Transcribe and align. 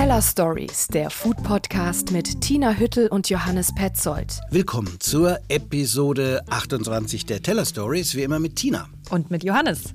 Teller 0.00 0.22
Stories, 0.22 0.86
der 0.86 1.10
Food 1.10 1.42
Podcast 1.42 2.10
mit 2.10 2.40
Tina 2.40 2.72
Hüttel 2.72 3.08
und 3.08 3.28
Johannes 3.28 3.70
Petzold. 3.74 4.40
Willkommen 4.48 4.98
zur 4.98 5.38
Episode 5.48 6.42
28 6.48 7.26
der 7.26 7.42
Teller 7.42 7.66
Stories, 7.66 8.14
wie 8.14 8.22
immer 8.22 8.38
mit 8.38 8.56
Tina. 8.56 8.88
Und 9.10 9.30
mit 9.30 9.44
Johannes. 9.44 9.92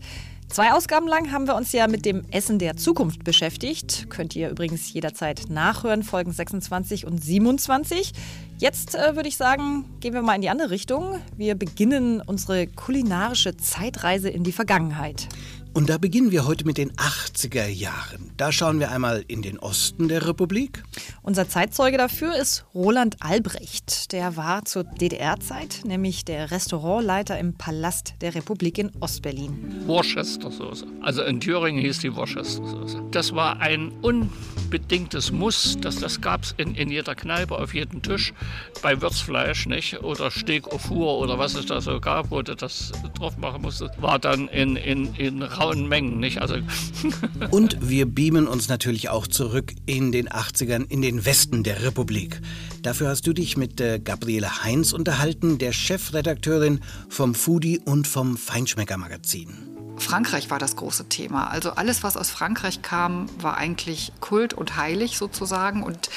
Zwei 0.48 0.74
Ausgaben 0.74 1.08
lang 1.08 1.32
haben 1.32 1.48
wir 1.48 1.56
uns 1.56 1.72
ja 1.72 1.88
mit 1.88 2.06
dem 2.06 2.24
Essen 2.30 2.60
der 2.60 2.78
Zukunft 2.78 3.24
beschäftigt. 3.24 4.06
Könnt 4.12 4.36
ihr 4.36 4.52
übrigens 4.52 4.94
jederzeit 4.94 5.50
nachhören, 5.50 6.04
Folgen 6.04 6.32
26 6.32 7.08
und 7.08 7.24
27. 7.24 8.14
Jetzt 8.60 8.94
äh, 8.94 9.16
würde 9.16 9.28
ich 9.28 9.38
sagen, 9.38 9.86
gehen 10.02 10.14
wir 10.14 10.22
mal 10.22 10.36
in 10.36 10.42
die 10.42 10.50
andere 10.50 10.70
Richtung. 10.70 11.20
Wir 11.36 11.56
beginnen 11.56 12.22
unsere 12.22 12.68
kulinarische 12.68 13.58
Zeitreise 13.58 14.30
in 14.30 14.44
die 14.44 14.52
Vergangenheit. 14.52 15.28
Und 15.76 15.90
da 15.90 15.98
beginnen 15.98 16.32
wir 16.32 16.48
heute 16.48 16.66
mit 16.66 16.78
den 16.78 16.94
80er 16.94 17.68
Jahren. 17.68 18.32
Da 18.38 18.54
schauen 18.54 18.80
wir 18.80 18.92
einmal 18.92 19.26
in 19.28 19.42
den 19.42 19.60
Osten 19.60 20.08
der 20.08 20.26
Republik. 20.26 20.82
Unser 21.22 21.50
Zeitzeuge 21.50 21.98
dafür 21.98 22.34
ist 22.34 22.66
Roland 22.74 23.18
Albrecht. 23.20 24.14
Der 24.14 24.38
war 24.38 24.64
zur 24.64 24.86
DDR-Zeit 24.86 25.82
nämlich 25.84 26.24
der 26.24 26.50
Restaurantleiter 26.50 27.38
im 27.38 27.58
Palast 27.58 28.14
der 28.22 28.36
Republik 28.36 28.78
in 28.78 28.90
Ostberlin. 29.02 29.86
Worcestersoße. 29.86 30.88
Also 31.02 31.24
in 31.24 31.42
Thüringen 31.42 31.82
hieß 31.82 32.00
die 32.00 32.16
Worcestersoße. 32.16 33.04
Das 33.12 33.36
war 33.36 33.60
ein 33.60 33.92
unbedingtes 34.02 35.34
Muss. 35.34 35.78
Das, 35.82 35.98
das 35.98 36.22
gab 36.22 36.44
es 36.44 36.56
in, 36.56 36.74
in 36.76 36.90
jeder 36.90 37.16
Kneipe, 37.16 37.60
auf 37.60 37.74
jedem 37.74 38.02
Tisch. 38.02 38.34
Bei 38.82 39.02
Würzfleisch 39.02 39.66
nicht? 39.66 40.02
oder 40.02 40.32
Steak 40.32 40.72
au 40.72 40.78
four 40.78 41.20
oder 41.20 41.38
was 41.38 41.54
es 41.56 41.66
da 41.66 41.82
so 41.82 42.00
gab, 42.00 42.32
wo 42.32 42.42
du 42.42 42.56
das 42.56 42.94
drauf 43.20 43.38
machen 43.38 43.62
musstest, 43.62 44.02
war 44.02 44.20
dann 44.20 44.48
in, 44.48 44.78
in, 44.78 45.14
in 45.16 45.44
rauen 45.66 45.88
Mengen. 45.88 46.20
Nicht? 46.20 46.42
Also 46.42 46.56
Und 47.52 47.78
wir 47.82 48.06
beamen 48.06 48.48
uns 48.48 48.68
natürlich 48.68 49.10
auch 49.10 49.28
zurück 49.28 49.74
in 49.86 50.12
den 50.12 50.30
80ern 50.30 50.86
in 50.90 51.02
den 51.02 51.26
Westen 51.26 51.64
der 51.64 51.84
Republik. 51.84 52.42
Dafür 52.82 53.10
hast 53.10 53.28
du 53.28 53.34
dich 53.34 53.58
mit 53.58 53.82
äh, 53.82 54.00
Gabriele 54.00 54.64
Heinz 54.64 54.94
unterhalten, 54.94 55.58
der 55.58 55.74
Chefredakteurin 55.74 56.82
vom 57.10 57.36
Foodie 57.36 57.80
und 57.80 58.08
vom 58.08 58.38
Feinschmecker 58.38 58.98
Magazin. 58.98 59.76
Frankreich 59.98 60.50
war 60.50 60.60
das 60.60 60.76
große 60.76 61.08
Thema. 61.08 61.48
Also 61.48 61.72
alles, 61.72 62.04
was 62.04 62.18
aus 62.18 62.30
Frankreich 62.30 62.82
kam, 62.82 63.28
war 63.42 63.58
eigentlich 63.58 64.12
Kult 64.20 64.54
und 64.54 64.76
heilig 64.76 65.18
sozusagen. 65.18 65.84
Und 65.84 66.10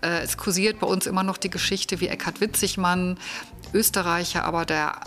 äh, 0.00 0.22
es 0.22 0.36
kursiert 0.36 0.80
bei 0.80 0.86
uns 0.86 1.06
immer 1.06 1.22
noch 1.22 1.36
die 1.36 1.50
Geschichte, 1.50 2.00
wie 2.00 2.08
Eckhard 2.08 2.40
Witzigmann, 2.40 3.18
Österreicher, 3.72 4.44
aber 4.44 4.64
der 4.64 5.00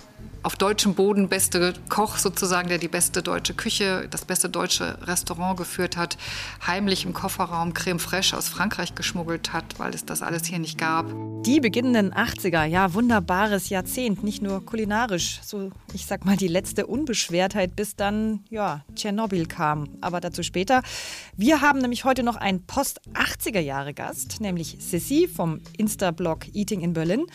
auf 0.43 0.55
deutschem 0.55 0.95
Boden 0.95 1.27
beste 1.27 1.73
Koch 1.89 2.17
sozusagen, 2.17 2.69
der 2.69 2.77
die 2.77 2.87
beste 2.87 3.21
deutsche 3.21 3.53
Küche, 3.53 4.07
das 4.09 4.25
beste 4.25 4.49
deutsche 4.49 4.97
Restaurant 5.05 5.57
geführt 5.57 5.97
hat, 5.97 6.17
heimlich 6.65 7.05
im 7.05 7.13
Kofferraum 7.13 7.73
Creme 7.73 7.99
Fraiche 7.99 8.37
aus 8.37 8.47
Frankreich 8.47 8.95
geschmuggelt 8.95 9.51
hat, 9.53 9.79
weil 9.79 9.93
es 9.93 10.05
das 10.05 10.21
alles 10.21 10.45
hier 10.45 10.59
nicht 10.59 10.77
gab. 10.77 11.07
Die 11.43 11.59
beginnenden 11.59 12.13
80er, 12.13 12.63
ja, 12.65 12.93
wunderbares 12.93 13.69
Jahrzehnt, 13.69 14.23
nicht 14.23 14.41
nur 14.41 14.65
kulinarisch, 14.65 15.39
so 15.43 15.71
ich 15.93 16.05
sag 16.05 16.25
mal 16.25 16.37
die 16.37 16.47
letzte 16.47 16.87
Unbeschwertheit, 16.87 17.75
bis 17.75 17.95
dann, 17.95 18.43
ja, 18.49 18.83
Tschernobyl 18.95 19.45
kam. 19.45 19.89
Aber 20.01 20.21
dazu 20.21 20.43
später. 20.43 20.83
Wir 21.35 21.61
haben 21.61 21.79
nämlich 21.79 22.05
heute 22.05 22.23
noch 22.23 22.35
einen 22.35 22.65
Post-80er-Jahre-Gast, 22.65 24.41
nämlich 24.41 24.77
Sissy 24.79 25.27
vom 25.27 25.59
Insta-Blog 25.77 26.53
Eating 26.53 26.81
in 26.81 26.93
Berlin. 26.93 27.25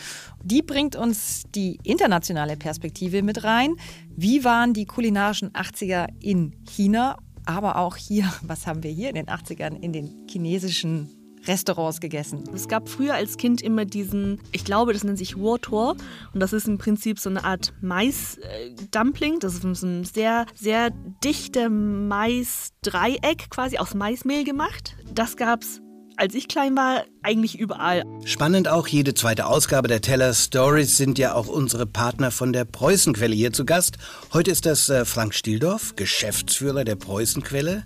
Die 0.42 0.62
bringt 0.62 0.96
uns 0.96 1.13
die 1.54 1.78
internationale 1.82 2.56
Perspektive 2.56 3.22
mit 3.22 3.44
rein. 3.44 3.76
Wie 4.16 4.44
waren 4.44 4.72
die 4.72 4.84
kulinarischen 4.86 5.50
80er 5.50 6.08
in 6.20 6.54
China? 6.66 7.18
Aber 7.46 7.76
auch 7.76 7.96
hier, 7.96 8.32
was 8.42 8.66
haben 8.66 8.82
wir 8.82 8.90
hier 8.90 9.08
in 9.10 9.16
den 9.16 9.26
80ern 9.26 9.78
in 9.80 9.92
den 9.92 10.26
chinesischen 10.28 11.10
Restaurants 11.46 12.00
gegessen? 12.00 12.44
Es 12.54 12.68
gab 12.68 12.88
früher 12.88 13.14
als 13.14 13.36
Kind 13.36 13.60
immer 13.60 13.84
diesen, 13.84 14.40
ich 14.52 14.64
glaube, 14.64 14.92
das 14.92 15.04
nennt 15.04 15.18
sich 15.18 15.38
Wotor. 15.38 15.96
Und 16.32 16.40
das 16.40 16.52
ist 16.52 16.66
im 16.66 16.78
Prinzip 16.78 17.18
so 17.18 17.28
eine 17.28 17.44
Art 17.44 17.74
Mais-Dumpling. 17.82 19.40
Das 19.40 19.54
ist 19.54 19.64
ein 19.64 20.04
sehr, 20.04 20.46
sehr 20.54 20.90
dichter 21.22 21.68
Mais-Dreieck 21.68 23.50
quasi 23.50 23.78
aus 23.78 23.94
Maismehl 23.94 24.44
gemacht. 24.44 24.96
Das 25.12 25.36
gab 25.36 25.62
es 25.62 25.80
als 26.16 26.34
ich 26.34 26.48
klein 26.48 26.76
war, 26.76 27.04
eigentlich 27.22 27.58
überall. 27.58 28.04
Spannend 28.24 28.68
auch, 28.68 28.86
jede 28.86 29.14
zweite 29.14 29.46
Ausgabe 29.46 29.88
der 29.88 30.00
Teller 30.00 30.34
Stories 30.34 30.96
sind 30.96 31.18
ja 31.18 31.34
auch 31.34 31.46
unsere 31.46 31.86
Partner 31.86 32.30
von 32.30 32.52
der 32.52 32.64
Preußenquelle 32.64 33.34
hier 33.34 33.52
zu 33.52 33.64
Gast. 33.64 33.98
Heute 34.32 34.50
ist 34.50 34.66
das 34.66 34.88
äh, 34.88 35.04
Frank 35.04 35.34
Stieldorf, 35.34 35.96
Geschäftsführer 35.96 36.84
der 36.84 36.96
Preußenquelle. 36.96 37.84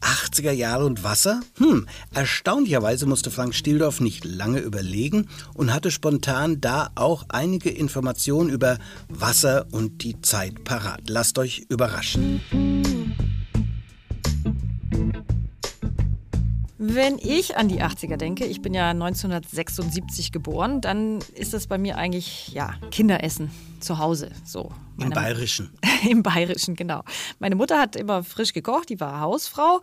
80er 0.00 0.52
Jahre 0.52 0.84
und 0.84 1.04
Wasser? 1.04 1.40
Hm, 1.56 1.86
erstaunlicherweise 2.14 3.06
musste 3.06 3.30
Frank 3.30 3.54
Stieldorf 3.54 4.00
nicht 4.00 4.24
lange 4.24 4.58
überlegen 4.58 5.28
und 5.54 5.72
hatte 5.72 5.90
spontan 5.90 6.60
da 6.60 6.90
auch 6.94 7.24
einige 7.28 7.70
Informationen 7.70 8.50
über 8.50 8.78
Wasser 9.08 9.66
und 9.72 10.02
die 10.04 10.20
Zeit 10.20 10.64
parat. 10.64 11.08
Lasst 11.08 11.38
euch 11.38 11.64
überraschen. 11.68 12.40
Wenn 16.88 17.18
ich 17.18 17.56
an 17.56 17.66
die 17.66 17.82
80er 17.82 18.16
denke, 18.16 18.44
ich 18.44 18.62
bin 18.62 18.72
ja 18.72 18.90
1976 18.90 20.30
geboren, 20.30 20.80
dann 20.80 21.18
ist 21.34 21.52
das 21.52 21.66
bei 21.66 21.78
mir 21.78 21.98
eigentlich 21.98 22.52
ja 22.52 22.74
Kinderessen 22.92 23.50
zu 23.80 23.98
Hause. 23.98 24.30
So. 24.44 24.70
Im 25.00 25.10
Bayerischen. 25.10 25.70
Im 26.08 26.22
Bayerischen, 26.22 26.76
genau. 26.76 27.02
Meine 27.40 27.56
Mutter 27.56 27.80
hat 27.80 27.96
immer 27.96 28.22
frisch 28.22 28.52
gekocht, 28.52 28.88
die 28.88 29.00
war 29.00 29.18
Hausfrau 29.18 29.80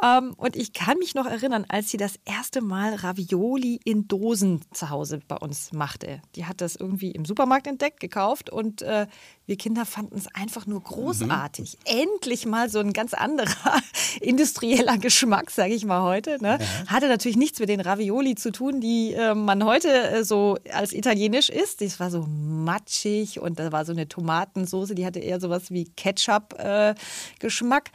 und 0.00 0.56
ich 0.56 0.72
kann 0.72 0.98
mich 0.98 1.14
noch 1.14 1.26
erinnern, 1.26 1.64
als 1.68 1.90
sie 1.90 1.96
das 1.96 2.18
erste 2.24 2.60
Mal 2.60 2.94
Ravioli 2.94 3.80
in 3.84 4.06
Dosen 4.06 4.60
zu 4.72 4.90
Hause 4.90 5.20
bei 5.26 5.36
uns 5.36 5.72
machte. 5.72 6.20
Die 6.36 6.46
hat 6.46 6.60
das 6.60 6.76
irgendwie 6.76 7.10
im 7.10 7.24
Supermarkt 7.24 7.66
entdeckt, 7.66 8.00
gekauft 8.00 8.50
und 8.50 8.82
äh, 8.82 9.06
wir 9.46 9.56
Kinder 9.56 9.86
fanden 9.86 10.16
es 10.16 10.26
einfach 10.34 10.66
nur 10.66 10.82
großartig. 10.82 11.78
Mhm. 11.78 12.00
Endlich 12.00 12.46
mal 12.46 12.68
so 12.68 12.80
ein 12.80 12.92
ganz 12.92 13.14
anderer 13.14 13.80
industrieller 14.20 14.98
Geschmack, 14.98 15.50
sage 15.50 15.74
ich 15.74 15.84
mal 15.84 16.02
heute. 16.02 16.42
Ne? 16.42 16.58
Ja. 16.60 16.92
Hatte 16.92 17.08
natürlich 17.08 17.38
nichts 17.38 17.58
mit 17.58 17.68
den 17.68 17.80
Ravioli 17.80 18.34
zu 18.34 18.52
tun, 18.52 18.80
die 18.80 19.14
äh, 19.14 19.34
man 19.34 19.64
heute 19.64 19.88
äh, 19.88 20.24
so 20.24 20.58
als 20.72 20.92
italienisch 20.92 21.48
isst. 21.48 21.80
Das 21.80 21.98
war 21.98 22.10
so 22.10 22.26
matschig 22.28 23.40
und 23.40 23.58
da 23.58 23.72
war 23.72 23.84
so 23.84 23.92
eine 23.92 24.06
Tomatensoße, 24.06 24.94
die 24.94 25.06
hatte 25.06 25.18
eher 25.18 25.40
sowas 25.40 25.70
wie 25.70 25.86
Ketchup-Geschmack. 25.86 27.90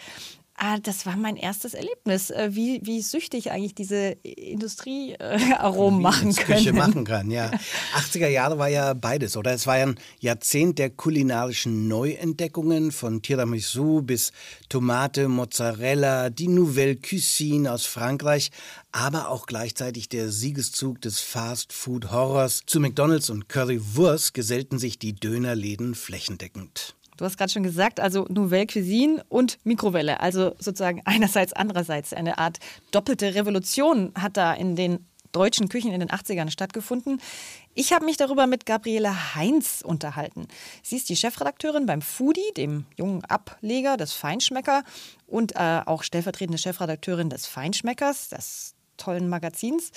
Ah, 0.56 0.78
das 0.78 1.08
war 1.08 1.18
mein 1.18 1.36
erstes 1.36 1.74
Erlebnis, 1.74 2.30
äh, 2.30 2.50
wie, 2.52 2.80
wie 2.84 3.02
süchtig 3.02 3.50
eigentlich 3.50 3.74
diese 3.74 4.18
Industriearomen 4.22 6.00
äh, 6.00 6.04
machen 6.04 6.36
können. 6.36 6.58
Küche 6.60 6.74
machen 6.74 7.06
kann, 7.06 7.32
ja. 7.32 7.50
80er 7.96 8.28
Jahre 8.28 8.60
war 8.60 8.68
ja 8.68 8.94
beides, 8.94 9.36
oder? 9.36 9.52
Es 9.52 9.66
war 9.66 9.80
ja 9.80 9.88
ein 9.88 10.00
Jahrzehnt 10.20 10.78
der 10.78 10.92
kulinarischen 10.92 11.88
Neuentdeckungen 11.88 12.92
von 12.92 13.24
Tiramisu 13.24 14.04
bis 14.04 14.32
Tomate, 14.70 15.28
Mozzarella, 15.28 16.30
die 16.30 16.48
Nouvelle 16.48 16.98
Cuisine 16.98 17.72
aus 17.72 17.88
Frankreich, 17.88 18.52
aber 18.92 19.30
auch 19.30 19.48
gleichzeitig 19.48 20.08
der 20.08 20.32
Siegeszug 20.32 21.02
des 21.02 21.20
Fast-Food-Horrors. 21.20 22.62
Zu 22.68 22.80
McDonalds 22.80 23.32
und 23.32 23.50
Currywurst 23.50 24.36
gesellten 24.36 24.78
sich 24.78 25.00
die 25.00 25.14
Dönerläden 25.14 25.96
flächendeckend. 25.96 26.96
Du 27.24 27.28
hast 27.28 27.38
gerade 27.38 27.54
schon 27.54 27.64
gesagt, 27.64 28.02
also 28.02 28.26
Nouvelle 28.28 28.68
Cuisine 28.68 29.24
und 29.30 29.58
Mikrowelle. 29.64 30.20
Also 30.20 30.56
sozusagen 30.60 31.02
einerseits, 31.06 31.54
andererseits. 31.54 32.12
Eine 32.12 32.38
Art 32.38 32.60
doppelte 32.92 33.34
Revolution 33.34 34.12
hat 34.20 34.36
da 34.36 34.54
in 34.54 34.76
den 34.76 35.08
deutschen 35.32 35.70
Küchen 35.70 35.94
in 35.94 36.02
den 36.02 36.10
80ern 36.10 36.52
stattgefunden. 36.52 37.22
Ich 37.76 37.94
habe 37.94 38.04
mich 38.04 38.18
darüber 38.18 38.46
mit 38.46 38.66
Gabriele 38.66 39.36
Heinz 39.36 39.82
unterhalten. 39.86 40.50
Sie 40.84 40.98
ist 40.98 41.08
die 41.08 41.16
Chefredakteurin 41.16 41.86
beim 41.86 42.02
Foodie, 42.02 42.52
dem 42.58 42.88
jungen 42.98 43.24
Ableger 43.24 43.96
des 43.96 44.12
Feinschmecker 44.12 44.84
und 45.26 45.56
äh, 45.56 45.80
auch 45.86 46.04
stellvertretende 46.04 46.58
Chefredakteurin 46.58 47.30
des 47.30 47.46
Feinschmeckers, 47.46 48.28
des 48.28 48.76
tollen 48.98 49.30
Magazins. 49.30 49.92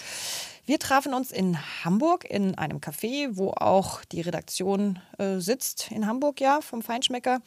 Wir 0.64 0.78
trafen 0.78 1.14
uns 1.14 1.31
in 1.31 1.58
Hamburg 1.84 2.25
in 2.28 2.56
einem 2.56 2.78
Café, 2.78 3.28
wo 3.32 3.50
auch 3.50 4.04
die 4.04 4.20
Redaktion 4.20 4.98
äh, 5.19 5.38
sitzt, 5.38 5.90
in 5.90 6.06
Hamburg 6.06 6.40
ja, 6.40 6.60
vom 6.60 6.82
Feinschmecker. 6.82 7.40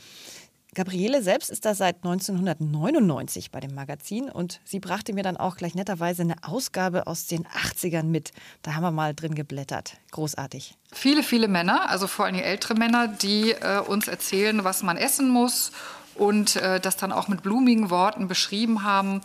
Gabriele 0.76 1.24
selbst 1.24 1.50
ist 1.50 1.66
da 1.66 1.74
seit 1.74 1.98
1999 1.98 3.50
bei 3.50 3.60
dem 3.60 3.74
Magazin 3.74 4.30
und 4.30 4.62
sie 4.64 4.80
brachte 4.80 5.14
mir 5.14 5.24
dann 5.24 5.36
auch 5.36 5.58
gleich 5.58 5.74
netterweise 5.74 6.22
eine 6.22 6.36
Ausgabe 6.44 7.08
aus 7.08 7.26
den 7.26 7.48
80ern 7.48 8.04
mit. 8.04 8.32
Da 8.62 8.76
haben 8.76 8.84
wir 8.84 8.92
mal 8.92 9.16
drin 9.16 9.34
geblättert. 9.34 9.98
Großartig. 10.12 10.76
Viele, 10.94 11.24
viele 11.24 11.48
Männer, 11.48 11.90
also 11.90 12.06
vor 12.06 12.26
allem 12.26 12.36
ältere 12.36 12.76
Männer, 12.76 13.08
die 13.08 13.52
äh, 13.52 13.80
uns 13.80 14.08
erzählen, 14.08 14.64
was 14.64 14.84
man 14.84 14.98
essen 14.98 15.30
muss 15.30 15.72
und 16.20 16.58
äh, 16.58 16.80
das 16.80 16.98
dann 16.98 17.12
auch 17.12 17.28
mit 17.28 17.42
blumigen 17.42 17.90
Worten 17.90 18.28
beschrieben 18.28 18.84
haben. 18.84 19.22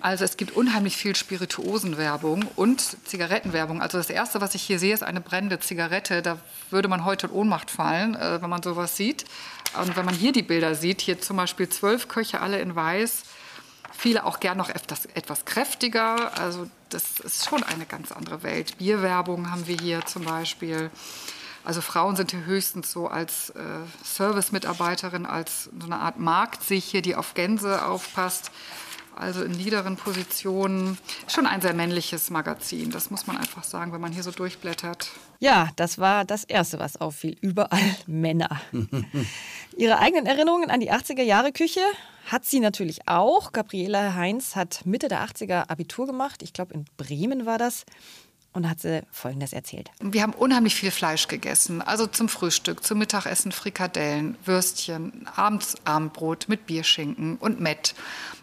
Also 0.00 0.24
es 0.24 0.36
gibt 0.36 0.54
unheimlich 0.56 0.96
viel 0.96 1.16
Spirituosenwerbung 1.16 2.44
und 2.56 2.80
Zigarettenwerbung. 3.06 3.80
Also 3.80 3.98
das 3.98 4.10
Erste, 4.10 4.40
was 4.40 4.54
ich 4.54 4.62
hier 4.62 4.78
sehe, 4.78 4.92
ist 4.92 5.02
eine 5.02 5.20
brennende 5.20 5.60
Zigarette. 5.60 6.20
Da 6.20 6.38
würde 6.70 6.88
man 6.88 7.04
heute 7.04 7.28
in 7.28 7.32
Ohnmacht 7.32 7.70
fallen, 7.70 8.14
äh, 8.14 8.42
wenn 8.42 8.50
man 8.50 8.62
sowas 8.62 8.96
sieht. 8.96 9.24
Und 9.80 9.96
wenn 9.96 10.04
man 10.04 10.14
hier 10.14 10.32
die 10.32 10.42
Bilder 10.42 10.74
sieht, 10.74 11.00
hier 11.00 11.20
zum 11.20 11.36
Beispiel 11.38 11.68
zwölf 11.68 12.08
Köche, 12.08 12.40
alle 12.40 12.60
in 12.60 12.74
weiß, 12.74 13.22
Viele 14.02 14.24
auch 14.24 14.40
gern 14.40 14.56
noch 14.58 14.68
etwas, 14.68 15.06
etwas 15.14 15.44
kräftiger. 15.44 16.36
Also 16.36 16.66
das 16.88 17.20
ist 17.20 17.48
schon 17.48 17.62
eine 17.62 17.86
ganz 17.86 18.10
andere 18.10 18.42
Welt. 18.42 18.78
Bierwerbung 18.78 19.50
haben 19.50 19.68
wir 19.68 19.76
hier 19.76 20.04
zum 20.06 20.24
Beispiel. 20.24 20.90
Also 21.64 21.80
Frauen 21.80 22.16
sind 22.16 22.32
hier 22.32 22.44
höchstens 22.44 22.90
so 22.90 23.06
als 23.06 23.50
äh, 23.50 23.60
Service-Mitarbeiterin, 24.04 25.26
als 25.26 25.64
so 25.78 25.86
eine 25.86 25.98
Art 25.98 26.18
Markt 26.18 26.62
sich 26.62 26.84
hier, 26.84 27.02
die 27.02 27.14
auf 27.14 27.34
Gänse 27.34 27.84
aufpasst. 27.84 28.50
Also 29.14 29.44
in 29.44 29.52
niederen 29.52 29.96
Positionen. 29.96 30.98
Schon 31.28 31.46
ein 31.46 31.60
sehr 31.60 31.74
männliches 31.74 32.30
Magazin, 32.30 32.90
das 32.90 33.10
muss 33.10 33.26
man 33.26 33.36
einfach 33.36 33.62
sagen, 33.62 33.92
wenn 33.92 34.00
man 34.00 34.10
hier 34.10 34.22
so 34.22 34.30
durchblättert. 34.30 35.10
Ja, 35.38 35.68
das 35.76 35.98
war 35.98 36.24
das 36.24 36.44
Erste, 36.44 36.78
was 36.78 36.98
auffiel. 37.00 37.36
Überall 37.40 37.94
Männer. 38.06 38.60
Ihre 39.76 39.98
eigenen 39.98 40.26
Erinnerungen 40.26 40.70
an 40.70 40.80
die 40.80 40.90
80er 40.90 41.22
Jahre 41.22 41.52
Küche 41.52 41.80
hat 42.30 42.44
sie 42.44 42.60
natürlich 42.60 43.06
auch. 43.06 43.52
Gabriela 43.52 44.14
Heinz 44.14 44.56
hat 44.56 44.86
Mitte 44.86 45.08
der 45.08 45.26
80er 45.26 45.68
Abitur 45.68 46.06
gemacht. 46.06 46.42
Ich 46.42 46.52
glaube, 46.52 46.72
in 46.72 46.86
Bremen 46.96 47.44
war 47.44 47.58
das 47.58 47.84
und 48.52 48.68
hat 48.68 48.80
sie 48.80 49.02
Folgendes 49.10 49.52
erzählt. 49.52 49.90
Wir 50.00 50.22
haben 50.22 50.34
unheimlich 50.34 50.74
viel 50.74 50.90
Fleisch 50.90 51.28
gegessen. 51.28 51.80
Also 51.80 52.06
zum 52.06 52.28
Frühstück, 52.28 52.84
zum 52.84 52.98
Mittagessen 52.98 53.52
Frikadellen, 53.52 54.36
Würstchen, 54.44 55.26
abends 55.34 55.76
Abendbrot 55.84 56.48
mit 56.48 56.66
Bierschinken 56.66 57.36
und 57.36 57.60
Mett. 57.60 57.94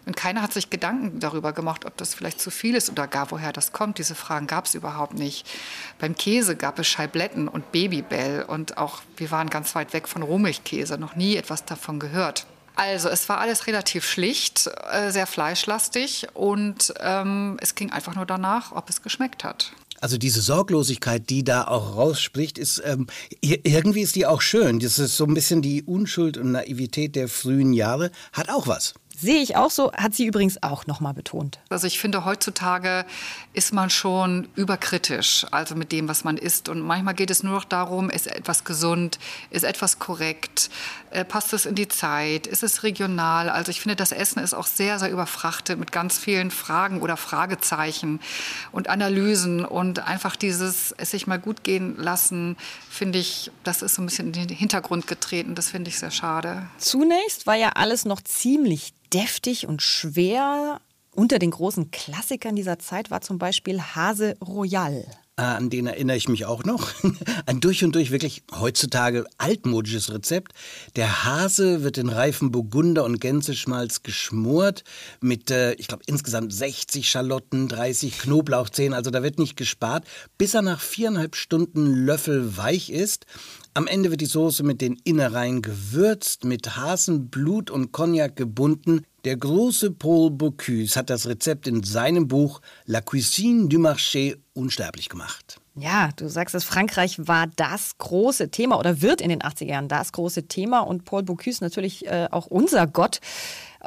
Und 0.06 0.16
keiner 0.16 0.42
hat 0.42 0.54
sich 0.54 0.72
Gedanken 0.72 1.20
darüber 1.20 1.54
gemacht, 1.54 1.86
ob 1.86 1.96
das 1.98 2.16
vielleicht 2.16 2.42
zu 2.42 2.50
viel 2.50 2.74
ist 2.74 2.90
oder 2.90 3.08
gar 3.08 3.30
woher 3.30 3.54
das 3.54 3.72
kommt. 3.72 4.00
Diese 4.00 4.16
Fragen 4.16 4.48
gab 4.48 4.66
es 4.66 4.74
überhaupt 4.74 5.14
nicht. 5.14 5.48
Beim 6.00 6.16
Käse 6.16 6.56
gab 6.56 6.80
es 6.80 6.88
Scheibletten 6.88 7.48
und 7.48 7.72
Babybell 7.72 8.44
und 8.44 8.78
auch 8.78 9.02
wir 9.18 9.30
waren 9.30 9.50
ganz 9.50 9.76
weit 9.76 9.94
weg 9.94 10.08
von 10.08 10.24
Rohmilchkäse, 10.24 10.98
noch 10.98 11.16
nie 11.16 11.36
etwas 11.36 11.66
davon 11.66 12.00
gehört. 12.00 12.48
Also 12.76 13.10
es 13.10 13.28
war 13.28 13.40
alles 13.40 13.68
relativ 13.68 14.06
schlicht, 14.06 14.70
äh, 14.90 15.12
sehr 15.12 15.28
fleischlastig 15.28 16.28
und 16.34 16.94
ähm, 17.02 17.58
es 17.60 17.76
ging 17.76 17.92
einfach 17.92 18.16
nur 18.16 18.26
danach, 18.26 18.72
ob 18.72 18.90
es 18.90 19.02
geschmeckt 19.02 19.44
hat. 19.44 19.74
Also 20.02 20.18
diese 20.18 20.42
Sorglosigkeit, 20.42 21.30
die 21.30 21.44
da 21.44 21.66
auch 21.66 21.96
rausspricht, 21.96 22.58
ist 22.58 22.82
ähm, 22.86 23.08
irgendwie 23.42 24.02
ist 24.02 24.16
die 24.16 24.26
auch 24.26 24.42
schön. 24.42 24.80
Das 24.80 25.00
ist 25.00 25.18
so 25.18 25.26
ein 25.26 25.34
bisschen 25.34 25.62
die 25.62 25.84
Unschuld 25.84 26.38
und 26.38 26.52
Naivität 26.52 27.16
der 27.16 27.28
frühen 27.28 27.74
Jahre, 27.74 28.12
hat 28.34 28.50
auch 28.50 28.68
was. 28.68 28.94
Sehe 29.20 29.42
ich 29.42 29.58
auch 29.58 29.70
so, 29.70 29.92
hat 29.94 30.14
sie 30.14 30.26
übrigens 30.26 30.64
auch 30.64 30.88
nochmal 30.88 31.14
betont. 31.14 31.60
Also 31.70 31.88
ich 31.88 32.00
finde, 32.00 32.24
heutzutage 32.24 33.06
ist 33.54 33.74
man 33.74 33.90
schon 33.90 34.48
überkritisch, 34.56 35.46
also 35.52 35.76
mit 35.76 35.92
dem, 35.92 36.08
was 36.08 36.24
man 36.24 36.38
isst. 36.38 36.70
Und 36.70 36.80
manchmal 36.80 37.16
geht 37.16 37.30
es 37.30 37.44
nur 37.44 37.54
noch 37.54 37.66
darum, 37.66 38.10
ist 38.10 38.28
etwas 38.28 38.64
gesund, 38.64 39.20
ist 39.50 39.64
etwas 39.64 40.00
korrekt, 40.00 40.70
äh, 41.12 41.26
passt 41.26 41.52
es 41.52 41.66
in 41.66 41.76
die 41.76 41.90
Zeit, 41.90 42.48
ist 42.48 42.64
es 42.64 42.84
regional. 42.84 43.50
Also 43.50 43.72
ich 43.72 43.82
finde, 43.82 43.98
das 43.98 44.14
Essen 44.14 44.40
ist 44.40 44.54
auch 44.54 44.68
sehr, 44.68 45.00
sehr 45.00 45.12
überfrachtet 45.12 45.78
mit 45.78 45.92
ganz 45.92 46.18
vielen 46.18 46.50
Fragen 46.50 47.02
oder 47.02 47.18
Fragezeichen 47.18 48.22
und 48.72 48.88
Analysen. 48.88 49.66
Und 49.66 50.00
einfach 50.00 50.38
dieses 50.38 50.94
es 50.98 51.12
sich 51.12 51.28
mal 51.28 51.40
gut 51.40 51.66
gehen 51.66 51.98
lassen, 51.98 52.56
finde 52.90 53.20
ich, 53.20 53.52
das 53.66 53.82
ist 53.82 53.96
so 53.96 54.02
ein 54.02 54.06
bisschen 54.06 54.34
in 54.34 54.48
den 54.48 54.58
Hintergrund 54.58 55.08
getreten. 55.08 55.56
Das 55.56 55.70
finde 55.70 55.90
ich 55.90 56.00
sehr 56.00 56.12
schade. 56.12 56.68
Zunächst 56.78 57.48
war 57.48 57.56
ja 57.56 57.72
alles 57.76 58.06
noch 58.06 58.22
ziemlich 58.22 58.94
deftig 59.14 59.68
und 59.68 59.82
schwer. 59.82 60.82
Unter 61.16 61.40
den 61.40 61.52
großen 61.52 61.92
Klassikern 61.92 62.56
dieser 62.56 62.80
Zeit 62.80 63.12
war 63.12 63.22
zum 63.22 63.38
Beispiel 63.38 63.82
Hase 63.82 64.36
Royal. 64.42 65.06
An 65.40 65.70
den 65.70 65.88
erinnere 65.88 66.18
ich 66.18 66.28
mich 66.28 66.46
auch 66.46 66.66
noch. 66.66 66.90
Ein 67.46 67.62
durch 67.62 67.86
und 67.86 67.96
durch 67.96 68.12
wirklich 68.12 68.44
heutzutage 68.60 69.26
altmodisches 69.38 70.12
Rezept. 70.12 70.52
Der 70.98 71.24
Hase 71.24 71.82
wird 71.82 71.98
in 71.98 72.10
reifen 72.10 72.52
Burgunder 72.52 73.06
und 73.06 73.22
Gänseschmalz 73.22 74.04
geschmort 74.04 74.84
mit, 75.22 75.50
äh, 75.50 75.76
ich 75.76 75.88
glaube, 75.88 76.04
insgesamt 76.08 76.52
60 76.52 77.10
Schalotten, 77.10 77.70
30 77.70 78.20
Knoblauchzehen. 78.20 78.94
Also 78.94 79.12
da 79.12 79.24
wird 79.24 79.40
nicht 79.40 79.56
gespart, 79.56 80.06
bis 80.38 80.56
er 80.56 80.62
nach 80.62 80.82
viereinhalb 80.82 81.38
Stunden 81.38 82.06
Löffel 82.06 82.58
weich 82.58 82.90
ist. 82.90 83.26
Am 83.74 83.88
Ende 83.88 84.12
wird 84.12 84.20
die 84.20 84.26
Soße 84.26 84.64
mit 84.64 84.82
den 84.82 85.00
Innereien 85.06 85.62
gewürzt, 85.62 86.44
mit 86.44 86.76
Hasenblut 86.76 87.72
und 87.72 87.94
Cognac 87.94 88.36
gebunden. 88.36 89.06
Der 89.30 89.38
große 89.38 89.92
Paul 89.92 90.32
Bocuse 90.32 90.96
hat 90.96 91.12
das 91.12 91.28
Rezept 91.28 91.68
in 91.68 91.84
seinem 91.84 92.28
Buch 92.28 92.62
La 92.88 93.00
Cuisine 93.00 93.70
du 93.70 93.78
Marché 93.78 94.38
unsterblich 94.56 95.08
gemacht. 95.08 95.62
Ja, 95.76 96.10
du 96.16 96.28
sagst 96.28 96.56
es, 96.56 96.64
Frankreich 96.64 97.28
war 97.28 97.46
das 97.56 98.00
große 98.00 98.50
Thema 98.50 98.80
oder 98.80 99.04
wird 99.04 99.22
in 99.22 99.30
den 99.30 99.44
80er 99.44 99.66
Jahren 99.66 99.88
das 99.88 100.14
große 100.14 100.48
Thema 100.48 100.80
und 100.80 101.06
Paul 101.06 101.22
Bocuse 101.22 101.64
natürlich 101.64 102.08
äh, 102.08 102.28
auch 102.32 102.48
unser 102.48 102.88
Gott. 102.88 103.20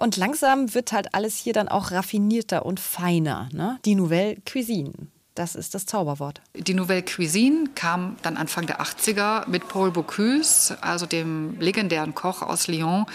Und 0.00 0.16
langsam 0.16 0.74
wird 0.74 0.92
halt 0.92 1.12
alles 1.12 1.38
hier 1.38 1.54
dann 1.54 1.66
auch 1.66 1.90
raffinierter 1.90 2.64
und 2.64 2.78
feiner. 2.78 3.48
Ne? 3.52 3.80
Die 3.84 3.96
Nouvelle 3.96 4.36
Cuisine. 4.48 4.92
Das 5.34 5.54
ist 5.54 5.74
das 5.74 5.86
Zauberwort. 5.86 6.42
Die 6.54 6.74
Nouvelle 6.74 7.02
Cuisine 7.02 7.70
kam 7.74 8.16
dann 8.20 8.36
Anfang 8.36 8.66
der 8.66 8.82
80er 8.82 9.48
mit 9.48 9.66
Paul 9.66 9.90
Bocuse, 9.90 10.76
also 10.82 11.06
dem 11.06 11.58
legendären 11.58 12.14
Koch 12.14 12.42
aus 12.42 12.66
Lyon, 12.66 13.06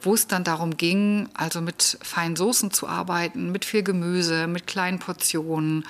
wo 0.00 0.14
es 0.14 0.26
dann 0.26 0.44
darum 0.44 0.78
ging, 0.78 1.28
also 1.34 1.60
mit 1.60 1.98
feinen 2.02 2.36
Soßen 2.36 2.70
zu 2.70 2.88
arbeiten, 2.88 3.52
mit 3.52 3.66
viel 3.66 3.82
Gemüse, 3.82 4.46
mit 4.46 4.66
kleinen 4.66 4.98
Portionen 4.98 5.84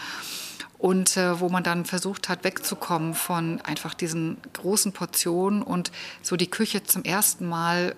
und 0.78 1.16
äh, 1.16 1.38
wo 1.38 1.48
man 1.48 1.62
dann 1.62 1.84
versucht 1.84 2.28
hat, 2.28 2.42
wegzukommen 2.42 3.14
von 3.14 3.60
einfach 3.60 3.94
diesen 3.94 4.38
großen 4.54 4.92
Portionen 4.92 5.62
und 5.62 5.92
so 6.22 6.36
die 6.36 6.50
Küche 6.50 6.82
zum 6.82 7.04
ersten 7.04 7.48
Mal 7.48 7.94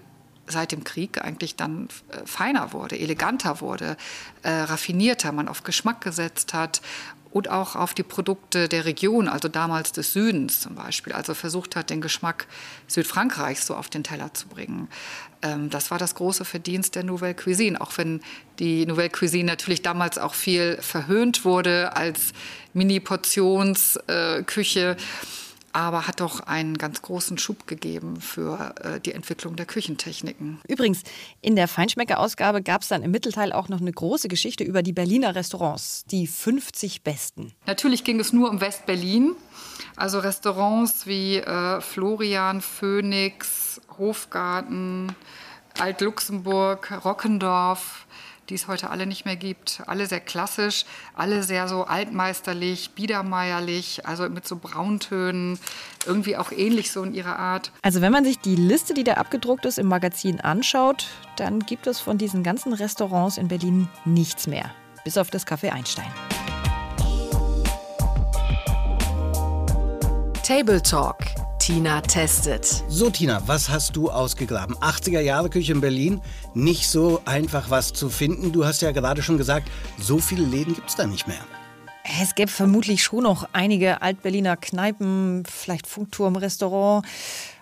seit 0.46 0.72
dem 0.72 0.84
Krieg 0.84 1.22
eigentlich 1.22 1.56
dann 1.56 1.88
äh, 2.08 2.26
feiner 2.26 2.72
wurde, 2.72 2.98
eleganter 2.98 3.60
wurde, 3.60 3.96
äh, 4.42 4.50
raffinierter, 4.50 5.32
man 5.32 5.48
auf 5.48 5.62
Geschmack 5.62 6.02
gesetzt 6.02 6.52
hat 6.52 6.82
und 7.30 7.48
auch 7.48 7.76
auf 7.76 7.94
die 7.94 8.02
Produkte 8.02 8.68
der 8.68 8.84
Region, 8.84 9.28
also 9.28 9.48
damals 9.48 9.92
des 9.92 10.12
Südens 10.12 10.60
zum 10.60 10.74
Beispiel, 10.74 11.12
also 11.12 11.34
versucht 11.34 11.76
hat, 11.76 11.90
den 11.90 12.00
Geschmack 12.00 12.48
Südfrankreichs 12.88 13.66
so 13.66 13.76
auf 13.76 13.88
den 13.88 14.02
Teller 14.02 14.34
zu 14.34 14.48
bringen. 14.48 14.88
Ähm, 15.42 15.70
das 15.70 15.90
war 15.90 15.98
das 15.98 16.14
große 16.14 16.44
Verdienst 16.44 16.94
der 16.96 17.04
Nouvelle 17.04 17.34
Cuisine, 17.34 17.80
auch 17.80 17.96
wenn 17.96 18.20
die 18.58 18.84
Nouvelle 18.86 19.10
Cuisine 19.10 19.44
natürlich 19.44 19.82
damals 19.82 20.18
auch 20.18 20.34
viel 20.34 20.78
verhöhnt 20.80 21.44
wurde 21.44 21.96
als 21.96 22.32
Mini-Portionsküche. 22.74 24.90
Äh, 24.90 24.96
aber 25.72 26.06
hat 26.06 26.20
doch 26.20 26.40
einen 26.40 26.78
ganz 26.78 27.02
großen 27.02 27.38
Schub 27.38 27.66
gegeben 27.66 28.20
für 28.20 28.74
äh, 28.82 29.00
die 29.00 29.12
Entwicklung 29.12 29.56
der 29.56 29.66
Küchentechniken. 29.66 30.60
Übrigens, 30.68 31.02
in 31.40 31.56
der 31.56 31.68
Feinschmecker-Ausgabe 31.68 32.62
gab 32.62 32.82
es 32.82 32.88
dann 32.88 33.02
im 33.02 33.10
Mittelteil 33.10 33.52
auch 33.52 33.68
noch 33.68 33.80
eine 33.80 33.92
große 33.92 34.28
Geschichte 34.28 34.64
über 34.64 34.82
die 34.82 34.92
Berliner 34.92 35.34
Restaurants, 35.34 36.04
die 36.06 36.26
50 36.26 37.02
besten. 37.02 37.52
Natürlich 37.66 38.04
ging 38.04 38.18
es 38.20 38.32
nur 38.32 38.50
um 38.50 38.60
West-Berlin, 38.60 39.32
also 39.96 40.18
Restaurants 40.18 41.06
wie 41.06 41.36
äh, 41.36 41.80
Florian, 41.80 42.60
Phoenix, 42.60 43.80
Hofgarten, 43.98 45.14
Alt-Luxemburg, 45.78 47.04
Rockendorf 47.04 48.06
die 48.50 48.56
es 48.56 48.68
heute 48.68 48.90
alle 48.90 49.06
nicht 49.06 49.24
mehr 49.24 49.36
gibt. 49.36 49.82
Alle 49.86 50.06
sehr 50.06 50.20
klassisch, 50.20 50.84
alle 51.14 51.42
sehr 51.42 51.68
so 51.68 51.84
altmeisterlich, 51.84 52.90
biedermeierlich, 52.90 54.06
also 54.06 54.28
mit 54.28 54.46
so 54.46 54.56
Brauntönen, 54.56 55.58
irgendwie 56.04 56.36
auch 56.36 56.52
ähnlich 56.52 56.90
so 56.90 57.02
in 57.02 57.14
ihrer 57.14 57.38
Art. 57.38 57.72
Also 57.82 58.00
wenn 58.00 58.12
man 58.12 58.24
sich 58.24 58.38
die 58.38 58.56
Liste, 58.56 58.92
die 58.92 59.04
da 59.04 59.14
abgedruckt 59.14 59.64
ist 59.64 59.78
im 59.78 59.86
Magazin 59.86 60.40
anschaut, 60.40 61.06
dann 61.36 61.60
gibt 61.60 61.86
es 61.86 62.00
von 62.00 62.18
diesen 62.18 62.42
ganzen 62.42 62.72
Restaurants 62.72 63.38
in 63.38 63.48
Berlin 63.48 63.88
nichts 64.04 64.46
mehr, 64.46 64.70
bis 65.04 65.16
auf 65.16 65.30
das 65.30 65.46
Café 65.46 65.70
Einstein. 65.70 66.10
Table 70.50 70.82
Talk 70.82 71.18
Tina 71.60 72.00
testet. 72.00 72.82
So, 72.88 73.08
Tina, 73.08 73.40
was 73.46 73.68
hast 73.68 73.94
du 73.94 74.10
ausgegraben? 74.10 74.74
80er 74.78 75.20
Jahre 75.20 75.48
Küche 75.48 75.70
in 75.70 75.80
Berlin, 75.80 76.20
nicht 76.54 76.88
so 76.88 77.22
einfach 77.24 77.70
was 77.70 77.92
zu 77.92 78.10
finden. 78.10 78.50
Du 78.50 78.64
hast 78.64 78.82
ja 78.82 78.90
gerade 78.90 79.22
schon 79.22 79.38
gesagt, 79.38 79.70
so 79.96 80.18
viele 80.18 80.44
Läden 80.44 80.74
gibt 80.74 80.88
es 80.88 80.96
da 80.96 81.06
nicht 81.06 81.28
mehr. 81.28 81.38
Es 82.20 82.34
gäbe 82.34 82.50
vermutlich 82.50 83.04
schon 83.04 83.22
noch 83.22 83.48
einige 83.52 84.02
Altberliner 84.02 84.56
Kneipen, 84.56 85.44
vielleicht 85.46 85.86
Funkturm-Restaurant 85.86 87.06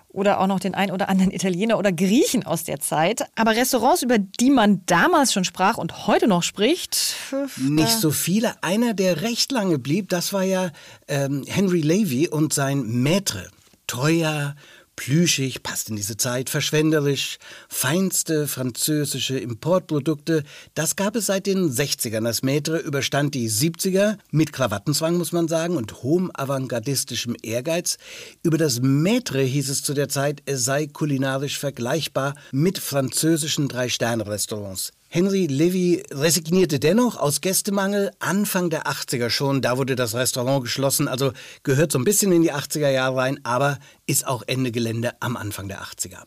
oder 0.09 0.39
auch 0.39 0.47
noch 0.47 0.59
den 0.59 0.73
ein 0.73 0.91
oder 0.91 1.07
anderen 1.07 1.31
Italiener 1.31 1.77
oder 1.77 1.91
Griechen 1.91 2.45
aus 2.45 2.63
der 2.63 2.79
Zeit. 2.79 3.23
Aber 3.35 3.55
Restaurants, 3.55 4.01
über 4.01 4.17
die 4.17 4.49
man 4.49 4.81
damals 4.85 5.31
schon 5.31 5.43
sprach 5.43 5.77
und 5.77 6.07
heute 6.07 6.27
noch 6.27 6.43
spricht. 6.43 7.15
Nicht 7.57 7.99
so 7.99 8.11
viele. 8.11 8.61
Einer, 8.63 8.93
der 8.93 9.21
recht 9.21 9.51
lange 9.51 9.77
blieb, 9.77 10.09
das 10.09 10.33
war 10.33 10.43
ja 10.43 10.71
ähm, 11.07 11.43
Henry 11.47 11.81
Levy 11.81 12.27
und 12.27 12.53
sein 12.53 12.83
Maître 12.83 13.49
teuer, 13.87 14.55
plüschig, 14.99 15.63
passt 15.63 15.89
in 15.89 15.95
diese 15.95 16.17
Zeit, 16.17 16.49
verschwenderisch, 16.49 17.37
feinste 17.69 18.49
französische 18.49 19.39
Importprodukte, 19.39 20.43
das 20.73 20.97
gab 20.97 21.15
es 21.15 21.27
seit 21.27 21.45
den 21.45 21.71
60ern. 21.71 22.25
Das 22.25 22.43
Maitre 22.43 22.79
überstand 22.79 23.33
die 23.33 23.49
70er 23.49 24.17
mit 24.31 24.51
Krawattenzwang, 24.51 25.17
muss 25.17 25.31
man 25.31 25.47
sagen, 25.47 25.77
und 25.77 26.03
hohem 26.03 26.31
avantgardistischem 26.33 27.37
Ehrgeiz. 27.41 27.97
Über 28.43 28.57
das 28.57 28.81
Maitre 28.81 29.41
hieß 29.41 29.69
es 29.69 29.83
zu 29.83 29.93
der 29.93 30.09
Zeit, 30.09 30.41
es 30.45 30.65
sei 30.65 30.87
kulinarisch 30.87 31.57
vergleichbar 31.59 32.35
mit 32.51 32.77
französischen 32.77 33.69
Drei-Sterne-Restaurants. 33.69 34.91
Henry 35.11 35.47
Levy 35.47 36.03
resignierte 36.11 36.79
dennoch 36.79 37.17
aus 37.17 37.41
Gästemangel 37.41 38.11
Anfang 38.19 38.69
der 38.69 38.85
80er 38.85 39.31
schon. 39.31 39.63
Da 39.63 39.79
wurde 39.79 39.95
das 39.95 40.13
Restaurant 40.13 40.61
geschlossen, 40.61 41.07
also 41.07 41.31
gehört 41.63 41.91
so 41.91 41.97
ein 41.97 42.03
bisschen 42.03 42.31
in 42.31 42.43
die 42.43 42.53
80er 42.53 42.89
Jahre 42.89 43.15
rein, 43.17 43.39
aber 43.43 43.79
ist 44.05 44.27
auch 44.27 44.43
Ende 44.45 44.71
Gelände 44.71 45.19
am 45.19 45.35
Anfang 45.35 45.67
der 45.67 45.81
80er. 45.81 46.19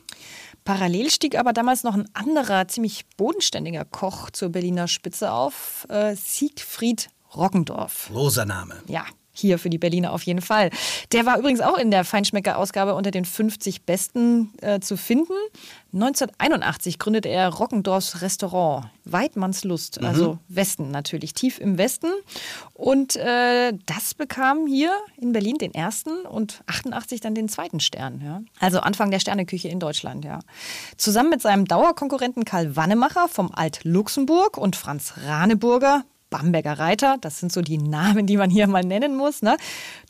Parallel 0.64 1.10
stieg 1.10 1.38
aber 1.38 1.52
damals 1.52 1.84
noch 1.84 1.94
ein 1.94 2.08
anderer, 2.12 2.66
ziemlich 2.66 3.04
bodenständiger 3.16 3.84
Koch 3.84 4.30
zur 4.30 4.48
Berliner 4.48 4.88
Spitze 4.88 5.30
auf, 5.30 5.86
äh, 5.88 6.16
Siegfried 6.16 7.08
Roggendorf. 7.36 8.08
Großer 8.10 8.46
Name. 8.46 8.82
Ja, 8.88 9.04
hier 9.32 9.58
für 9.58 9.70
die 9.70 9.78
Berliner 9.78 10.12
auf 10.12 10.22
jeden 10.22 10.42
Fall. 10.42 10.70
Der 11.12 11.26
war 11.26 11.38
übrigens 11.38 11.60
auch 11.60 11.78
in 11.78 11.90
der 11.90 12.04
Feinschmecker-Ausgabe 12.04 12.94
unter 12.94 13.10
den 13.10 13.24
50 13.24 13.84
Besten 13.84 14.52
äh, 14.60 14.80
zu 14.80 14.96
finden. 14.96 15.32
1981 15.94 16.98
gründete 16.98 17.28
er 17.28 17.48
Rockendorfs 17.48 18.22
Restaurant, 18.22 18.86
Weidmannslust, 19.04 20.00
mhm. 20.00 20.06
also 20.06 20.38
Westen 20.48 20.90
natürlich, 20.90 21.34
tief 21.34 21.58
im 21.58 21.76
Westen. 21.76 22.08
Und 22.72 23.16
äh, 23.16 23.72
das 23.84 24.14
bekam 24.14 24.66
hier 24.66 24.94
in 25.20 25.32
Berlin 25.32 25.58
den 25.58 25.74
ersten 25.74 26.24
und 26.26 26.62
88 26.66 27.20
dann 27.20 27.34
den 27.34 27.48
zweiten 27.48 27.80
Stern. 27.80 28.22
Ja. 28.24 28.42
Also 28.58 28.80
Anfang 28.80 29.10
der 29.10 29.20
Sterneküche 29.20 29.68
in 29.68 29.80
Deutschland. 29.80 30.24
Ja. 30.24 30.40
Zusammen 30.96 31.30
mit 31.30 31.42
seinem 31.42 31.66
Dauerkonkurrenten 31.66 32.44
Karl 32.44 32.74
Wannemacher 32.74 33.28
vom 33.28 33.50
Alt-Luxemburg 33.52 34.56
und 34.56 34.76
Franz 34.76 35.14
Raneburger 35.26 36.04
Bamberger 36.32 36.78
Reiter, 36.78 37.18
das 37.20 37.38
sind 37.38 37.52
so 37.52 37.60
die 37.60 37.78
Namen, 37.78 38.26
die 38.26 38.38
man 38.38 38.50
hier 38.50 38.66
mal 38.66 38.82
nennen 38.82 39.16
muss, 39.16 39.42
ne, 39.42 39.56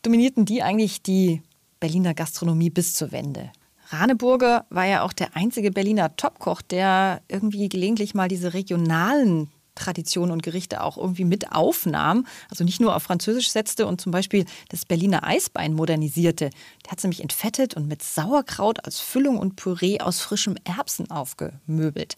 dominierten 0.01 0.45
die 0.45 0.63
eigentlich 0.63 1.03
die 1.03 1.43
Berliner 1.79 2.13
Gastronomie 2.13 2.69
bis 2.69 2.95
zur 2.95 3.11
Wende. 3.11 3.51
Raneburger 3.89 4.65
war 4.69 4.85
ja 4.85 5.03
auch 5.03 5.13
der 5.13 5.35
einzige 5.35 5.69
Berliner 5.69 6.15
Topkoch, 6.15 6.61
der 6.61 7.21
irgendwie 7.27 7.69
gelegentlich 7.69 8.15
mal 8.15 8.29
diese 8.29 8.53
regionalen 8.53 9.49
Traditionen 9.75 10.31
und 10.31 10.43
Gerichte 10.43 10.81
auch 10.81 10.97
irgendwie 10.97 11.25
mit 11.25 11.51
aufnahm, 11.51 12.25
also 12.49 12.63
nicht 12.63 12.79
nur 12.79 12.95
auf 12.95 13.03
Französisch 13.03 13.49
setzte 13.49 13.87
und 13.87 13.99
zum 13.99 14.11
Beispiel 14.11 14.45
das 14.69 14.85
Berliner 14.85 15.23
Eisbein 15.23 15.73
modernisierte. 15.73 16.51
Der 16.85 16.91
hat 16.91 16.99
es 16.99 17.03
nämlich 17.03 17.21
entfettet 17.21 17.75
und 17.75 17.87
mit 17.87 18.03
Sauerkraut 18.03 18.85
als 18.85 18.99
Füllung 18.99 19.37
und 19.37 19.55
Püree 19.55 19.99
aus 19.99 20.21
frischem 20.21 20.55
Erbsen 20.63 21.09
aufgemöbelt 21.09 22.15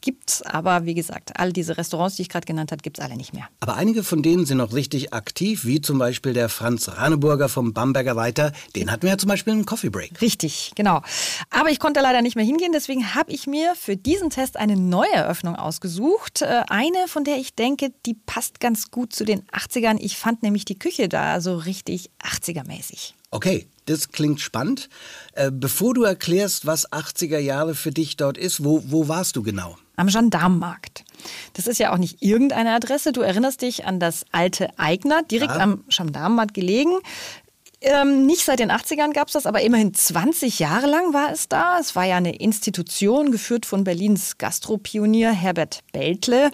gibt 0.00 0.30
es 0.30 0.42
aber, 0.42 0.84
wie 0.84 0.94
gesagt, 0.94 1.38
all 1.38 1.52
diese 1.52 1.76
Restaurants, 1.76 2.16
die 2.16 2.22
ich 2.22 2.28
gerade 2.28 2.46
genannt 2.46 2.72
habe, 2.72 2.82
gibt 2.82 2.98
es 2.98 3.04
alle 3.04 3.16
nicht 3.16 3.34
mehr. 3.34 3.48
Aber 3.60 3.76
einige 3.76 4.04
von 4.04 4.22
denen 4.22 4.46
sind 4.46 4.58
noch 4.58 4.72
richtig 4.72 5.12
aktiv, 5.12 5.64
wie 5.64 5.80
zum 5.80 5.98
Beispiel 5.98 6.32
der 6.32 6.48
Franz 6.48 6.88
Raneburger 6.88 7.48
vom 7.48 7.72
Bamberger 7.72 8.16
Weiter. 8.16 8.52
Den 8.76 8.90
hatten 8.90 9.02
wir 9.02 9.10
ja 9.10 9.18
zum 9.18 9.28
Beispiel 9.28 9.52
im 9.52 9.66
Coffee 9.66 9.90
Break. 9.90 10.20
Richtig, 10.20 10.72
genau. 10.74 11.02
Aber 11.50 11.70
ich 11.70 11.78
konnte 11.78 12.00
leider 12.00 12.22
nicht 12.22 12.36
mehr 12.36 12.44
hingehen, 12.44 12.72
deswegen 12.72 13.14
habe 13.14 13.32
ich 13.32 13.46
mir 13.46 13.74
für 13.74 13.96
diesen 13.96 14.30
Test 14.30 14.56
eine 14.56 14.76
neue 14.76 15.12
Eröffnung 15.12 15.56
ausgesucht. 15.56 16.42
Äh, 16.42 16.62
eine, 16.68 17.08
von 17.08 17.24
der 17.24 17.36
ich 17.38 17.54
denke, 17.54 17.92
die 18.06 18.14
passt 18.14 18.60
ganz 18.60 18.90
gut 18.90 19.12
zu 19.12 19.24
den 19.24 19.42
80ern. 19.48 19.98
Ich 20.00 20.16
fand 20.16 20.42
nämlich 20.42 20.64
die 20.64 20.78
Küche 20.78 21.08
da 21.08 21.40
so 21.40 21.56
richtig 21.56 22.10
80er-mäßig. 22.22 23.14
Okay, 23.30 23.68
das 23.84 24.08
klingt 24.08 24.40
spannend. 24.40 24.88
Äh, 25.32 25.50
bevor 25.52 25.94
du 25.94 26.04
erklärst, 26.04 26.66
was 26.66 26.90
80er 26.90 27.38
Jahre 27.38 27.74
für 27.74 27.90
dich 27.90 28.16
dort 28.16 28.38
ist, 28.38 28.64
wo, 28.64 28.82
wo 28.86 29.08
warst 29.08 29.36
du 29.36 29.42
genau? 29.42 29.76
Am 29.98 30.06
Gendarmenmarkt. 30.08 31.04
Das 31.54 31.66
ist 31.66 31.78
ja 31.78 31.92
auch 31.92 31.98
nicht 31.98 32.22
irgendeine 32.22 32.72
Adresse. 32.72 33.12
Du 33.12 33.20
erinnerst 33.20 33.62
dich 33.62 33.84
an 33.84 34.00
das 34.00 34.24
alte 34.32 34.68
Eigner, 34.78 35.22
direkt 35.22 35.54
ja. 35.54 35.60
am 35.60 35.84
Gendarmenmarkt 35.88 36.54
gelegen. 36.54 36.92
Ähm, 37.80 38.26
nicht 38.26 38.44
seit 38.44 38.58
den 38.58 38.72
80ern 38.72 39.12
gab 39.12 39.28
es 39.28 39.34
das, 39.34 39.46
aber 39.46 39.60
immerhin 39.60 39.94
20 39.94 40.58
Jahre 40.58 40.86
lang 40.86 41.12
war 41.12 41.32
es 41.32 41.48
da. 41.48 41.78
Es 41.78 41.94
war 41.94 42.04
ja 42.04 42.16
eine 42.16 42.36
Institution, 42.36 43.30
geführt 43.30 43.66
von 43.66 43.84
Berlins 43.84 44.38
Gastropionier 44.38 45.30
Herbert 45.30 45.80
Beltle. 45.92 46.50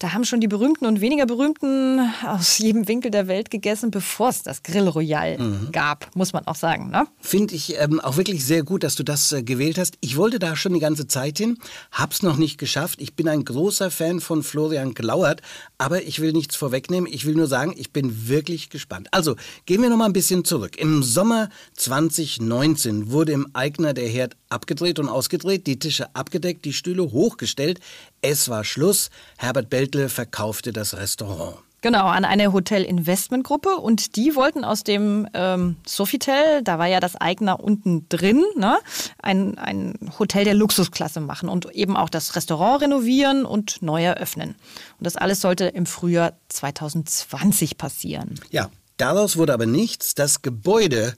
Da 0.00 0.12
haben 0.12 0.24
schon 0.24 0.40
die 0.40 0.48
berühmten 0.48 0.86
und 0.86 1.00
weniger 1.00 1.24
berühmten 1.24 2.00
aus 2.26 2.58
jedem 2.58 2.88
Winkel 2.88 3.12
der 3.12 3.28
Welt 3.28 3.50
gegessen, 3.50 3.92
bevor 3.92 4.30
es 4.30 4.42
das 4.42 4.64
Grill 4.64 4.88
Royal 4.88 5.38
mhm. 5.38 5.68
gab, 5.70 6.10
muss 6.16 6.32
man 6.32 6.46
auch 6.46 6.56
sagen. 6.56 6.90
Ne? 6.90 7.06
Finde 7.20 7.54
ich 7.54 7.80
ähm, 7.80 8.00
auch 8.00 8.16
wirklich 8.16 8.44
sehr 8.44 8.64
gut, 8.64 8.82
dass 8.82 8.96
du 8.96 9.04
das 9.04 9.30
äh, 9.32 9.44
gewählt 9.44 9.78
hast. 9.78 9.96
Ich 10.00 10.16
wollte 10.16 10.40
da 10.40 10.56
schon 10.56 10.74
die 10.74 10.80
ganze 10.80 11.06
Zeit 11.06 11.38
hin, 11.38 11.58
hab's 11.92 12.22
noch 12.22 12.36
nicht 12.36 12.58
geschafft. 12.58 13.00
Ich 13.00 13.14
bin 13.14 13.28
ein 13.28 13.44
großer 13.44 13.90
Fan 13.90 14.20
von 14.20 14.42
Florian 14.42 14.94
Glauert, 14.94 15.42
aber 15.78 16.02
ich 16.02 16.20
will 16.20 16.32
nichts 16.32 16.56
vorwegnehmen. 16.56 17.10
Ich 17.10 17.24
will 17.24 17.36
nur 17.36 17.46
sagen, 17.46 17.72
ich 17.76 17.92
bin 17.92 18.28
wirklich 18.28 18.70
gespannt. 18.70 19.08
Also 19.12 19.36
gehen 19.64 19.80
wir 19.80 19.90
noch 19.90 19.96
mal 19.96 20.06
ein 20.06 20.12
bisschen 20.12 20.44
zurück. 20.44 20.76
Im 20.76 21.04
Sommer 21.04 21.50
2019 21.74 23.12
wurde 23.12 23.32
im 23.32 23.46
Eigner 23.52 23.94
der 23.94 24.08
Herd 24.08 24.36
abgedreht 24.48 24.98
und 24.98 25.08
ausgedreht, 25.08 25.66
die 25.66 25.78
Tische 25.78 26.14
abgedeckt, 26.14 26.64
die 26.64 26.72
Stühle 26.72 27.02
hochgestellt. 27.02 27.80
Es 28.22 28.48
war 28.48 28.64
Schluss. 28.64 29.10
Herbert 29.36 29.68
Beltle 29.84 30.08
verkaufte 30.08 30.72
das 30.72 30.96
Restaurant. 30.96 31.56
Genau, 31.82 32.06
an 32.06 32.24
eine 32.24 32.54
Hotel-Investment-Gruppe 32.54 33.76
und 33.76 34.16
die 34.16 34.34
wollten 34.34 34.64
aus 34.64 34.84
dem 34.84 35.28
ähm, 35.34 35.76
Sofitel, 35.86 36.62
da 36.62 36.78
war 36.78 36.86
ja 36.86 36.98
das 36.98 37.14
Eigner 37.16 37.62
unten 37.62 38.08
drin, 38.08 38.42
ne, 38.56 38.78
ein, 39.20 39.58
ein 39.58 40.10
Hotel 40.18 40.44
der 40.44 40.54
Luxusklasse 40.54 41.20
machen 41.20 41.50
und 41.50 41.70
eben 41.72 41.98
auch 41.98 42.08
das 42.08 42.36
Restaurant 42.36 42.80
renovieren 42.80 43.44
und 43.44 43.82
neu 43.82 44.02
eröffnen. 44.02 44.54
Und 44.98 45.06
das 45.06 45.16
alles 45.16 45.42
sollte 45.42 45.66
im 45.66 45.84
Frühjahr 45.84 46.32
2020 46.48 47.76
passieren. 47.76 48.40
Ja, 48.50 48.70
Daraus 48.96 49.36
wurde 49.36 49.52
aber 49.52 49.66
nichts. 49.66 50.14
Das 50.14 50.42
Gebäude, 50.42 51.14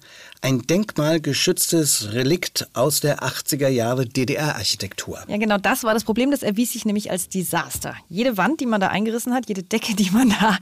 ein 0.47 0.63
denkmalgeschütztes 0.63 2.13
Relikt 2.13 2.69
aus 2.73 3.01
der 3.01 3.25
80er 3.25 3.67
Jahre 3.67 4.07
DDR-Architektur. 4.07 5.19
Ja, 5.27 5.39
genau 5.39 5.59
das 5.59 5.83
war 5.83 5.93
das 5.93 6.05
Problem. 6.05 6.31
Das 6.31 6.45
erwies 6.45 6.75
sich 6.75 6.85
nämlich 6.85 7.11
als 7.11 7.29
Desaster. 7.29 7.97
Jede 8.09 8.37
Wand, 8.37 8.61
die 8.61 8.67
man 8.67 8.81
da 8.81 8.87
eingerissen 8.87 9.35
hat, 9.35 9.49
jede 9.49 9.65
Decke, 9.65 9.97
die 9.97 10.13
man 10.13 10.31
da 10.31 10.57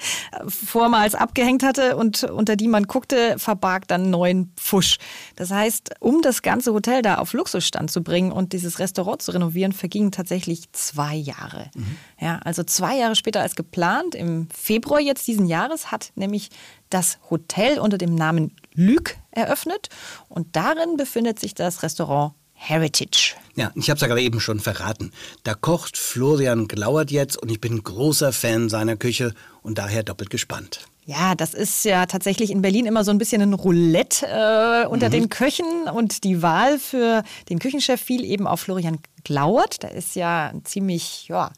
vormals 0.48 1.14
abgehängt 1.14 1.62
hatte 1.62 1.96
und 1.96 2.24
unter 2.24 2.56
die 2.56 2.66
man 2.66 2.84
guckte, 2.84 3.34
verbarg 3.36 3.86
dann 3.86 4.08
neuen 4.08 4.52
Pfusch. 4.56 4.96
Das 5.36 5.50
heißt, 5.50 5.96
um 6.00 6.22
das 6.22 6.40
ganze 6.40 6.72
Hotel 6.72 7.02
da 7.02 7.16
auf 7.16 7.34
Luxusstand 7.34 7.90
zu 7.90 8.02
bringen 8.02 8.32
und 8.32 8.54
dieses 8.54 8.78
Restaurant 8.78 9.20
zu 9.20 9.32
renovieren, 9.32 9.72
vergingen 9.72 10.12
tatsächlich 10.12 10.72
zwei 10.72 11.14
Jahre. 11.14 11.70
Mhm. 11.74 11.98
Ja, 12.18 12.40
also 12.42 12.62
zwei 12.62 12.96
Jahre 12.96 13.16
später 13.16 13.42
als 13.42 13.54
geplant, 13.54 14.14
im 14.14 14.48
Februar 14.48 15.00
jetzt 15.00 15.26
diesen 15.26 15.44
Jahres, 15.44 15.92
hat 15.92 16.10
nämlich 16.14 16.48
das 16.94 17.18
Hotel 17.28 17.78
unter 17.78 17.98
dem 17.98 18.14
Namen 18.14 18.52
Lüg 18.72 19.16
eröffnet 19.32 19.88
und 20.28 20.54
darin 20.54 20.96
befindet 20.96 21.40
sich 21.40 21.54
das 21.54 21.82
Restaurant 21.82 22.34
Heritage. 22.52 23.34
Ja, 23.56 23.72
ich 23.74 23.90
habe 23.90 23.96
es 23.96 24.00
ja 24.00 24.06
gerade 24.06 24.22
eben 24.22 24.40
schon 24.40 24.60
verraten. 24.60 25.10
Da 25.42 25.54
kocht 25.54 25.98
Florian 25.98 26.68
Glauert 26.68 27.10
jetzt 27.10 27.36
und 27.36 27.50
ich 27.50 27.60
bin 27.60 27.82
großer 27.82 28.32
Fan 28.32 28.68
seiner 28.68 28.96
Küche 28.96 29.34
und 29.62 29.78
daher 29.78 30.02
doppelt 30.02 30.30
gespannt. 30.30 30.86
Ja, 31.06 31.34
das 31.34 31.52
ist 31.52 31.84
ja 31.84 32.06
tatsächlich 32.06 32.50
in 32.50 32.62
Berlin 32.62 32.86
immer 32.86 33.04
so 33.04 33.10
ein 33.10 33.18
bisschen 33.18 33.42
ein 33.42 33.52
Roulette 33.52 34.26
äh, 34.26 34.86
unter 34.86 35.08
mhm. 35.08 35.12
den 35.12 35.28
Köchen 35.28 35.66
und 35.92 36.24
die 36.24 36.40
Wahl 36.40 36.78
für 36.78 37.22
den 37.50 37.58
Küchenchef 37.58 38.00
fiel 38.00 38.24
eben 38.24 38.46
auf 38.46 38.60
Florian 38.60 38.98
Glauert. 39.22 39.82
Der 39.82 39.92
ist 39.92 40.14
ja 40.16 40.48
ein 40.48 40.64
ziemlich, 40.64 41.28
ja, 41.28 41.50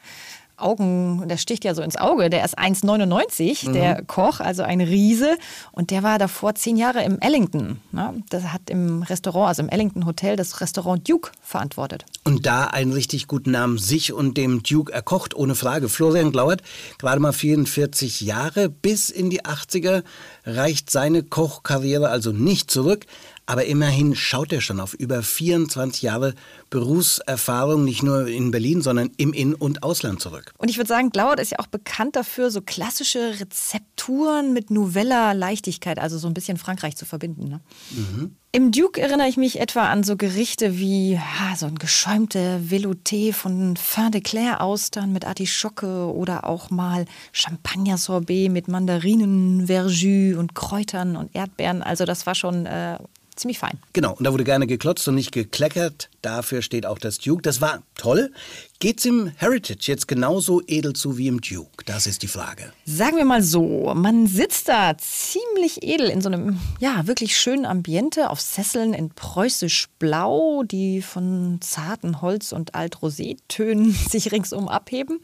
Augen, 0.57 1.29
der 1.29 1.37
sticht 1.37 1.65
ja 1.65 1.75
so 1.75 1.83
ins 1.83 1.97
Auge. 1.97 2.31
Der 2.31 2.45
ist 2.45 2.59
1,99, 2.59 3.69
mhm. 3.69 3.73
der 3.73 4.03
Koch, 4.03 4.41
also 4.41 4.63
ein 4.63 4.81
Riese. 4.81 5.37
Und 5.73 5.91
der 5.91 6.03
war 6.03 6.19
davor 6.19 6.55
zehn 6.55 6.77
Jahre 6.77 7.03
im 7.03 7.21
Ellington. 7.21 7.81
Ne? 7.93 8.23
Das 8.31 8.45
hat 8.53 8.71
im 8.71 9.03
Restaurant, 9.03 9.49
also 9.49 9.63
im 9.63 9.69
Ellington 9.69 10.07
Hotel, 10.07 10.37
das 10.37 10.61
Restaurant 10.61 11.09
Duke 11.09 11.31
verantwortet. 11.43 12.05
Und 12.25 12.47
da 12.47 12.65
einen 12.65 12.93
richtig 12.93 13.27
guten 13.27 13.53
Namen 13.53 13.79
sich 13.79 14.13
und 14.13 14.37
dem 14.37 14.63
Duke 14.63 14.93
erkocht, 14.93 15.35
ohne 15.35 15.55
Frage. 15.55 15.89
Florian 15.89 16.33
Glauert, 16.33 16.63
gerade 16.99 17.21
mal 17.21 17.33
44 17.33 18.21
Jahre, 18.23 18.69
bis 18.69 19.11
in 19.11 19.31
die 19.31 19.43
80er 19.43 20.03
reicht 20.45 20.91
seine 20.91 21.23
Kochkarriere 21.23 22.09
also 22.09 22.33
nicht 22.33 22.71
zurück. 22.71 23.07
Aber 23.47 23.65
immerhin 23.65 24.17
schaut 24.17 24.53
er 24.53 24.61
schon 24.61 24.81
auf 24.81 24.95
über 24.95 25.23
24 25.23 26.03
Jahre 26.03 26.35
Berufserfahrung, 26.69 27.85
nicht 27.85 28.03
nur 28.03 28.27
in 28.27 28.51
Berlin, 28.51 28.83
sondern 28.83 29.11
im 29.17 29.33
In- 29.33 29.55
und 29.55 29.85
Ausland 29.85 30.21
zurück. 30.21 30.53
Und 30.59 30.69
ich 30.69 30.79
würde 30.79 30.89
sagen, 30.89 31.11
Glauert 31.11 31.39
ist 31.39 31.53
ja 31.53 31.61
auch 31.61 31.69
bekannt 31.69 32.17
dafür, 32.17 32.51
so 32.51 32.61
klassische 32.61 33.39
Rezepturen 33.39 34.53
mit 34.53 34.71
Noveller 34.71 35.33
Leichtigkeit, 35.33 36.01
also 36.01 36.19
so 36.19 36.27
ein 36.27 36.35
bisschen 36.35 36.57
Frankreich 36.57 36.97
zu 36.97 37.07
verbinden. 37.07 37.49
Ne? 37.49 37.61
Mhm. 37.91 38.37
Im 38.57 38.73
Duke 38.73 39.01
erinnere 39.03 39.29
ich 39.29 39.37
mich 39.37 39.61
etwa 39.61 39.91
an 39.91 40.03
so 40.03 40.17
Gerichte 40.17 40.79
wie 40.79 41.19
ha, 41.19 41.55
so 41.57 41.67
ein 41.67 41.75
geschäumte 41.75 42.63
Velouté 42.67 43.35
von 43.35 43.77
Fin 43.77 44.11
de 44.11 44.23
Claire 44.23 44.63
Austern 44.63 45.13
mit 45.13 45.27
Artischocke 45.27 46.11
oder 46.11 46.47
auch 46.47 46.71
mal 46.71 47.05
Champagner 47.33 47.99
Sorbet 47.99 48.51
mit 48.51 48.67
Mandarinen, 48.67 49.67
Verjus 49.67 50.39
und 50.39 50.55
Kräutern 50.55 51.17
und 51.17 51.37
Erdbeeren. 51.37 51.83
Also 51.83 52.07
das 52.07 52.25
war 52.25 52.35
schon 52.35 52.65
äh, 52.65 52.97
ziemlich 53.37 53.59
fein. 53.59 53.79
Genau, 53.93 54.15
und 54.15 54.25
da 54.25 54.33
wurde 54.33 54.45
gerne 54.45 54.67
geklotzt 54.67 55.07
und 55.09 55.15
nicht 55.15 55.33
gekleckert. 55.33 56.09
Dafür 56.23 56.63
steht 56.63 56.87
auch 56.87 56.99
das 56.99 57.19
Duke. 57.19 57.43
Das 57.43 57.61
war 57.61 57.83
toll. 57.95 58.33
Geht's 58.79 59.05
im 59.05 59.29
Heritage 59.37 59.87
jetzt 59.87 60.09
genauso 60.09 60.61
edel 60.67 60.93
zu 60.93 61.17
wie 61.17 61.29
im 61.29 61.41
Duke? 61.41 61.85
Das 61.87 62.07
ist 62.07 62.23
die 62.23 62.29
Frage. 62.29 62.73
Sagen 62.85 63.17
wir 63.17 63.25
mal 63.25 63.43
so, 63.43 63.93
man 63.95 64.27
sitzt 64.27 64.69
da 64.69 64.97
ziemlich 64.99 65.83
edel 65.83 66.09
in 66.09 66.21
so 66.21 66.29
einem, 66.29 66.59
ja, 66.81 67.07
wirklich 67.07 67.37
schönen 67.37 67.65
Ambiente 67.65 68.29
auf 68.29 68.41
Sesseln 68.41 68.93
in 68.93 69.11
preußisch 69.11 69.89
Blau, 69.99 70.63
die 70.65 71.01
von 71.01 71.59
zarten 71.61 72.21
Holz- 72.21 72.53
und 72.53 72.75
Alt-Rosé-Tönen 72.75 73.93
sich 74.11 74.33
ringsum 74.33 74.69
abheben. 74.69 75.21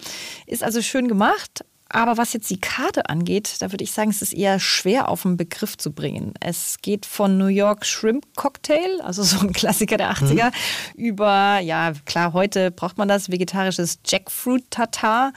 Ist 0.47 0.63
also 0.63 0.81
schön 0.81 1.09
gemacht, 1.09 1.65
aber 1.93 2.17
was 2.17 2.33
jetzt 2.33 2.51
die 2.51 2.61
Karte 2.61 3.09
angeht, 3.09 3.57
da 3.61 3.71
würde 3.71 3.85
ich 3.85 3.93
sagen, 3.93 4.11
es 4.11 4.23
ist 4.23 4.33
eher 4.33 4.59
schwer 4.59 5.09
auf 5.09 5.23
den 5.23 5.37
Begriff 5.37 5.77
zu 5.77 5.93
bringen. 5.93 6.33
Es 6.41 6.79
geht 6.81 7.07
von 7.07 7.39
New 7.39 7.47
York 7.47 7.85
Shrimp 7.85 8.25
Cocktail, 8.35 9.01
also 9.03 9.23
so 9.23 9.41
ein 9.41 9.53
Klassiker 9.53 9.97
der 9.97 10.13
80er, 10.13 10.47
mhm. 10.47 11.03
über, 11.05 11.59
ja 11.61 11.93
klar, 12.05 12.33
heute 12.33 12.71
braucht 12.71 12.99
man 12.99 13.09
das, 13.09 13.31
vegetarisches 13.31 14.01
Jackfruit 14.07 14.65
Tartar 14.71 15.33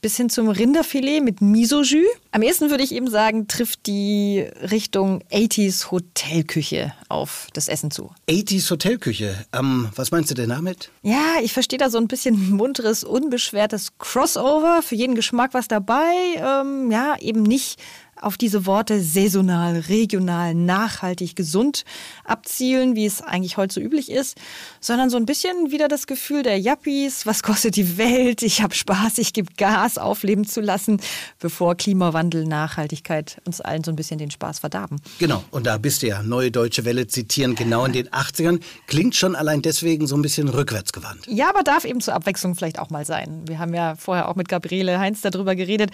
bis 0.00 0.16
hin 0.16 0.30
zum 0.30 0.48
Rinderfilet 0.48 1.20
mit 1.20 1.40
Miso-Jus. 1.40 2.06
Am 2.30 2.42
ehesten 2.42 2.70
würde 2.70 2.84
ich 2.84 2.92
eben 2.92 3.08
sagen, 3.08 3.48
trifft 3.48 3.86
die 3.86 4.46
Richtung 4.70 5.22
80s 5.32 5.90
Hotelküche 5.90 6.92
auf 7.08 7.48
das 7.52 7.68
Essen 7.68 7.90
zu. 7.90 8.10
80s 8.28 8.70
Hotelküche. 8.70 9.34
Ähm, 9.52 9.88
was 9.96 10.10
meinst 10.10 10.30
du 10.30 10.34
denn 10.34 10.50
damit? 10.50 10.90
Ja, 11.02 11.36
ich 11.42 11.52
verstehe 11.52 11.78
da 11.78 11.90
so 11.90 11.98
ein 11.98 12.08
bisschen 12.08 12.50
munteres, 12.50 13.04
unbeschwertes 13.04 13.98
Crossover. 13.98 14.82
Für 14.82 14.94
jeden 14.94 15.14
Geschmack 15.14 15.54
was 15.54 15.68
dabei. 15.68 16.12
Ähm, 16.36 16.90
ja, 16.90 17.16
eben 17.18 17.42
nicht 17.42 17.80
auf 18.20 18.36
diese 18.36 18.66
Worte 18.66 19.00
saisonal, 19.00 19.78
regional, 19.88 20.54
nachhaltig, 20.54 21.36
gesund 21.36 21.84
abzielen, 22.24 22.96
wie 22.96 23.06
es 23.06 23.22
eigentlich 23.22 23.56
heute 23.56 23.74
so 23.74 23.80
üblich 23.80 24.10
ist, 24.10 24.38
sondern 24.80 25.10
so 25.10 25.16
ein 25.16 25.26
bisschen 25.26 25.70
wieder 25.70 25.88
das 25.88 26.06
Gefühl 26.06 26.42
der 26.42 26.58
Yuppies, 26.58 27.26
was 27.26 27.42
kostet 27.42 27.76
die 27.76 27.98
Welt, 27.98 28.42
ich 28.42 28.62
habe 28.62 28.74
Spaß, 28.74 29.18
ich 29.18 29.32
gebe 29.32 29.52
Gas, 29.56 29.98
aufleben 29.98 30.46
zu 30.46 30.60
lassen, 30.60 31.00
bevor 31.38 31.74
Klimawandel, 31.76 32.44
Nachhaltigkeit 32.44 33.40
uns 33.44 33.60
allen 33.60 33.84
so 33.84 33.90
ein 33.92 33.96
bisschen 33.96 34.18
den 34.18 34.30
Spaß 34.30 34.60
verdarben. 34.60 35.00
Genau, 35.18 35.44
und 35.50 35.66
da 35.66 35.78
bist 35.78 36.02
du 36.02 36.08
ja, 36.08 36.22
Neue 36.22 36.50
Deutsche 36.50 36.84
Welle 36.84 37.06
zitieren, 37.06 37.54
genau 37.54 37.84
in 37.84 37.92
den 37.92 38.08
80ern, 38.08 38.60
klingt 38.86 39.14
schon 39.14 39.36
allein 39.36 39.62
deswegen 39.62 40.06
so 40.06 40.16
ein 40.16 40.22
bisschen 40.22 40.48
rückwärtsgewandt. 40.48 41.26
Ja, 41.26 41.48
aber 41.50 41.62
darf 41.62 41.84
eben 41.84 42.00
zur 42.00 42.14
Abwechslung 42.14 42.54
vielleicht 42.54 42.78
auch 42.78 42.90
mal 42.90 43.04
sein. 43.04 43.42
Wir 43.46 43.58
haben 43.58 43.74
ja 43.74 43.94
vorher 43.96 44.28
auch 44.28 44.36
mit 44.36 44.48
Gabriele 44.48 44.98
Heinz 44.98 45.20
darüber 45.20 45.54
geredet. 45.54 45.90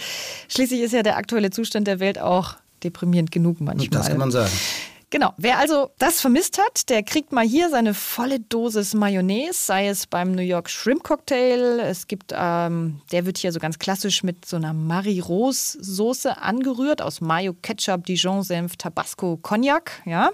Schließlich 0.49 0.81
ist 0.81 0.93
ja 0.93 1.03
der 1.03 1.17
aktuelle 1.17 1.51
Zustand 1.51 1.87
der 1.87 2.01
Welt 2.01 2.14
halt 2.15 2.19
auch 2.25 2.57
deprimierend 2.83 3.31
genug 3.31 3.61
manchmal. 3.61 3.89
Das 3.89 4.09
kann 4.09 4.19
man 4.19 4.31
sagen. 4.31 4.53
Genau, 5.11 5.33
wer 5.37 5.59
also 5.59 5.91
das 5.99 6.21
vermisst 6.21 6.59
hat, 6.59 6.89
der 6.89 7.05
kriegt 7.05 7.31
mal 7.31 7.47
hier 7.47 7.71
seine 7.71 7.95
volle 7.95 8.41
Dosis 8.41 8.95
Mayonnaise, 8.95 9.65
sei 9.65 9.87
es 9.87 10.09
beim 10.09 10.33
New 10.33 10.43
York 10.43 10.69
Shrimp 10.69 11.05
Cocktail. 11.05 11.79
Es 11.79 12.09
gibt, 12.09 12.35
ähm, 12.37 13.01
der 13.13 13.25
wird 13.25 13.39
hier 13.39 13.53
so 13.53 13.61
ganz 13.61 13.79
klassisch 13.79 14.25
mit 14.25 14.45
so 14.45 14.57
einer 14.57 14.73
Marie-Rose-Soße 14.73 16.43
angerührt 16.43 17.01
aus 17.01 17.21
Mayo, 17.21 17.55
Ketchup, 17.63 18.07
Dijon-Senf, 18.07 18.77
Tabasco, 18.77 19.37
Cognac, 19.37 20.03
ja. 20.05 20.31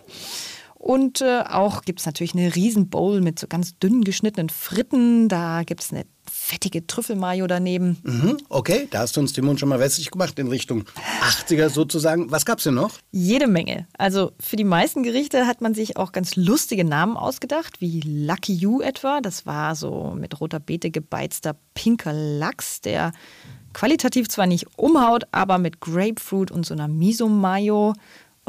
Und 0.80 1.20
äh, 1.20 1.42
auch 1.42 1.82
gibt 1.82 2.00
es 2.00 2.06
natürlich 2.06 2.34
eine 2.34 2.54
Riesenbowl 2.54 3.20
mit 3.20 3.38
so 3.38 3.46
ganz 3.46 3.78
dünn 3.78 4.02
geschnittenen 4.02 4.49
Fritten. 4.49 5.28
Da 5.28 5.62
gibt 5.62 5.82
es 5.82 5.92
eine 5.92 6.06
fettige 6.26 6.87
Trüffelmayo 6.87 7.46
daneben. 7.46 7.99
Mhm, 8.02 8.38
okay, 8.49 8.88
da 8.90 9.00
hast 9.00 9.14
du 9.14 9.20
uns 9.20 9.34
den 9.34 9.44
Mund 9.44 9.60
schon 9.60 9.68
mal 9.68 9.78
wässrig 9.78 10.10
gemacht 10.10 10.38
in 10.38 10.49
Richtung 10.49 10.84
80er 11.20 11.68
sozusagen. 11.68 12.30
Was 12.30 12.46
gab's 12.46 12.62
denn 12.64 12.75
noch? 12.75 12.92
Jede 13.10 13.46
Menge. 13.46 13.88
Also 13.99 14.32
für 14.40 14.56
die 14.56 14.64
meisten 14.64 15.02
Gerichte 15.02 15.46
hat 15.46 15.60
man 15.60 15.75
sich 15.75 15.99
auch 15.99 16.12
ganz 16.12 16.34
lustige 16.34 16.84
Namen 16.84 17.18
ausgedacht, 17.18 17.82
wie 17.82 18.00
Lucky 18.00 18.54
You 18.54 18.80
etwa. 18.80 19.20
Das 19.20 19.44
war 19.44 19.75
so 19.76 20.16
mit 20.18 20.40
roter 20.40 20.60
Beete 20.60 20.90
gebeizter 20.90 21.56
pinker 21.75 22.14
Lachs, 22.14 22.80
der 22.80 23.12
qualitativ 23.75 24.28
zwar 24.28 24.46
nicht 24.46 24.66
umhaut, 24.78 25.25
aber 25.30 25.58
mit 25.58 25.80
Grapefruit 25.80 26.50
und 26.50 26.64
so 26.64 26.72
einer 26.72 26.88
Miso-Mayo 26.88 27.92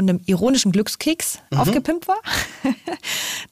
und 0.02 0.10
einem 0.10 0.22
ironischen 0.26 0.72
Glückskeks 0.72 1.40
mhm. 1.52 1.60
aufgepimpt 1.60 2.08
war. 2.08 2.20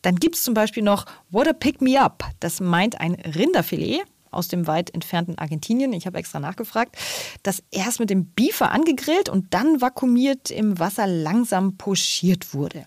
Dann 0.01 0.15
gibt 0.15 0.35
es 0.35 0.43
zum 0.43 0.53
Beispiel 0.53 0.83
noch 0.83 1.05
What 1.29 1.47
a 1.47 1.53
Pick 1.53 1.81
Me 1.81 1.99
Up. 1.99 2.23
Das 2.39 2.59
meint 2.59 2.99
ein 2.99 3.15
Rinderfilet 3.15 4.01
aus 4.31 4.47
dem 4.47 4.67
weit 4.67 4.93
entfernten 4.93 5.37
Argentinien. 5.37 5.93
Ich 5.93 6.05
habe 6.05 6.17
extra 6.17 6.39
nachgefragt. 6.39 6.95
Das 7.43 7.63
erst 7.71 7.99
mit 7.99 8.09
dem 8.09 8.31
Beefer 8.31 8.71
angegrillt 8.71 9.29
und 9.29 9.53
dann 9.53 9.81
vakuumiert 9.81 10.51
im 10.51 10.79
Wasser 10.79 11.07
langsam 11.07 11.77
pochiert 11.77 12.53
wurde. 12.53 12.85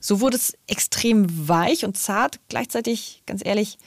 So 0.00 0.20
wurde 0.20 0.36
es 0.36 0.56
extrem 0.66 1.48
weich 1.48 1.84
und 1.84 1.98
zart. 1.98 2.40
Gleichzeitig, 2.48 3.22
ganz 3.26 3.42
ehrlich, 3.44 3.78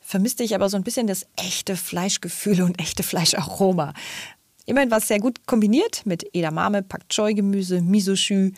vermisste 0.00 0.42
ich 0.42 0.54
aber 0.54 0.68
so 0.68 0.76
ein 0.76 0.82
bisschen 0.82 1.06
das 1.06 1.26
echte 1.36 1.76
Fleischgefühl 1.76 2.62
und 2.62 2.78
echte 2.78 3.02
Fleischaroma. 3.02 3.94
Immerhin 4.66 4.90
war 4.90 4.98
es 4.98 5.08
sehr 5.08 5.18
gut 5.18 5.46
kombiniert 5.46 6.02
mit 6.04 6.24
Edamame, 6.34 6.82
Pak 6.82 7.08
Choi 7.08 7.34
Gemüse, 7.34 7.80
Miso-Shü. 7.80 8.52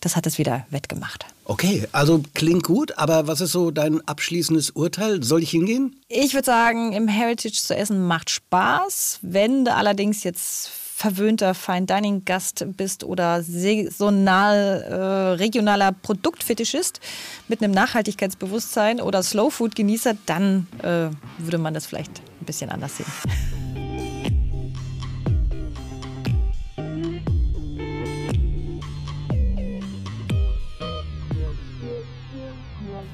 Das 0.00 0.16
hat 0.16 0.26
es 0.26 0.38
wieder 0.38 0.66
wettgemacht. 0.70 1.26
Okay, 1.44 1.86
also 1.92 2.22
klingt 2.34 2.64
gut, 2.64 2.96
aber 2.96 3.26
was 3.26 3.40
ist 3.40 3.52
so 3.52 3.70
dein 3.70 4.06
abschließendes 4.06 4.70
Urteil? 4.70 5.22
Soll 5.22 5.42
ich 5.42 5.50
hingehen? 5.50 5.96
Ich 6.08 6.32
würde 6.32 6.46
sagen, 6.46 6.92
im 6.92 7.08
Heritage 7.08 7.60
zu 7.60 7.76
essen 7.76 8.06
macht 8.06 8.30
Spaß. 8.30 9.18
Wenn 9.22 9.64
du 9.64 9.74
allerdings 9.74 10.24
jetzt 10.24 10.70
verwöhnter 11.00 11.54
Fine 11.54 11.86
Dining 11.86 12.24
Gast 12.24 12.64
bist 12.76 13.04
oder 13.04 13.42
saisonal 13.42 14.82
äh, 14.82 14.94
regionaler 15.38 15.92
Produktfetischist 15.92 17.00
mit 17.48 17.62
einem 17.62 17.72
Nachhaltigkeitsbewusstsein 17.72 19.00
oder 19.00 19.22
Slow 19.22 19.50
Food 19.50 19.74
Genießer, 19.74 20.14
dann 20.26 20.66
äh, 20.82 21.08
würde 21.38 21.58
man 21.58 21.72
das 21.72 21.86
vielleicht 21.86 22.20
ein 22.40 22.44
bisschen 22.44 22.70
anders 22.70 22.98
sehen. 22.98 23.06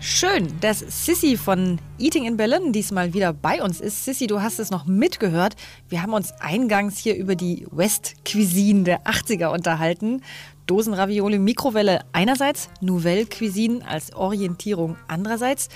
Schön, 0.09 0.61
dass 0.61 0.79
Sissy 0.79 1.37
von 1.37 1.81
Eating 1.99 2.27
in 2.27 2.37
Berlin 2.37 2.73
diesmal 2.73 3.13
wieder 3.13 3.33
bei 3.33 3.61
uns 3.61 3.81
ist. 3.81 4.05
Sissy, 4.05 4.29
du 4.29 4.41
hast 4.41 4.61
es 4.61 4.71
noch 4.71 4.87
mitgehört. 4.87 5.57
Wir 5.89 6.01
haben 6.01 6.13
uns 6.13 6.31
eingangs 6.39 6.97
hier 6.97 7.17
über 7.17 7.35
die 7.35 7.67
West 7.73 8.15
Cuisine 8.25 8.85
der 8.85 9.03
80er 9.03 9.49
unterhalten. 9.49 10.23
Dosenravioli, 10.67 11.41
Mikrowelle 11.41 12.05
einerseits, 12.13 12.71
Nouvelle 12.81 13.27
Cuisine 13.27 13.85
als 13.87 14.15
Orientierung 14.15 14.97
andererseits. 15.09 15.69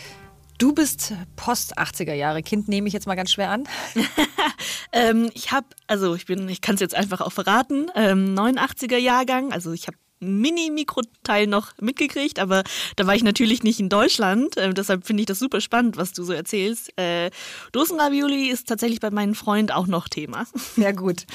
Du 0.58 0.72
bist 0.72 1.12
Post-80er 1.34 2.14
Jahre 2.14 2.44
Kind, 2.44 2.68
nehme 2.68 2.86
ich 2.86 2.94
jetzt 2.94 3.08
mal 3.08 3.16
ganz 3.16 3.32
schwer 3.32 3.50
an. 3.50 3.64
ähm, 4.92 5.28
ich 5.34 5.50
habe, 5.50 5.66
also 5.88 6.14
ich 6.14 6.26
bin, 6.26 6.48
ich 6.48 6.60
kann 6.60 6.76
es 6.76 6.80
jetzt 6.80 6.94
einfach 6.94 7.20
auch 7.20 7.32
verraten, 7.32 7.88
ähm, 7.96 8.36
89er 8.36 8.96
Jahrgang, 8.96 9.52
also 9.52 9.72
ich 9.72 9.88
habe 9.88 9.98
Mini-Mikroteil 10.20 11.46
noch 11.46 11.72
mitgekriegt, 11.80 12.38
aber 12.38 12.62
da 12.96 13.06
war 13.06 13.14
ich 13.14 13.22
natürlich 13.22 13.62
nicht 13.62 13.80
in 13.80 13.88
Deutschland. 13.88 14.56
Äh, 14.56 14.72
deshalb 14.72 15.06
finde 15.06 15.22
ich 15.22 15.26
das 15.26 15.38
super 15.38 15.60
spannend, 15.60 15.96
was 15.96 16.12
du 16.12 16.22
so 16.22 16.32
erzählst. 16.32 16.96
Äh, 16.98 17.30
Dosenravioli 17.72 18.48
ist 18.48 18.68
tatsächlich 18.68 19.00
bei 19.00 19.10
meinen 19.10 19.34
Freunden 19.34 19.72
auch 19.72 19.86
noch 19.86 20.08
Thema. 20.08 20.46
Ja, 20.76 20.92
gut. 20.92 21.26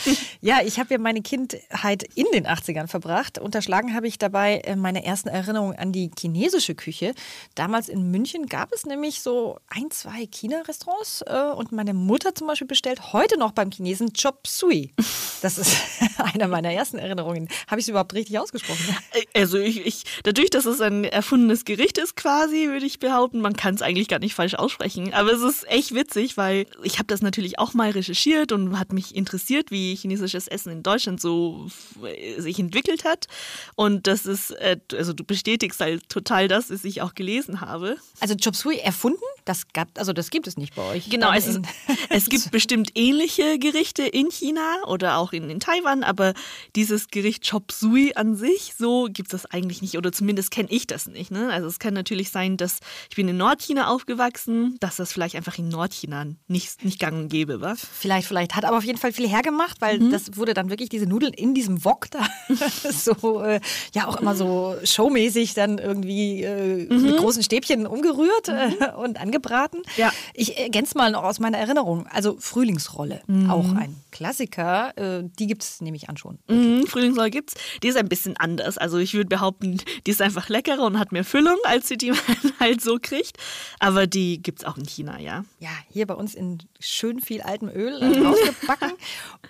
Ja, 0.41 0.61
ich 0.65 0.79
habe 0.79 0.93
ja 0.93 0.97
meine 0.97 1.21
Kindheit 1.21 2.03
in 2.15 2.25
den 2.33 2.47
80ern 2.47 2.87
verbracht. 2.87 3.37
Unterschlagen 3.37 3.93
habe 3.93 4.07
ich 4.07 4.17
dabei 4.17 4.59
äh, 4.59 4.75
meine 4.75 5.05
ersten 5.05 5.29
Erinnerungen 5.29 5.77
an 5.77 5.91
die 5.91 6.09
chinesische 6.17 6.73
Küche. 6.73 7.13
Damals 7.53 7.89
in 7.89 8.09
München 8.11 8.47
gab 8.47 8.71
es 8.71 8.85
nämlich 8.85 9.21
so 9.21 9.59
ein, 9.67 9.91
zwei 9.91 10.25
China-Restaurants 10.25 11.23
äh, 11.27 11.51
und 11.55 11.71
meine 11.73 11.93
Mutter 11.93 12.33
zum 12.33 12.47
Beispiel 12.47 12.67
bestellt 12.67 13.13
heute 13.13 13.37
noch 13.37 13.51
beim 13.51 13.71
Chinesen 13.71 14.13
Chop 14.13 14.47
Sui. 14.47 14.93
Das 15.41 15.57
ist 15.57 15.77
einer 16.17 16.47
meiner 16.47 16.71
ersten 16.71 16.97
Erinnerungen. 16.97 17.47
Habe 17.67 17.79
ich 17.79 17.85
es 17.85 17.89
überhaupt 17.89 18.13
richtig 18.13 18.39
ausgesprochen? 18.39 18.74
Äh, 19.11 19.39
also 19.39 19.57
ich, 19.57 19.85
ich, 19.85 20.03
dadurch, 20.23 20.49
dass 20.49 20.65
es 20.65 20.81
ein 20.81 21.03
erfundenes 21.03 21.65
Gericht 21.65 21.97
ist 21.97 22.15
quasi, 22.15 22.67
würde 22.67 22.85
ich 22.85 22.99
behaupten, 22.99 23.41
man 23.41 23.55
kann 23.55 23.75
es 23.75 23.81
eigentlich 23.81 24.07
gar 24.07 24.19
nicht 24.19 24.33
falsch 24.33 24.55
aussprechen. 24.55 25.13
Aber 25.13 25.31
es 25.31 25.41
ist 25.41 25.67
echt 25.69 25.93
witzig, 25.93 26.38
weil 26.38 26.67
ich 26.83 26.95
habe 26.95 27.07
das 27.07 27.21
natürlich 27.21 27.59
auch 27.59 27.73
mal 27.73 27.91
recherchiert 27.91 28.51
und 28.51 28.77
hat 28.79 28.93
mich 28.93 29.15
interessiert, 29.15 29.71
wie 29.71 29.95
chinesisches 29.95 30.47
Essen 30.47 30.71
in 30.71 30.83
Deutschland 30.83 31.21
so 31.21 31.67
äh, 32.03 32.39
sich 32.41 32.59
entwickelt 32.59 33.05
hat. 33.05 33.27
Und 33.75 34.07
das 34.07 34.25
ist, 34.25 34.51
äh, 34.51 34.77
also 34.93 35.13
du 35.13 35.23
bestätigst 35.23 35.79
halt 35.79 36.07
total 36.09 36.47
das, 36.47 36.69
was 36.69 36.83
ich 36.83 37.01
auch 37.01 37.13
gelesen 37.13 37.61
habe. 37.61 37.97
Also 38.19 38.35
Chop 38.35 38.55
Suey 38.55 38.77
erfunden? 38.77 39.19
Das 39.45 39.67
gab, 39.73 39.88
also 39.99 40.11
das 40.11 40.31
gibt 40.31 40.47
es 40.47 40.57
nicht 40.57 40.75
bei 40.75 40.81
euch. 40.81 41.09
Genau, 41.09 41.31
es, 41.31 41.45
ist, 41.45 41.61
es 42.09 42.29
gibt 42.29 42.49
bestimmt 42.51 42.91
ähnliche 42.95 43.59
Gerichte 43.59 44.03
in 44.03 44.31
China 44.31 44.83
oder 44.88 45.17
auch 45.17 45.33
in, 45.33 45.49
in 45.49 45.59
Taiwan, 45.59 46.03
aber 46.03 46.33
dieses 46.75 47.09
Gericht 47.09 47.47
Chop 47.47 47.71
Suey 47.71 48.13
an 48.15 48.35
sich, 48.35 48.64
so 48.73 49.08
gibt 49.12 49.34
es 49.34 49.41
das 49.43 49.51
eigentlich 49.51 49.82
nicht 49.82 49.97
oder 49.97 50.12
zumindest 50.12 50.49
kenne 50.51 50.69
ich 50.71 50.88
das 50.88 51.08
nicht. 51.08 51.30
Ne? 51.32 51.49
Also 51.51 51.67
es 51.67 51.80
kann 51.80 51.93
natürlich 51.93 52.30
sein, 52.32 52.58
dass 52.58 52.80
ich 53.10 53.15
bin 53.15 53.28
in 53.28 53.38
Nordchina 53.38 53.88
aufgewachsen, 53.88 54.78
dass 54.80 54.95
das 54.95 55.12
vielleicht 55.13 55.36
einfach 55.36 55.58
in 55.58 55.67
Nordchina 55.69 56.25
nicht, 56.47 56.84
nicht 56.84 56.99
gang 56.99 57.15
und 57.17 57.30
gäbe 57.30 57.62
war. 57.62 57.75
Vielleicht, 57.75 58.28
vielleicht. 58.28 58.56
Hat 58.56 58.65
aber 58.65 58.78
auf 58.78 58.84
jeden 58.84 58.97
Fall 58.97 59.12
viel 59.13 59.28
hergemacht, 59.28 59.82
weil 59.82 59.99
Mhm. 59.99 60.12
das 60.12 60.36
wurde 60.38 60.54
dann 60.54 60.69
wirklich 60.69 60.89
diese 60.89 61.06
Nudeln 61.06 61.34
in 61.34 61.54
diesem 61.54 61.84
Wok 61.86 62.10
da 62.12 62.25
so, 62.91 63.41
äh, 63.41 63.60
ja 63.93 64.08
auch 64.08 64.17
immer 64.17 64.36
so 64.36 64.75
showmäßig 64.84 65.54
dann 65.54 65.78
irgendwie 65.78 66.43
äh, 66.43 66.88
mit 66.93 67.17
großen 67.17 67.43
Stäbchen 67.43 67.86
umgerührt 67.88 68.47
äh, 68.47 68.91
und 68.97 69.19
angebraten. 69.19 69.80
Mhm. 69.80 69.91
Ja. 69.97 70.12
Ich 70.34 70.58
ergänze 70.58 70.97
mal 70.97 71.12
noch 71.12 71.23
aus 71.23 71.39
meiner 71.39 71.58
Erinnerung. 71.58 72.08
Also 72.08 72.38
Frühlingsrolle, 72.39 73.21
Mhm. 73.28 73.49
auch 73.49 73.73
ein 73.75 73.95
Klassiker. 74.12 74.93
Äh, 74.97 75.23
die 75.39 75.47
gibt 75.47 75.63
es 75.63 75.82
nämlich 75.82 76.10
an 76.10 76.17
schon. 76.17 76.39
Mhm, 76.47 76.86
Frühlingsrolle 76.88 77.30
gibt's. 77.32 77.54
Die 77.84 77.88
ist 77.88 77.97
ein 77.97 78.08
bisschen 78.08 78.38
anders. 78.38 78.54
Also 78.61 78.97
ich 78.97 79.13
würde 79.13 79.29
behaupten, 79.29 79.79
die 80.05 80.11
ist 80.11 80.21
einfach 80.21 80.49
leckerer 80.49 80.83
und 80.83 80.99
hat 80.99 81.11
mehr 81.11 81.23
Füllung, 81.23 81.57
als 81.63 81.87
sie 81.87 81.97
die 81.97 82.11
man 82.11 82.53
halt 82.59 82.81
so 82.81 82.97
kriegt. 83.01 83.37
Aber 83.79 84.07
die 84.07 84.41
gibt's 84.41 84.63
auch 84.63 84.77
in 84.77 84.85
China, 84.85 85.19
ja. 85.19 85.45
Ja, 85.59 85.69
hier 85.91 86.07
bei 86.07 86.13
uns 86.13 86.35
in 86.35 86.59
schön 86.79 87.19
viel 87.19 87.41
altem 87.41 87.69
Öl 87.69 88.01
äh, 88.01 88.19
rausgebacken. 88.25 88.91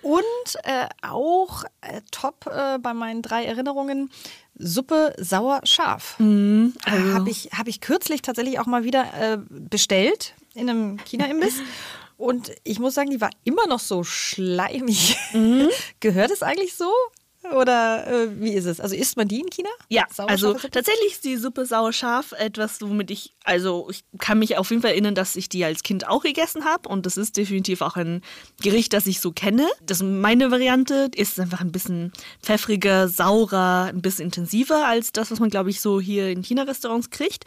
Und 0.02 0.24
äh, 0.64 0.88
auch 1.02 1.64
äh, 1.80 2.00
top 2.10 2.46
äh, 2.46 2.78
bei 2.78 2.94
meinen 2.94 3.22
drei 3.22 3.44
Erinnerungen. 3.44 4.10
Suppe 4.58 5.14
sauer 5.18 5.60
scharf. 5.64 6.18
Mhm, 6.18 6.72
also 6.84 7.12
Habe 7.12 7.28
ich, 7.28 7.50
hab 7.52 7.68
ich 7.68 7.82
kürzlich 7.82 8.22
tatsächlich 8.22 8.58
auch 8.58 8.64
mal 8.64 8.84
wieder 8.84 9.04
äh, 9.18 9.38
bestellt 9.48 10.34
in 10.54 10.70
einem 10.70 10.96
China-Imbiss. 11.04 11.60
Und 12.16 12.52
ich 12.64 12.78
muss 12.78 12.94
sagen, 12.94 13.10
die 13.10 13.20
war 13.20 13.30
immer 13.44 13.66
noch 13.66 13.78
so 13.78 14.02
schleimig. 14.02 15.16
Mhm. 15.32 15.68
Gehört 16.00 16.30
es 16.30 16.42
eigentlich 16.42 16.74
so? 16.74 16.90
Oder 17.54 18.06
äh, 18.06 18.40
wie 18.40 18.52
ist 18.52 18.66
es? 18.66 18.80
Also 18.80 18.94
isst 18.94 19.16
man 19.16 19.28
die 19.28 19.40
in 19.40 19.50
China? 19.50 19.68
Ja, 19.88 20.06
Sauerscharfe 20.12 20.30
also 20.30 20.52
Suppe? 20.54 20.70
tatsächlich 20.70 21.12
ist 21.12 21.24
die 21.24 21.36
Suppe 21.36 21.66
sauer-scharf 21.66 22.32
etwas, 22.32 22.80
womit 22.80 23.10
ich, 23.10 23.34
also 23.44 23.88
ich 23.90 24.04
kann 24.18 24.38
mich 24.38 24.56
auf 24.56 24.70
jeden 24.70 24.82
Fall 24.82 24.92
erinnern, 24.92 25.14
dass 25.14 25.36
ich 25.36 25.48
die 25.48 25.64
als 25.64 25.82
Kind 25.82 26.08
auch 26.08 26.22
gegessen 26.22 26.64
habe 26.64 26.88
und 26.88 27.06
das 27.06 27.16
ist 27.16 27.36
definitiv 27.36 27.80
auch 27.82 27.96
ein 27.96 28.22
Gericht, 28.62 28.92
das 28.92 29.06
ich 29.06 29.20
so 29.20 29.32
kenne. 29.32 29.66
Das 29.82 30.02
meine 30.02 30.50
Variante 30.50 31.10
ist 31.14 31.38
einfach 31.40 31.60
ein 31.60 31.72
bisschen 31.72 32.12
pfeffriger, 32.42 33.08
saurer, 33.08 33.86
ein 33.86 34.02
bisschen 34.02 34.26
intensiver 34.26 34.86
als 34.86 35.12
das, 35.12 35.30
was 35.30 35.40
man 35.40 35.50
glaube 35.50 35.70
ich 35.70 35.80
so 35.80 36.00
hier 36.00 36.30
in 36.30 36.42
China-Restaurants 36.42 37.10
kriegt. 37.10 37.44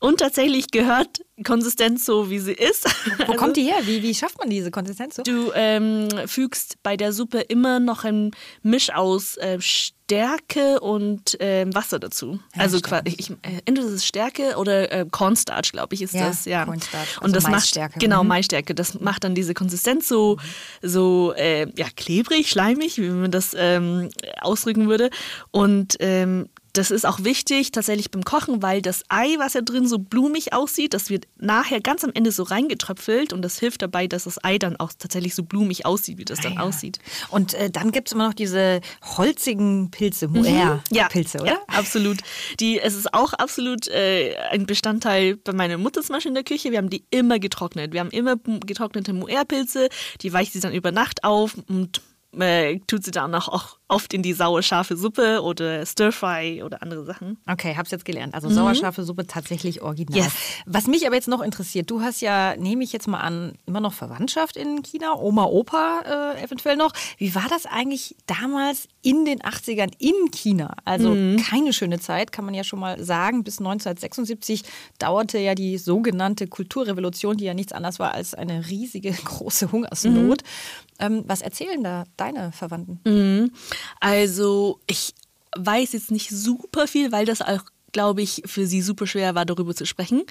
Und 0.00 0.20
tatsächlich 0.20 0.70
gehört 0.70 1.20
Konsistenz 1.44 2.04
so, 2.04 2.30
wie 2.30 2.38
sie 2.38 2.52
ist. 2.52 2.86
Wo 3.26 3.34
kommt 3.34 3.56
die 3.56 3.64
her? 3.64 3.76
Wie, 3.84 4.02
wie 4.02 4.14
schafft 4.14 4.38
man 4.38 4.50
diese 4.50 4.70
Konsistenz 4.70 5.16
so? 5.16 5.22
Du 5.22 5.52
ähm, 5.54 6.08
fügst 6.26 6.82
bei 6.82 6.96
der 6.96 7.12
Suppe 7.12 7.40
immer 7.40 7.80
noch 7.80 8.04
ein 8.04 8.30
Misch 8.62 8.90
aus 8.92 9.36
äh, 9.36 9.58
Stärke 9.60 10.80
und 10.80 11.36
ähm, 11.40 11.74
Wasser 11.74 11.98
dazu. 11.98 12.40
Ja, 12.54 12.62
also 12.62 12.80
quasi, 12.80 13.02
ich, 13.16 13.30
äh, 13.30 13.60
entweder 13.66 13.88
ist 13.88 14.06
Stärke 14.06 14.56
oder 14.56 14.90
äh, 14.90 15.06
Cornstarch, 15.10 15.72
glaube 15.72 15.94
ich, 15.94 16.02
ist 16.02 16.14
Ja, 16.14 16.28
das. 16.28 16.44
Ja, 16.44 16.64
Cornstarch, 16.64 17.08
also 17.16 17.24
und 17.24 17.36
das 17.36 17.44
Maisstärke. 17.46 17.94
macht 17.94 18.00
genau 18.00 18.22
Mhm. 18.22 18.28
Maisstärke. 18.28 18.74
Das 18.74 19.00
macht 19.00 19.24
dann 19.24 19.34
diese 19.34 19.54
Konsistenz 19.54 20.08
so 20.08 20.38
so 20.82 21.34
äh, 21.36 21.66
ja 21.76 21.86
klebrig, 21.96 22.48
schleimig, 22.48 22.96
wie 22.98 23.08
man 23.10 23.30
das 23.30 23.54
ähm, 23.56 24.08
ausdrücken 24.40 24.88
würde. 24.88 25.10
Und 25.50 25.96
ähm, 26.00 26.48
das 26.78 26.90
ist 26.92 27.04
auch 27.04 27.24
wichtig 27.24 27.72
tatsächlich 27.72 28.10
beim 28.10 28.24
Kochen, 28.24 28.62
weil 28.62 28.80
das 28.82 29.02
Ei, 29.08 29.34
was 29.38 29.54
ja 29.54 29.60
drin 29.62 29.86
so 29.88 29.98
blumig 29.98 30.52
aussieht, 30.52 30.94
das 30.94 31.10
wird 31.10 31.26
nachher 31.36 31.80
ganz 31.80 32.04
am 32.04 32.12
Ende 32.14 32.30
so 32.30 32.44
reingetröpfelt 32.44 33.32
und 33.32 33.42
das 33.42 33.58
hilft 33.58 33.82
dabei, 33.82 34.06
dass 34.06 34.24
das 34.24 34.42
Ei 34.44 34.58
dann 34.58 34.76
auch 34.76 34.92
tatsächlich 34.96 35.34
so 35.34 35.42
blumig 35.42 35.84
aussieht, 35.86 36.18
wie 36.18 36.24
das 36.24 36.40
dann 36.40 36.52
Ah, 36.52 36.54
ja. 36.56 36.62
aussieht. 36.62 36.98
Und 37.30 37.54
äh, 37.54 37.68
dann 37.70 37.90
gibt 37.90 38.08
es 38.08 38.12
immer 38.12 38.28
noch 38.28 38.34
diese 38.34 38.80
holzigen 39.16 39.90
Pilze, 39.90 40.28
Moer-Pilze, 40.28 41.38
oder? 41.40 41.50
Mhm. 41.50 41.56
Ja, 41.68 41.76
absolut. 41.78 42.18
Die, 42.60 42.78
es 42.80 42.94
ist 42.94 43.12
auch 43.12 43.32
absolut 43.32 43.88
äh, 43.88 44.36
ein 44.50 44.66
Bestandteil 44.66 45.36
bei 45.36 45.52
meiner 45.52 45.78
Mutter 45.78 46.00
zum 46.02 46.14
Beispiel 46.14 46.30
in 46.30 46.34
der 46.34 46.44
Küche. 46.44 46.70
Wir 46.70 46.78
haben 46.78 46.90
die 46.90 47.04
immer 47.10 47.38
getrocknet. 47.38 47.92
Wir 47.92 48.00
haben 48.00 48.10
immer 48.10 48.36
getrocknete 48.36 49.12
Moer-Pilze, 49.12 49.88
die 50.22 50.32
weicht 50.32 50.52
sie 50.52 50.60
dann 50.60 50.72
über 50.72 50.92
Nacht 50.92 51.24
auf 51.24 51.56
und 51.68 52.00
äh, 52.38 52.78
tut 52.86 53.04
sie 53.04 53.10
dann 53.10 53.34
auch, 53.34 53.48
auch 53.48 53.78
oft 53.88 54.12
in 54.12 54.22
die 54.22 54.34
saure 54.34 54.62
scharfe 54.62 54.96
Suppe 54.96 55.40
oder 55.42 55.84
Stir-Fry 55.86 56.62
oder 56.62 56.82
andere 56.82 57.04
Sachen. 57.06 57.38
Okay, 57.50 57.74
hab's 57.76 57.90
jetzt 57.90 58.04
gelernt. 58.04 58.34
Also 58.34 58.50
sauerscharfe 58.50 59.02
Suppe 59.02 59.26
tatsächlich 59.26 59.80
original. 59.80 60.20
Mhm. 60.20 60.24
Yes. 60.26 60.34
Was 60.66 60.86
mich 60.86 61.06
aber 61.06 61.14
jetzt 61.16 61.28
noch 61.28 61.40
interessiert, 61.40 61.90
du 61.90 62.02
hast 62.02 62.20
ja, 62.20 62.54
nehme 62.56 62.84
ich 62.84 62.92
jetzt 62.92 63.08
mal 63.08 63.20
an, 63.20 63.54
immer 63.64 63.80
noch 63.80 63.94
Verwandtschaft 63.94 64.56
in 64.58 64.82
China, 64.82 65.14
Oma, 65.14 65.44
Opa 65.44 66.34
äh, 66.36 66.42
eventuell 66.44 66.76
noch. 66.76 66.92
Wie 67.16 67.34
war 67.34 67.46
das 67.48 67.64
eigentlich 67.64 68.14
damals 68.26 68.88
in 69.00 69.24
den 69.24 69.40
80ern 69.40 69.92
in 69.98 70.30
China? 70.32 70.74
Also 70.84 71.14
Mhm. 71.14 71.38
keine 71.38 71.72
schöne 71.72 71.98
Zeit, 71.98 72.30
kann 72.30 72.44
man 72.44 72.52
ja 72.52 72.62
schon 72.64 72.78
mal 72.80 73.02
sagen. 73.02 73.42
Bis 73.42 73.58
1976 73.58 74.64
dauerte 74.98 75.38
ja 75.38 75.54
die 75.54 75.78
sogenannte 75.78 76.46
Kulturrevolution, 76.46 77.38
die 77.38 77.44
ja 77.46 77.54
nichts 77.54 77.72
anderes 77.72 77.98
war 77.98 78.12
als 78.12 78.34
eine 78.34 78.68
riesige 78.68 79.12
große 79.24 79.72
Hungersnot. 79.72 80.42
Mhm. 80.42 80.87
Ähm, 80.98 81.24
was 81.26 81.42
erzählen 81.42 81.82
da 81.82 82.04
deine 82.16 82.52
Verwandten? 82.52 83.52
Also 84.00 84.80
ich 84.86 85.14
weiß 85.56 85.92
jetzt 85.92 86.10
nicht 86.10 86.30
super 86.30 86.86
viel, 86.86 87.12
weil 87.12 87.24
das 87.24 87.40
auch 87.40 87.62
glaube 87.92 88.22
ich, 88.22 88.42
für 88.46 88.66
sie 88.66 88.82
super 88.82 89.06
schwer 89.06 89.34
war, 89.34 89.44
darüber 89.44 89.74
zu 89.74 89.86
sprechen. 89.86 90.22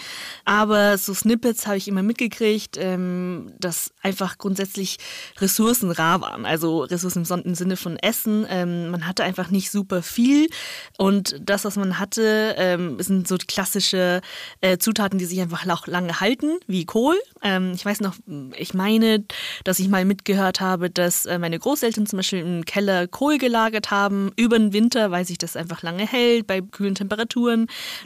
Aber 0.46 0.98
so 0.98 1.14
Snippets 1.14 1.68
habe 1.68 1.78
ich 1.78 1.88
immer 1.88 2.04
mitgekriegt, 2.04 2.78
ähm, 2.80 3.54
dass 3.60 3.92
einfach 4.02 4.38
grundsätzlich 4.38 4.98
Ressourcen 5.40 5.92
rar 5.92 6.22
waren. 6.22 6.46
Also 6.46 6.82
Ressourcen 6.82 7.26
im 7.44 7.56
Sinne 7.56 7.78
von 7.78 7.98
Essen. 7.98 8.46
Ähm, 8.50 8.90
man 8.90 9.08
hatte 9.08 9.24
einfach 9.24 9.50
nicht 9.50 9.72
super 9.72 10.02
viel. 10.02 10.50
Und 10.98 11.36
das, 11.42 11.66
was 11.66 11.76
man 11.76 12.00
hatte, 12.00 12.56
ähm, 12.58 12.98
sind 13.00 13.28
so 13.28 13.38
klassische 13.38 14.22
äh, 14.62 14.78
Zutaten, 14.78 15.20
die 15.20 15.26
sich 15.26 15.42
einfach 15.42 15.68
auch 15.68 15.88
lange 15.88 16.20
halten, 16.20 16.58
wie 16.68 16.86
Kohl. 16.86 17.16
Ähm, 17.44 17.72
ich 17.76 17.86
weiß 17.86 18.02
noch, 18.02 18.16
ich 18.58 18.74
meine, 18.74 19.26
dass 19.64 19.80
ich 19.80 19.90
mal 19.90 20.06
mitgehört 20.06 20.62
habe, 20.62 20.90
dass 20.90 21.26
äh, 21.26 21.40
meine 21.40 21.60
Großeltern 21.60 22.06
zum 22.06 22.18
Beispiel 22.18 22.40
im 22.40 22.66
Keller 22.66 23.08
Kohl 23.08 23.38
gelagert 23.38 23.92
haben, 23.92 24.32
über 24.36 24.58
den 24.58 24.74
Winter, 24.74 25.12
weil 25.12 25.26
sich 25.26 25.38
das 25.38 25.56
einfach 25.56 25.82
lange 25.82 26.06
hält, 26.06 26.48
bei 26.48 26.62
kühlen 26.62 26.96
Temperaturen. 26.96 27.47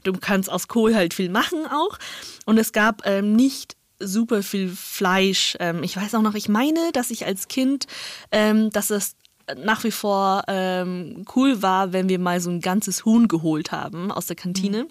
Du 0.03 0.13
kannst 0.13 0.49
aus 0.49 0.67
Kohl 0.67 0.95
halt 0.95 1.13
viel 1.13 1.29
machen 1.29 1.65
auch. 1.65 1.97
Und 2.45 2.57
es 2.57 2.71
gab 2.71 3.05
ähm, 3.05 3.33
nicht 3.35 3.75
super 3.99 4.43
viel 4.43 4.69
Fleisch. 4.69 5.55
Ähm, 5.59 5.83
ich 5.83 5.95
weiß 5.95 6.15
auch 6.15 6.21
noch, 6.21 6.35
ich 6.35 6.49
meine, 6.49 6.91
dass 6.93 7.11
ich 7.11 7.25
als 7.25 7.47
Kind, 7.47 7.87
ähm, 8.31 8.69
dass 8.71 8.89
es 8.89 9.15
nach 9.57 9.83
wie 9.83 9.91
vor 9.91 10.43
ähm, 10.47 11.25
cool 11.35 11.61
war, 11.61 11.93
wenn 11.93 12.09
wir 12.09 12.19
mal 12.19 12.39
so 12.39 12.49
ein 12.49 12.61
ganzes 12.61 13.05
Huhn 13.05 13.27
geholt 13.27 13.71
haben 13.71 14.11
aus 14.11 14.27
der 14.27 14.35
Kantine. 14.35 14.87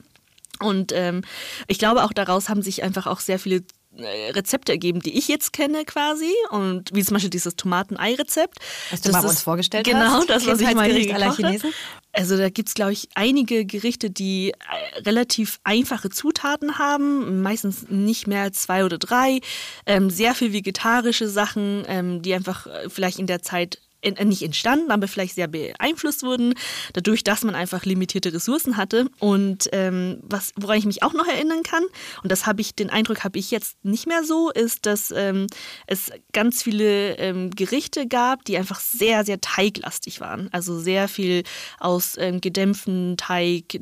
Und 0.60 0.92
ähm, 0.92 1.22
ich 1.66 1.78
glaube, 1.78 2.04
auch 2.04 2.12
daraus 2.12 2.48
haben 2.48 2.62
sich 2.62 2.82
einfach 2.82 3.06
auch 3.06 3.20
sehr 3.20 3.38
viele 3.38 3.62
Rezepte 4.04 4.72
ergeben, 4.72 5.00
die 5.00 5.16
ich 5.18 5.28
jetzt 5.28 5.52
kenne 5.52 5.84
quasi. 5.84 6.32
Und 6.50 6.90
wie 6.92 7.04
zum 7.04 7.14
Beispiel 7.14 7.30
dieses 7.30 7.56
Tomaten-Ei-Rezept. 7.56 8.58
Was 8.90 9.00
du 9.00 9.12
mal 9.12 9.18
ist- 9.20 9.30
uns 9.30 9.42
vorgestellt 9.42 9.84
genau, 9.86 10.00
hast. 10.00 10.30
das, 10.30 10.46
was 10.46 10.60
ich 10.60 10.74
mal 10.74 10.90
aller. 10.90 11.34
Chinesen. 11.34 11.72
Also 12.12 12.36
da 12.36 12.48
gibt 12.48 12.68
es, 12.68 12.74
glaube 12.74 12.92
ich, 12.92 13.08
einige 13.14 13.64
Gerichte, 13.64 14.10
die 14.10 14.50
äh, 14.50 14.98
relativ 15.02 15.60
einfache 15.62 16.10
Zutaten 16.10 16.78
haben, 16.78 17.42
meistens 17.42 17.86
nicht 17.88 18.26
mehr 18.26 18.42
als 18.42 18.62
zwei 18.62 18.84
oder 18.84 18.98
drei. 18.98 19.40
Ähm, 19.86 20.10
sehr 20.10 20.34
viel 20.34 20.52
vegetarische 20.52 21.28
Sachen, 21.28 21.84
ähm, 21.86 22.20
die 22.22 22.34
einfach 22.34 22.66
äh, 22.66 22.88
vielleicht 22.90 23.20
in 23.20 23.28
der 23.28 23.42
Zeit 23.42 23.78
in, 24.00 24.16
äh, 24.16 24.24
nicht 24.24 24.42
entstanden, 24.42 24.90
aber 24.90 25.08
vielleicht 25.08 25.34
sehr 25.34 25.48
beeinflusst 25.48 26.22
wurden, 26.22 26.54
dadurch, 26.92 27.24
dass 27.24 27.44
man 27.44 27.54
einfach 27.54 27.84
limitierte 27.84 28.32
Ressourcen 28.32 28.76
hatte. 28.76 29.08
Und 29.18 29.68
ähm, 29.72 30.18
was, 30.22 30.52
woran 30.56 30.78
ich 30.78 30.86
mich 30.86 31.02
auch 31.02 31.12
noch 31.12 31.26
erinnern 31.26 31.62
kann, 31.62 31.84
und 32.22 32.32
das 32.32 32.46
habe 32.46 32.60
ich, 32.60 32.74
den 32.74 32.90
Eindruck 32.90 33.24
habe 33.24 33.38
ich 33.38 33.50
jetzt 33.50 33.76
nicht 33.84 34.06
mehr 34.06 34.24
so, 34.24 34.50
ist, 34.50 34.86
dass 34.86 35.10
ähm, 35.10 35.46
es 35.86 36.10
ganz 36.32 36.62
viele 36.62 37.16
ähm, 37.18 37.50
Gerichte 37.50 38.06
gab, 38.06 38.44
die 38.44 38.56
einfach 38.56 38.80
sehr, 38.80 39.24
sehr 39.24 39.40
teiglastig 39.40 40.20
waren. 40.20 40.48
Also 40.52 40.78
sehr 40.78 41.08
viel 41.08 41.42
aus 41.78 42.16
ähm, 42.18 42.40
gedämpften 42.40 43.16
Teig, 43.16 43.78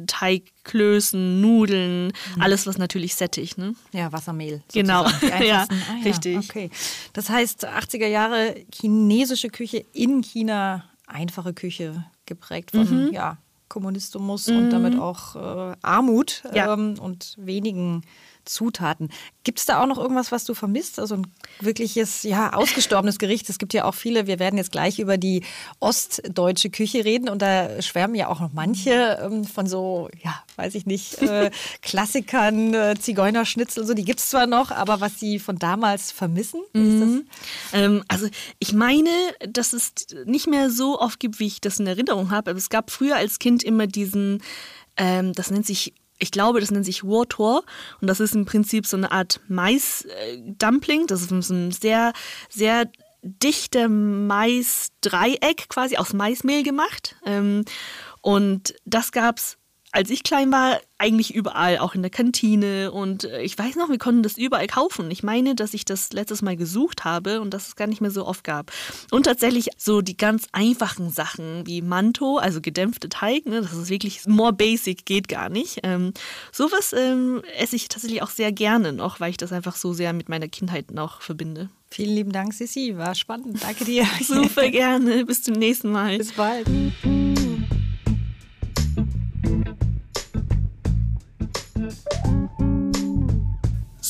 Teigklößen, 0.72 1.40
Nudeln, 1.40 2.12
alles, 2.38 2.66
was 2.66 2.78
natürlich 2.78 3.14
sättigt. 3.14 3.59
Ne? 3.59 3.74
Ja, 3.92 4.12
Wassermehl. 4.12 4.62
Genau. 4.72 5.07
Ja. 5.42 5.66
Ah, 5.70 6.04
richtig. 6.04 6.37
Okay. 6.38 6.70
Das 7.12 7.28
heißt, 7.31 7.66
80er 7.66 8.07
Jahre 8.07 8.54
chinesische 8.74 9.48
Küche 9.48 9.85
in 9.92 10.22
China, 10.22 10.85
einfache 11.07 11.52
Küche, 11.54 12.04
geprägt 12.26 12.72
von 12.72 13.07
Mhm. 13.07 13.12
ja, 13.12 13.38
Kommunismus 13.68 14.48
und 14.48 14.70
damit 14.70 14.98
auch 14.98 15.37
äh, 15.37 15.76
Armut 15.83 16.42
Ja. 16.54 16.72
ähm, 16.74 16.96
und 17.00 17.35
wenigen 17.38 18.02
Zutaten. 18.48 19.11
Gibt 19.44 19.58
es 19.58 19.66
da 19.66 19.82
auch 19.82 19.87
noch 19.87 19.98
irgendwas, 19.98 20.32
was 20.32 20.44
du 20.44 20.54
vermisst? 20.54 20.98
Also 20.98 21.16
ein 21.16 21.26
wirkliches, 21.61 22.22
ja, 22.22 22.52
ausgestorbenes 22.52 23.18
Gericht. 23.18 23.48
Es 23.48 23.58
gibt 23.58 23.74
ja 23.74 23.84
auch 23.84 23.94
viele, 23.94 24.26
wir 24.26 24.38
werden 24.38 24.56
jetzt 24.56 24.72
gleich 24.72 24.98
über 24.98 25.18
die 25.18 25.42
ostdeutsche 25.80 26.70
Küche 26.70 27.04
reden 27.04 27.28
und 27.28 27.42
da 27.42 27.80
schwärmen 27.82 28.14
ja 28.14 28.28
auch 28.28 28.40
noch 28.40 28.52
manche 28.52 29.18
ähm, 29.22 29.44
von 29.44 29.66
so, 29.66 30.08
ja, 30.22 30.42
weiß 30.56 30.74
ich 30.74 30.87
nicht, 30.87 31.22
äh, 31.22 31.50
Klassikern, 31.82 32.74
äh, 32.74 32.94
Zigeunerschnitzel 32.98 33.87
so. 33.87 33.94
Die 33.94 34.04
gibt 34.04 34.20
es 34.20 34.30
zwar 34.30 34.46
noch, 34.46 34.70
aber 34.70 35.00
was 35.00 35.20
sie 35.20 35.38
von 35.38 35.58
damals 35.58 36.12
vermissen? 36.12 36.61
Mhm. 36.72 37.26
Ähm, 37.72 38.04
also 38.08 38.28
ich 38.58 38.72
meine, 38.72 39.11
dass 39.48 39.72
es 39.72 39.92
nicht 40.24 40.46
mehr 40.46 40.70
so 40.70 40.98
oft 40.98 41.20
gibt, 41.20 41.38
wie 41.38 41.46
ich 41.46 41.61
das 41.61 41.78
in 41.78 41.87
Erinnerung 41.87 42.30
habe. 42.30 42.50
Aber 42.50 42.58
es 42.58 42.68
gab 42.68 42.90
früher 42.90 43.16
als 43.16 43.38
Kind 43.38 43.62
immer 43.62 43.87
diesen, 43.87 44.42
ähm, 44.96 45.32
das 45.32 45.50
nennt 45.50 45.66
sich 45.66 45.94
ich 46.18 46.31
glaube, 46.31 46.61
das 46.61 46.70
nennt 46.70 46.85
sich 46.85 47.04
Wartor 47.04 47.62
und 48.00 48.09
das 48.09 48.20
ist 48.20 48.35
im 48.35 48.44
Prinzip 48.44 48.87
so 48.87 48.96
eine 48.96 49.12
Art 49.12 49.40
Mais-Dumpling. 49.48 51.07
Das 51.07 51.22
ist 51.22 51.31
ein 51.31 51.70
sehr, 51.70 52.12
sehr 52.48 52.90
dichte 53.22 53.88
Mais-Dreieck 53.88 55.68
quasi 55.68 55.96
aus 55.96 56.12
Maismehl 56.12 56.62
gemacht. 56.62 57.16
Ähm, 57.24 57.64
und 58.20 58.74
das 58.85 59.12
gab 59.12 59.38
es 59.38 59.58
als 59.92 60.11
ich 60.11 60.22
klein 60.22 60.53
war, 60.53 60.81
eigentlich 60.98 61.35
überall, 61.35 61.79
auch 61.79 61.94
in 61.94 62.03
der 62.03 62.11
Kantine. 62.11 62.90
Und 62.92 63.24
äh, 63.24 63.42
ich 63.42 63.57
weiß 63.57 63.77
noch, 63.77 63.88
wir 63.88 63.98
konnten 63.98 64.22
das 64.22 64.37
überall 64.37 64.66
kaufen. 64.66 65.11
Ich 65.11 65.22
meine, 65.22 65.55
dass 65.55 65.74
ich 65.74 65.85
das 65.85 66.12
letztes 66.12 66.42
Mal 66.42 66.57
gesucht 66.57 67.05
habe 67.05 67.40
und 67.40 67.55
dass 67.55 67.68
es 67.68 67.77
gar 67.77 67.87
nicht 67.87 68.01
mehr 68.01 68.11
so 68.11 68.27
oft 68.27 68.44
gab. 68.44 68.70
Und 69.11 69.24
tatsächlich 69.24 69.68
so 69.77 70.03
die 70.03 70.16
ganz 70.16 70.46
einfachen 70.53 71.11
Sachen 71.11 71.66
wie 71.66 71.81
Manto, 71.83 72.37
also 72.37 72.61
gedämpfte 72.61 73.09
Teig, 73.09 73.46
ne, 73.46 73.62
das 73.62 73.72
ist 73.72 73.88
wirklich 73.88 74.27
more 74.27 74.53
basic, 74.53 75.07
geht 75.07 75.29
gar 75.29 75.48
nicht. 75.48 75.81
Ähm, 75.85 76.12
sowas 76.53 76.92
ähm, 76.92 77.42
esse 77.57 77.77
ich 77.77 77.88
tatsächlich 77.88 78.22
auch 78.22 78.31
sehr 78.31 78.53
gerne 78.53 78.92
noch, 78.92 79.20
weil 79.20 79.31
ich 79.31 79.37
das 79.37 79.53
einfach 79.53 79.77
so 79.77 79.92
sehr 79.92 80.12
mit 80.12 80.29
meiner 80.29 80.48
Kindheit 80.48 80.90
noch 80.90 81.22
verbinde. 81.22 81.70
Vielen 81.90 82.14
lieben 82.14 82.33
Dank, 82.33 82.53
Sissi. 82.53 82.94
War 82.96 83.14
spannend. 83.14 83.62
Danke 83.62 83.85
dir. 83.85 84.07
Super 84.20 84.68
gerne. 84.68 85.24
Bis 85.24 85.42
zum 85.42 85.55
nächsten 85.55 85.90
Mal. 85.90 86.18
Bis 86.18 86.33
bald. 86.33 86.66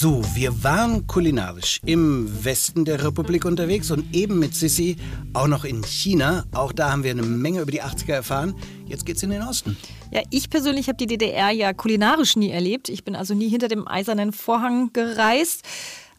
So, 0.01 0.23
wir 0.37 0.63
waren 0.63 1.09
kulinarisch 1.09 1.81
im 1.85 2.45
Westen 2.45 2.85
der 2.85 3.03
Republik 3.03 3.45
unterwegs 3.45 3.91
und 3.91 4.15
eben 4.15 4.39
mit 4.39 4.55
Sissi 4.55 4.97
auch 5.35 5.49
noch 5.49 5.65
in 5.65 5.83
China. 5.83 6.45
Auch 6.55 6.71
da 6.71 6.93
haben 6.93 7.03
wir 7.03 7.11
eine 7.11 7.23
Menge 7.25 7.63
über 7.63 7.73
die 7.73 7.83
80er 7.83 8.13
erfahren. 8.13 8.55
Jetzt 8.87 9.07
geht's 9.07 9.25
in 9.25 9.31
den 9.31 9.43
Osten. 9.43 9.77
Ja, 10.13 10.23
ich 10.31 10.51
persönlich 10.51 10.87
habe 10.87 10.99
die 10.99 11.09
DDR 11.09 11.51
ja 11.51 11.73
kulinarisch 11.73 12.37
nie 12.37 12.51
erlebt. 12.51 12.89
Ich 12.89 13.03
bin 13.03 13.17
also 13.17 13.35
nie 13.35 13.49
hinter 13.49 13.67
dem 13.67 13.89
eisernen 13.89 14.33
Vorhang 14.33 14.93
gereist. 14.93 15.65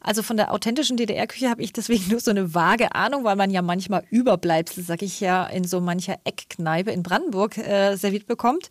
Also 0.01 0.23
von 0.23 0.35
der 0.35 0.51
authentischen 0.51 0.97
DDR-Küche 0.97 1.49
habe 1.49 1.61
ich 1.61 1.71
deswegen 1.71 2.03
nur 2.09 2.19
so 2.19 2.31
eine 2.31 2.53
vage 2.53 2.93
Ahnung, 2.95 3.23
weil 3.23 3.37
man 3.37 3.49
ja 3.49 3.61
manchmal 3.61 4.03
Überbleibsel, 4.09 4.83
sag 4.83 5.03
ich 5.03 5.21
ja, 5.21 5.45
in 5.45 5.63
so 5.63 5.79
mancher 5.79 6.17
Eckkneipe 6.25 6.91
in 6.91 7.01
Brandenburg 7.01 7.57
äh, 7.57 7.95
serviert 7.95 8.27
bekommt. 8.27 8.67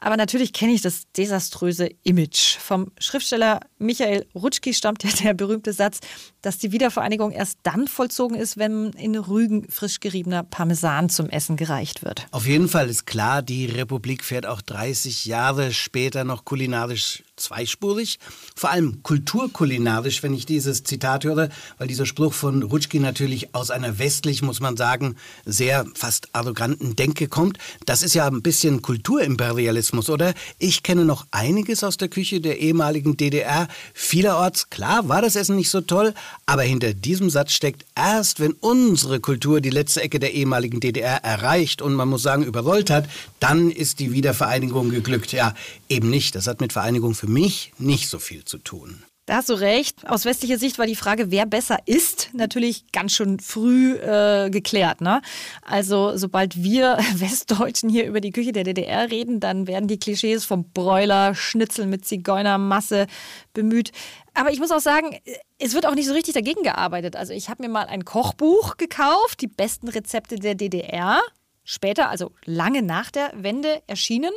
Aber 0.00 0.16
natürlich 0.16 0.52
kenne 0.52 0.72
ich 0.72 0.82
das 0.82 1.10
desaströse 1.16 1.88
Image. 2.02 2.58
Vom 2.58 2.92
Schriftsteller 2.98 3.60
Michael 3.78 4.26
Rutschki 4.34 4.74
stammt 4.74 5.02
ja 5.04 5.10
der 5.10 5.34
berühmte 5.34 5.72
Satz, 5.72 6.00
dass 6.44 6.58
die 6.58 6.72
Wiedervereinigung 6.72 7.30
erst 7.30 7.58
dann 7.62 7.88
vollzogen 7.88 8.36
ist, 8.36 8.58
wenn 8.58 8.90
in 8.92 9.16
Rügen 9.16 9.66
frisch 9.70 10.00
geriebener 10.00 10.42
Parmesan 10.42 11.08
zum 11.08 11.28
Essen 11.30 11.56
gereicht 11.56 12.04
wird. 12.04 12.26
Auf 12.32 12.46
jeden 12.46 12.68
Fall 12.68 12.88
ist 12.88 13.06
klar, 13.06 13.42
die 13.42 13.66
Republik 13.66 14.22
fährt 14.24 14.46
auch 14.46 14.60
30 14.60 15.24
Jahre 15.24 15.72
später 15.72 16.24
noch 16.24 16.44
kulinarisch 16.44 17.22
zweispurig, 17.36 18.18
vor 18.54 18.70
allem 18.70 19.02
kulturkulinarisch, 19.02 20.22
wenn 20.22 20.34
ich 20.34 20.46
dieses 20.46 20.84
Zitat 20.84 21.24
höre, 21.24 21.48
weil 21.78 21.88
dieser 21.88 22.06
Spruch 22.06 22.32
von 22.32 22.62
Rutschki 22.62 23.00
natürlich 23.00 23.54
aus 23.54 23.70
einer 23.70 23.98
westlich, 23.98 24.42
muss 24.42 24.60
man 24.60 24.76
sagen, 24.76 25.16
sehr 25.44 25.84
fast 25.94 26.28
arroganten 26.32 26.94
Denke 26.94 27.26
kommt. 27.28 27.58
Das 27.86 28.02
ist 28.02 28.14
ja 28.14 28.26
ein 28.26 28.42
bisschen 28.42 28.82
Kulturimperialismus, 28.82 30.10
oder? 30.10 30.34
Ich 30.58 30.82
kenne 30.82 31.04
noch 31.04 31.26
einiges 31.32 31.82
aus 31.82 31.96
der 31.96 32.08
Küche 32.08 32.40
der 32.40 32.60
ehemaligen 32.60 33.16
DDR. 33.16 33.66
Vielerorts, 33.94 34.70
klar, 34.70 35.08
war 35.08 35.22
das 35.22 35.36
Essen 35.36 35.56
nicht 35.56 35.70
so 35.70 35.80
toll, 35.80 36.14
aber 36.46 36.62
hinter 36.62 36.94
diesem 36.94 37.30
Satz 37.30 37.52
steckt 37.52 37.84
erst, 37.94 38.40
wenn 38.40 38.52
unsere 38.52 39.20
Kultur 39.20 39.60
die 39.60 39.70
letzte 39.70 40.02
Ecke 40.02 40.18
der 40.18 40.34
ehemaligen 40.34 40.80
DDR 40.80 41.24
erreicht 41.24 41.82
und 41.82 41.94
man 41.94 42.08
muss 42.08 42.22
sagen 42.22 42.44
überrollt 42.44 42.90
hat, 42.90 43.08
dann 43.40 43.70
ist 43.70 44.00
die 44.00 44.12
Wiedervereinigung 44.12 44.90
geglückt. 44.90 45.32
Ja, 45.32 45.54
eben 45.88 46.10
nicht. 46.10 46.34
Das 46.34 46.46
hat 46.46 46.60
mit 46.60 46.72
Vereinigung 46.72 47.14
für 47.14 47.28
mich 47.28 47.72
nicht 47.78 48.08
so 48.08 48.18
viel 48.18 48.44
zu 48.44 48.58
tun. 48.58 49.02
Da 49.26 49.36
hast 49.36 49.48
du 49.48 49.54
recht. 49.54 50.06
Aus 50.06 50.26
westlicher 50.26 50.58
Sicht 50.58 50.78
war 50.78 50.86
die 50.86 50.96
Frage, 50.96 51.30
wer 51.30 51.46
besser 51.46 51.78
ist, 51.86 52.28
natürlich 52.34 52.92
ganz 52.92 53.12
schön 53.12 53.40
früh 53.40 53.94
äh, 53.94 54.50
geklärt. 54.50 55.00
Ne? 55.00 55.22
Also 55.62 56.14
sobald 56.18 56.62
wir 56.62 56.98
Westdeutschen 57.14 57.88
hier 57.88 58.06
über 58.06 58.20
die 58.20 58.32
Küche 58.32 58.52
der 58.52 58.64
DDR 58.64 59.10
reden, 59.10 59.40
dann 59.40 59.66
werden 59.66 59.88
die 59.88 59.98
Klischees 59.98 60.44
vom 60.44 60.70
Bräuler, 60.72 61.34
Schnitzel 61.34 61.86
mit 61.86 62.04
Zigeunermasse 62.04 63.06
bemüht. 63.54 63.92
Aber 64.34 64.50
ich 64.50 64.60
muss 64.60 64.70
auch 64.70 64.80
sagen, 64.80 65.16
es 65.58 65.72
wird 65.72 65.86
auch 65.86 65.94
nicht 65.94 66.06
so 66.06 66.12
richtig 66.12 66.34
dagegen 66.34 66.62
gearbeitet. 66.62 67.16
Also 67.16 67.32
ich 67.32 67.48
habe 67.48 67.62
mir 67.62 67.70
mal 67.70 67.86
ein 67.86 68.04
Kochbuch 68.04 68.76
gekauft, 68.76 69.40
die 69.40 69.46
besten 69.46 69.88
Rezepte 69.88 70.36
der 70.36 70.54
DDR. 70.54 71.22
Später, 71.66 72.10
also 72.10 72.32
lange 72.44 72.82
nach 72.82 73.10
der 73.10 73.32
Wende 73.34 73.80
erschienen. 73.86 74.32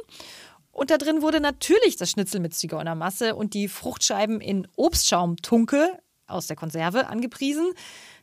Und 0.78 0.92
da 0.92 1.00
drin 1.00 1.24
wurde 1.24 1.42
natürlich 1.42 1.96
das 1.96 2.12
Schnitzel 2.12 2.40
mit 2.40 2.54
Zigeunermasse 2.54 3.36
und 3.36 3.56
die 3.56 3.68
Fruchtscheiben 3.68 4.40
in 4.40 4.68
Obstschaumtunke 4.76 5.98
aus 6.28 6.46
der 6.46 6.56
Konserve 6.56 7.08
angepriesen. 7.08 7.74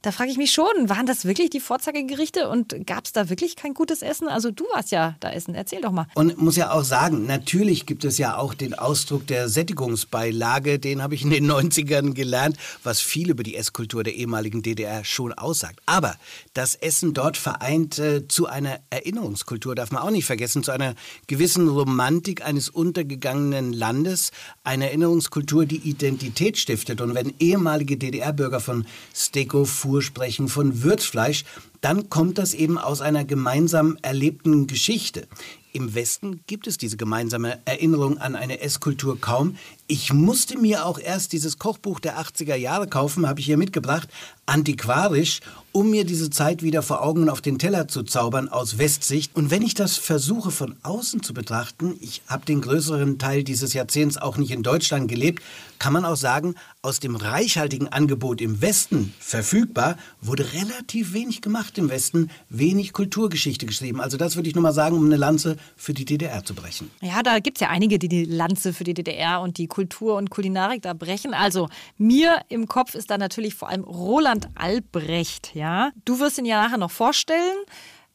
Da 0.05 0.12
frage 0.12 0.31
ich 0.31 0.37
mich 0.37 0.53
schon, 0.53 0.67
waren 0.90 1.07
das 1.07 1.25
wirklich 1.25 1.49
die 1.49 1.61
Vorzeigegerichte 1.61 2.51
und 2.51 2.87
gab 2.87 3.07
es 3.07 3.12
da 3.12 3.31
wirklich 3.31 3.57
kein 3.57 3.73
gutes 3.73 4.03
Essen? 4.03 4.29
Also 4.29 4.51
du 4.51 4.67
warst 4.75 4.90
ja 4.90 5.17
da 5.21 5.31
essen, 5.31 5.55
erzähl 5.55 5.81
doch 5.81 5.93
mal. 5.93 6.07
Und 6.14 6.37
muss 6.37 6.57
ja 6.57 6.73
auch 6.73 6.85
sagen, 6.85 7.25
natürlich 7.25 7.87
gibt 7.87 8.05
es 8.05 8.19
ja 8.19 8.37
auch 8.37 8.53
den 8.53 8.75
Ausdruck 8.75 9.27
der 9.27 9.49
Sättigungsbeilage, 9.49 10.79
den 10.79 11.03
habe 11.03 11.14
ich 11.14 11.23
in 11.23 11.31
den 11.31 11.51
90ern 11.51 12.12
gelernt, 12.12 12.59
was 12.83 13.01
viel 13.01 13.31
über 13.31 13.43
die 13.43 13.57
Esskultur 13.57 14.05
der 14.05 14.14
ehemaligen 14.14 14.61
DDR 14.61 15.07
schon 15.07 15.33
aussagt. 15.33 15.81
Aber 15.87 16.17
das 16.53 16.75
Essen 16.75 17.14
dort 17.14 17.38
vereint 17.38 17.99
äh, 17.99 18.29
zu 18.29 18.47
einer 18.47 18.81
Erinnerungskultur, 18.90 19.75
darf 19.75 19.90
man 19.90 20.03
auch 20.03 20.11
nicht 20.11 20.27
vergessen, 20.27 20.62
zu 20.62 20.73
einer 20.73 20.97
gewissen 21.29 21.67
Romantik 21.67 22.45
eines 22.45 22.69
untergegangenen 22.69 23.73
Landes, 23.73 24.33
eine 24.64 24.88
Erinnerungskultur, 24.88 25.64
die 25.64 25.79
Identität 25.79 26.59
stiftet. 26.59 27.01
Und 27.01 27.14
wenn 27.14 27.33
ehemalige 27.38 27.97
DDR-Bürger 27.97 28.61
von 28.61 28.85
Steko, 29.14 29.64
Fuhr 29.95 30.03
sprechen, 30.03 30.49
von 30.49 30.83
Würzfleisch, 30.83 31.45
dann 31.81 32.11
kommt 32.11 32.39
das 32.39 32.53
eben 32.53 32.79
aus 32.79 33.01
einer 33.01 33.25
gemeinsam 33.25 33.97
erlebten 34.03 34.67
Geschichte. 34.67 35.29
Im 35.73 35.95
Westen 35.95 36.41
gibt 36.49 36.67
es 36.67 36.79
diese 36.79 36.97
gemeinsame 36.97 37.61
Erinnerung 37.65 38.19
an 38.19 38.35
eine 38.35 38.61
Esskultur 38.61 39.21
kaum. 39.21 39.57
Ich 39.87 40.13
musste 40.13 40.59
mir 40.59 40.85
auch 40.85 40.99
erst 40.99 41.33
dieses 41.33 41.59
Kochbuch 41.59 42.01
der 42.01 42.19
80er 42.19 42.57
Jahre 42.57 42.89
kaufen, 42.89 43.29
habe 43.29 43.39
ich 43.39 43.47
hier 43.47 43.57
mitgebracht, 43.57 44.09
antiquarisch, 44.47 45.41
um 45.73 45.91
mir 45.91 46.05
diese 46.05 46.31
Zeit 46.31 46.63
wieder 46.63 46.83
vor 46.83 47.03
Augen 47.03 47.23
und 47.23 47.29
auf 47.29 47.41
den 47.41 47.59
Teller 47.59 47.89
zu 47.89 48.05
zaubern 48.05 48.49
aus 48.49 48.79
Westsicht. 48.79 49.35
Und 49.35 49.51
wenn 49.51 49.63
ich 49.63 49.75
das 49.75 49.97
versuche 49.97 50.53
von 50.53 50.77
außen 50.85 51.23
zu 51.23 51.35
betrachten, 51.35 51.97
ich 52.01 52.23
habe 52.29 52.47
den 52.47 52.61
größeren 52.61 53.19
Teil 53.19 53.43
dieses 53.43 53.73
Jahrzehnts 53.73 54.17
auch 54.17 54.37
nicht 54.37 54.53
in 54.53 54.63
Deutschland 54.63 55.09
gelebt, 55.09 55.43
kann 55.81 55.93
man 55.93 56.05
auch 56.05 56.17
sagen, 56.17 56.55
aus 56.81 57.01
dem 57.01 57.17
reichhaltigen 57.17 57.89
Angebot 57.89 58.41
im 58.41 58.63
Westen 58.63 59.15
verfügbar, 59.19 59.97
wurde 60.21 60.53
relativ 60.53 61.13
wenig 61.13 61.43
gemacht 61.43 61.77
im 61.77 61.91
Westen, 61.91 62.31
wenig 62.49 62.93
Kulturgeschichte 62.93 63.67
geschrieben. 63.67 64.01
Also 64.01 64.17
das 64.17 64.37
würde 64.37 64.49
ich 64.49 64.55
nur 64.55 64.63
mal 64.63 64.73
sagen, 64.73 64.97
um 64.97 65.05
eine 65.07 65.17
Lanze 65.17 65.57
für 65.77 65.93
die 65.93 66.05
DDR 66.05 66.45
zu 66.45 66.55
brechen. 66.55 66.91
Ja, 67.01 67.23
da 67.23 67.41
gibt 67.41 67.59
es 67.59 67.63
ja 67.63 67.71
einige, 67.71 67.99
die 67.99 68.09
die 68.09 68.25
Lanze 68.25 68.73
für 68.73 68.85
die 68.85 68.95
DDR 68.95 69.41
und 69.41 69.59
die 69.59 69.67
Kultur 69.67 70.17
und 70.17 70.31
Kulinarik 70.31 70.83
da 70.83 70.93
brechen. 70.93 71.35
Also 71.35 71.69
mir 71.99 72.41
im 72.49 72.69
Kopf 72.69 72.95
ist 72.95 73.11
da 73.11 73.19
natürlich 73.19 73.55
vor 73.55 73.69
allem 73.69 73.83
Roland 73.83 74.34
Albrecht. 74.55 75.55
Ja, 75.55 75.90
du 76.05 76.18
wirst 76.18 76.38
ihn 76.38 76.44
ja 76.44 76.62
nachher 76.62 76.79
noch 76.79 76.90
vorstellen 76.90 77.59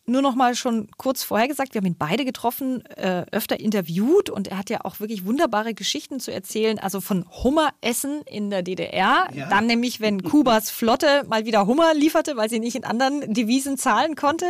nur 0.09 0.21
noch 0.21 0.35
mal 0.35 0.55
schon 0.55 0.87
kurz 0.97 1.23
vorher 1.23 1.47
gesagt, 1.47 1.73
wir 1.73 1.79
haben 1.79 1.87
ihn 1.87 1.97
beide 1.97 2.25
getroffen, 2.25 2.83
äh, 2.95 3.25
öfter 3.31 3.59
interviewt 3.59 4.29
und 4.29 4.47
er 4.47 4.57
hat 4.57 4.69
ja 4.69 4.83
auch 4.83 4.99
wirklich 4.99 5.25
wunderbare 5.25 5.73
Geschichten 5.73 6.19
zu 6.19 6.31
erzählen. 6.31 6.79
Also 6.79 7.01
von 7.01 7.25
Hummeressen 7.43 8.21
in 8.25 8.49
der 8.49 8.63
DDR. 8.63 9.27
Ja. 9.33 9.49
Dann 9.49 9.67
nämlich, 9.67 10.01
wenn 10.01 10.23
Kubas 10.23 10.69
Flotte 10.69 11.23
mal 11.27 11.45
wieder 11.45 11.67
Hummer 11.67 11.93
lieferte, 11.93 12.37
weil 12.37 12.49
sie 12.49 12.59
nicht 12.59 12.75
in 12.75 12.83
anderen 12.83 13.33
Devisen 13.33 13.77
zahlen 13.77 14.15
konnte. 14.15 14.45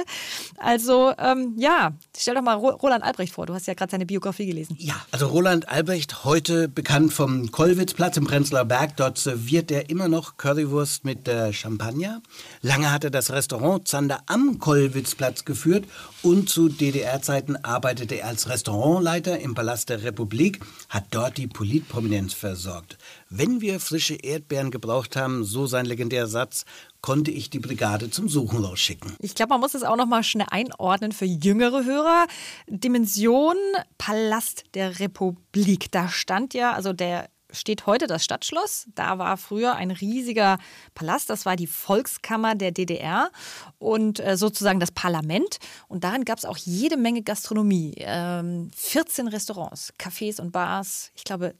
Also 0.58 1.14
ähm, 1.18 1.56
ja, 1.58 1.94
stell 2.18 2.36
doch 2.36 2.42
mal 2.42 2.56
Roland 2.56 3.04
Albrecht 3.04 3.34
vor. 3.34 3.46
Du 3.46 3.54
hast 3.54 3.68
ja 3.68 3.74
gerade 3.74 3.92
seine 3.92 4.06
Biografie 4.06 4.46
gelesen. 4.46 4.76
Ja, 4.80 4.96
also 5.12 5.28
Roland 5.28 5.70
Albrecht, 5.70 6.24
heute 6.24 6.68
bekannt 6.68 7.14
vom 7.14 7.52
Kollwitzplatz 7.52 8.18
im 8.18 8.26
Prenzlauer 8.26 8.66
Berg. 8.66 8.98
Dort 8.98 9.18
serviert 9.18 9.72
er 9.72 9.90
immer 9.90 10.08
noch 10.08 10.38
Currywurst 10.38 11.06
mit 11.06 11.28
äh, 11.28 11.54
Champagner. 11.54 12.22
Lange 12.62 12.92
hat 12.92 13.04
er 13.04 13.10
das 13.10 13.32
Restaurant 13.32 13.88
Zander 13.88 14.22
am 14.28 14.60
Kollwitzplatz 14.60 15.46
geführt 15.50 15.86
und 16.22 16.48
zu 16.48 16.70
DDR-Zeiten 16.70 17.58
arbeitete 17.58 18.16
er 18.16 18.28
als 18.28 18.48
Restaurantleiter 18.48 19.40
im 19.40 19.56
Palast 19.56 19.90
der 19.90 20.04
Republik, 20.04 20.60
hat 20.90 21.06
dort 21.12 21.38
die 21.38 21.48
Politprominenz 21.48 22.34
versorgt. 22.34 22.98
Wenn 23.30 23.60
wir 23.60 23.80
frische 23.80 24.14
Erdbeeren 24.14 24.70
gebraucht 24.70 25.16
haben, 25.16 25.44
so 25.44 25.66
sein 25.66 25.86
legendärer 25.86 26.28
Satz, 26.28 26.66
konnte 27.02 27.32
ich 27.32 27.50
die 27.50 27.60
Brigade 27.60 28.12
zum 28.12 28.30
Suchen 28.30 28.62
losschicken. 28.62 29.16
Ich 29.20 29.34
glaube, 29.34 29.50
man 29.50 29.62
muss 29.62 29.74
es 29.74 29.84
auch 29.84 29.96
noch 29.96 30.06
mal 30.06 30.24
schnell 30.24 30.48
einordnen 30.52 31.12
für 31.12 31.26
jüngere 31.26 31.84
Hörer. 31.84 32.28
Dimension 32.68 33.56
Palast 33.98 34.64
der 34.76 35.00
Republik. 35.00 35.92
Da 35.92 36.10
stand 36.10 36.54
ja, 36.54 36.74
also 36.74 36.94
der 36.94 37.30
steht 37.52 37.86
heute 37.86 38.08
das 38.08 38.24
Stadtschloss. 38.24 38.88
Da 38.96 39.18
war 39.18 39.38
früher 39.38 39.76
ein 39.76 39.92
riesiger 39.92 40.58
Palast. 40.96 41.30
Das 41.30 41.46
war 41.46 41.56
die 41.56 41.68
Volkskammer 41.68 42.56
der 42.56 42.72
DDR 42.72 43.32
und 43.78 44.20
äh, 44.20 44.38
sozusagen 44.38 44.80
das 44.80 44.92
Parlament. 44.92 45.60
Und 45.88 46.04
darin 46.04 46.26
gab 46.26 46.38
es 46.38 46.46
auch 46.46 46.58
jede 46.58 46.98
Menge 46.98 47.24
Gastronomie. 47.24 47.96
Ähm, 47.98 48.72
14 48.76 49.28
Restaurants, 49.28 49.94
Cafés 50.00 50.40
und 50.40 50.52
Bars. 50.52 51.12
Ich 51.16 51.24
glaube 51.24 51.56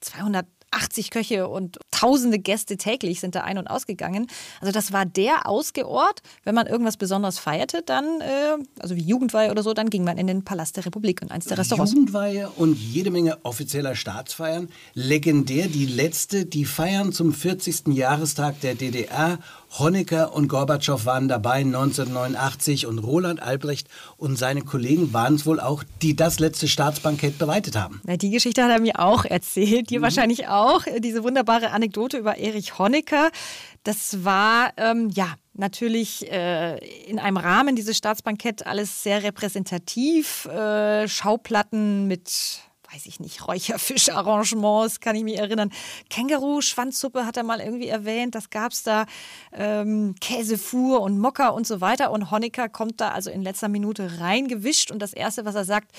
200 0.00 0.46
80 0.72 1.10
Köche 1.10 1.48
und 1.48 1.78
tausende 1.90 2.38
Gäste 2.38 2.76
täglich 2.76 3.20
sind 3.20 3.34
da 3.34 3.42
ein- 3.42 3.58
und 3.58 3.68
ausgegangen. 3.68 4.26
Also 4.60 4.72
das 4.72 4.92
war 4.92 5.06
der 5.06 5.46
Ausgeort. 5.46 6.22
Wenn 6.44 6.54
man 6.54 6.66
irgendwas 6.66 6.96
Besonderes 6.96 7.38
feierte, 7.38 7.82
dann, 7.84 8.04
äh, 8.20 8.56
also 8.80 8.96
wie 8.96 9.02
Jugendweihe 9.02 9.50
oder 9.50 9.62
so, 9.62 9.74
dann 9.74 9.90
ging 9.90 10.04
man 10.04 10.18
in 10.18 10.26
den 10.26 10.44
Palast 10.44 10.76
der 10.76 10.86
Republik 10.86 11.22
und 11.22 11.30
eins 11.30 11.46
der 11.46 11.58
Restaurants. 11.58 11.92
Jugendweihe 11.92 12.50
und 12.50 12.74
jede 12.76 13.10
Menge 13.10 13.38
offizieller 13.44 13.94
Staatsfeiern. 13.94 14.68
Legendär 14.94 15.68
die 15.68 15.86
letzte, 15.86 16.46
die 16.46 16.64
Feiern 16.64 17.12
zum 17.12 17.32
40. 17.32 17.88
Jahrestag 17.88 18.60
der 18.60 18.74
DDR 18.74 19.38
Honecker 19.78 20.34
und 20.34 20.48
Gorbatschow 20.48 21.06
waren 21.06 21.28
dabei 21.28 21.60
1989 21.60 22.86
und 22.86 22.98
Roland 22.98 23.42
Albrecht 23.42 23.88
und 24.16 24.38
seine 24.38 24.62
Kollegen 24.62 25.12
waren 25.12 25.34
es 25.36 25.46
wohl 25.46 25.60
auch, 25.60 25.82
die 26.02 26.14
das 26.14 26.38
letzte 26.38 26.68
Staatsbankett 26.68 27.38
bereitet 27.38 27.76
haben. 27.76 28.00
Ja, 28.06 28.16
die 28.16 28.30
Geschichte 28.30 28.62
hat 28.62 28.70
er 28.70 28.80
mir 28.80 28.98
auch 28.98 29.24
erzählt, 29.24 29.90
dir 29.90 30.00
mhm. 30.00 30.04
wahrscheinlich 30.04 30.48
auch. 30.48 30.84
Diese 30.98 31.24
wunderbare 31.24 31.70
Anekdote 31.70 32.18
über 32.18 32.36
Erich 32.36 32.78
Honecker. 32.78 33.30
Das 33.82 34.24
war, 34.24 34.72
ähm, 34.76 35.10
ja, 35.14 35.34
natürlich 35.54 36.30
äh, 36.30 36.76
in 37.06 37.18
einem 37.18 37.36
Rahmen 37.36 37.74
dieses 37.74 37.96
Staatsbankett 37.96 38.66
alles 38.66 39.02
sehr 39.02 39.22
repräsentativ. 39.22 40.46
Äh, 40.46 41.08
Schauplatten 41.08 42.06
mit 42.06 42.62
weiß 42.92 43.06
ich 43.06 43.20
nicht, 43.20 43.46
Räucherfischarrangements, 43.46 45.00
kann 45.00 45.16
ich 45.16 45.24
mich 45.24 45.38
erinnern. 45.38 45.70
Känguru-Schwanzsuppe 46.10 47.24
hat 47.24 47.36
er 47.36 47.42
mal 47.42 47.60
irgendwie 47.60 47.88
erwähnt, 47.88 48.34
das 48.34 48.50
gab 48.50 48.72
es 48.72 48.82
da. 48.82 49.06
Ähm, 49.52 50.14
Käsefuhr 50.20 51.00
und 51.00 51.18
Mokka 51.18 51.48
und 51.48 51.66
so 51.66 51.80
weiter. 51.80 52.10
Und 52.10 52.30
Honecker 52.30 52.68
kommt 52.68 53.00
da 53.00 53.10
also 53.10 53.30
in 53.30 53.42
letzter 53.42 53.68
Minute 53.68 54.20
reingewischt 54.20 54.90
und 54.90 55.00
das 55.00 55.12
Erste, 55.12 55.44
was 55.44 55.54
er 55.54 55.64
sagt, 55.64 55.92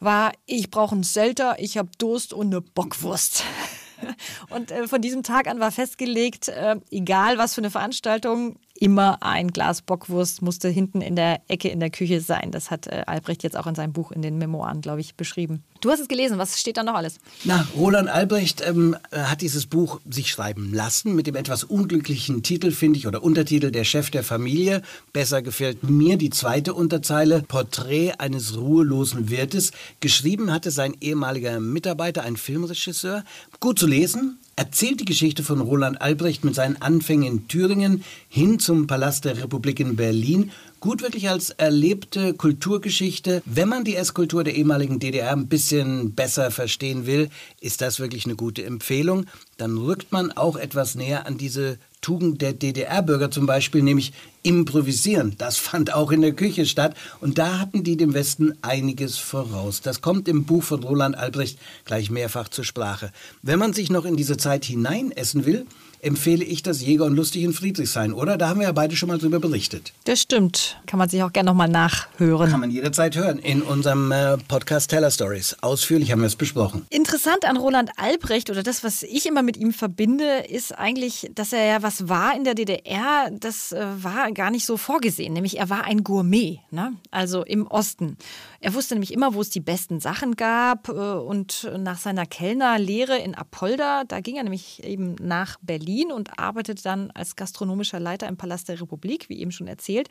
war, 0.00 0.32
ich 0.46 0.70
brauche 0.70 0.94
einen 0.94 1.02
Selter, 1.02 1.56
ich 1.58 1.78
habe 1.78 1.90
Durst 1.98 2.32
und 2.32 2.46
eine 2.46 2.60
Bockwurst. 2.60 3.44
Und 4.50 4.70
äh, 4.70 4.86
von 4.86 5.02
diesem 5.02 5.24
Tag 5.24 5.48
an 5.48 5.58
war 5.58 5.72
festgelegt, 5.72 6.46
äh, 6.46 6.76
egal 6.92 7.36
was 7.36 7.54
für 7.54 7.60
eine 7.60 7.70
Veranstaltung, 7.70 8.54
immer 8.80 9.18
ein 9.22 9.48
Glas 9.48 9.82
Bockwurst 9.82 10.42
musste 10.42 10.68
hinten 10.68 11.00
in 11.00 11.16
der 11.16 11.40
Ecke 11.48 11.68
in 11.68 11.80
der 11.80 11.90
Küche 11.90 12.20
sein. 12.20 12.50
Das 12.50 12.70
hat 12.70 12.86
äh, 12.86 13.02
Albrecht 13.06 13.42
jetzt 13.42 13.56
auch 13.56 13.66
in 13.66 13.74
seinem 13.74 13.92
Buch 13.92 14.12
in 14.12 14.22
den 14.22 14.38
Memoiren, 14.38 14.80
glaube 14.80 15.00
ich, 15.00 15.14
beschrieben. 15.14 15.62
Du 15.80 15.90
hast 15.90 16.00
es 16.00 16.08
gelesen, 16.08 16.38
was 16.38 16.58
steht 16.58 16.76
da 16.76 16.82
noch 16.82 16.94
alles? 16.94 17.18
Na, 17.44 17.66
Roland 17.76 18.08
Albrecht 18.08 18.62
ähm, 18.66 18.96
hat 19.12 19.42
dieses 19.42 19.66
Buch 19.66 20.00
sich 20.08 20.28
schreiben 20.28 20.72
lassen 20.72 21.14
mit 21.14 21.26
dem 21.26 21.36
etwas 21.36 21.64
unglücklichen 21.64 22.42
Titel, 22.42 22.72
finde 22.72 22.98
ich, 22.98 23.06
oder 23.06 23.22
Untertitel 23.22 23.70
Der 23.70 23.84
Chef 23.84 24.10
der 24.10 24.24
Familie. 24.24 24.82
Besser 25.12 25.42
gefällt 25.42 25.84
mir 25.88 26.16
die 26.16 26.30
zweite 26.30 26.74
Unterzeile, 26.74 27.42
Porträt 27.42 28.14
eines 28.18 28.56
ruhelosen 28.56 29.30
Wirtes. 29.30 29.72
Geschrieben 30.00 30.52
hatte 30.52 30.70
sein 30.70 30.96
ehemaliger 31.00 31.60
Mitarbeiter, 31.60 32.22
ein 32.22 32.36
Filmregisseur. 32.36 33.24
Gut 33.60 33.78
zu 33.78 33.86
lesen, 33.86 34.38
erzählt 34.58 34.98
die 34.98 35.04
Geschichte 35.04 35.44
von 35.44 35.60
Roland 35.60 36.02
Albrecht 36.02 36.44
mit 36.44 36.56
seinen 36.56 36.82
Anfängen 36.82 37.24
in 37.24 37.48
Thüringen 37.48 38.02
hin 38.28 38.58
zum 38.58 38.88
Palast 38.88 39.24
der 39.24 39.40
Republik 39.40 39.78
in 39.78 39.94
Berlin 39.94 40.50
gut 40.80 41.02
wirklich 41.02 41.28
als 41.28 41.50
erlebte 41.50 42.34
Kulturgeschichte. 42.34 43.42
Wenn 43.44 43.68
man 43.68 43.84
die 43.84 43.96
Esskultur 43.96 44.44
der 44.44 44.54
ehemaligen 44.54 44.98
DDR 44.98 45.32
ein 45.32 45.48
bisschen 45.48 46.14
besser 46.14 46.50
verstehen 46.50 47.06
will, 47.06 47.30
ist 47.60 47.80
das 47.80 48.00
wirklich 48.00 48.24
eine 48.24 48.36
gute 48.36 48.64
Empfehlung. 48.64 49.26
Dann 49.56 49.76
rückt 49.78 50.12
man 50.12 50.32
auch 50.32 50.56
etwas 50.56 50.94
näher 50.94 51.26
an 51.26 51.38
diese 51.38 51.78
Tugend 52.00 52.40
der 52.42 52.52
DDR-Bürger 52.52 53.30
zum 53.30 53.46
Beispiel, 53.46 53.82
nämlich 53.82 54.12
improvisieren. 54.42 55.34
Das 55.36 55.56
fand 55.56 55.92
auch 55.92 56.12
in 56.12 56.20
der 56.20 56.32
Küche 56.32 56.64
statt 56.64 56.96
und 57.20 57.38
da 57.38 57.58
hatten 57.58 57.82
die 57.82 57.96
dem 57.96 58.14
Westen 58.14 58.54
einiges 58.62 59.18
voraus. 59.18 59.80
Das 59.80 60.00
kommt 60.00 60.28
im 60.28 60.44
Buch 60.44 60.62
von 60.62 60.84
Roland 60.84 61.16
Albrecht 61.16 61.58
gleich 61.84 62.10
mehrfach 62.10 62.48
zur 62.48 62.64
Sprache. 62.64 63.12
Wenn 63.42 63.58
man 63.58 63.72
sich 63.72 63.90
noch 63.90 64.04
in 64.04 64.16
diese 64.16 64.36
Zeit 64.36 64.64
hineinessen 64.64 65.44
will, 65.44 65.66
empfehle 66.00 66.44
ich 66.44 66.62
das 66.62 66.80
Jäger 66.80 67.04
und 67.04 67.16
Lustig 67.16 67.42
in 67.42 67.52
Friedrichshain, 67.52 68.12
oder? 68.12 68.36
Da 68.38 68.48
haben 68.48 68.60
wir 68.60 68.66
ja 68.66 68.72
beide 68.72 68.96
schon 68.96 69.08
mal 69.08 69.18
drüber 69.18 69.40
berichtet. 69.40 69.92
Das 70.04 70.20
stimmt. 70.20 70.80
Kann 70.86 70.98
man 70.98 71.08
sich 71.08 71.22
auch 71.22 71.32
gerne 71.32 71.50
nochmal 71.50 71.68
nachhören. 71.68 72.50
Kann 72.50 72.60
man 72.60 72.70
jederzeit 72.70 73.16
hören 73.16 73.38
in 73.38 73.62
unserem 73.62 74.12
äh, 74.12 74.36
Podcast 74.36 74.90
Teller 74.90 75.10
Stories. 75.10 75.56
Ausführlich 75.60 76.12
haben 76.12 76.20
wir 76.20 76.26
es 76.26 76.36
besprochen. 76.36 76.86
Interessant 76.90 77.44
an 77.44 77.56
Roland 77.56 77.90
Albrecht 77.96 78.50
oder 78.50 78.62
das, 78.62 78.84
was 78.84 79.02
ich 79.02 79.26
immer 79.26 79.42
mit 79.42 79.56
ihm 79.56 79.72
verbinde, 79.72 80.44
ist 80.48 80.78
eigentlich, 80.78 81.30
dass 81.34 81.52
er 81.52 81.64
ja 81.64 81.82
was 81.82 82.08
war 82.08 82.36
in 82.36 82.44
der 82.44 82.54
DDR, 82.54 83.30
das 83.32 83.72
äh, 83.72 83.84
war 84.00 84.30
gar 84.32 84.50
nicht 84.50 84.66
so 84.66 84.76
vorgesehen. 84.76 85.32
Nämlich 85.32 85.58
er 85.58 85.70
war 85.70 85.84
ein 85.84 86.04
Gourmet, 86.04 86.60
ne? 86.70 86.92
also 87.10 87.44
im 87.44 87.66
Osten. 87.66 88.16
Er 88.60 88.74
wusste 88.74 88.94
nämlich 88.94 89.12
immer, 89.12 89.34
wo 89.34 89.40
es 89.40 89.50
die 89.50 89.60
besten 89.60 90.00
Sachen 90.00 90.36
gab. 90.36 90.88
Äh, 90.88 90.92
und 90.92 91.68
nach 91.76 91.98
seiner 91.98 92.26
Kellnerlehre 92.26 93.18
in 93.18 93.34
Apolda, 93.34 94.04
da 94.04 94.20
ging 94.20 94.36
er 94.36 94.44
nämlich 94.44 94.84
eben 94.84 95.16
nach 95.20 95.56
Berlin 95.60 95.87
und 96.12 96.38
arbeitete 96.38 96.82
dann 96.82 97.10
als 97.12 97.36
gastronomischer 97.36 98.00
Leiter 98.00 98.28
im 98.28 98.36
Palast 98.36 98.68
der 98.68 98.80
Republik, 98.80 99.28
wie 99.28 99.40
eben 99.40 99.52
schon 99.52 99.68
erzählt. 99.68 100.08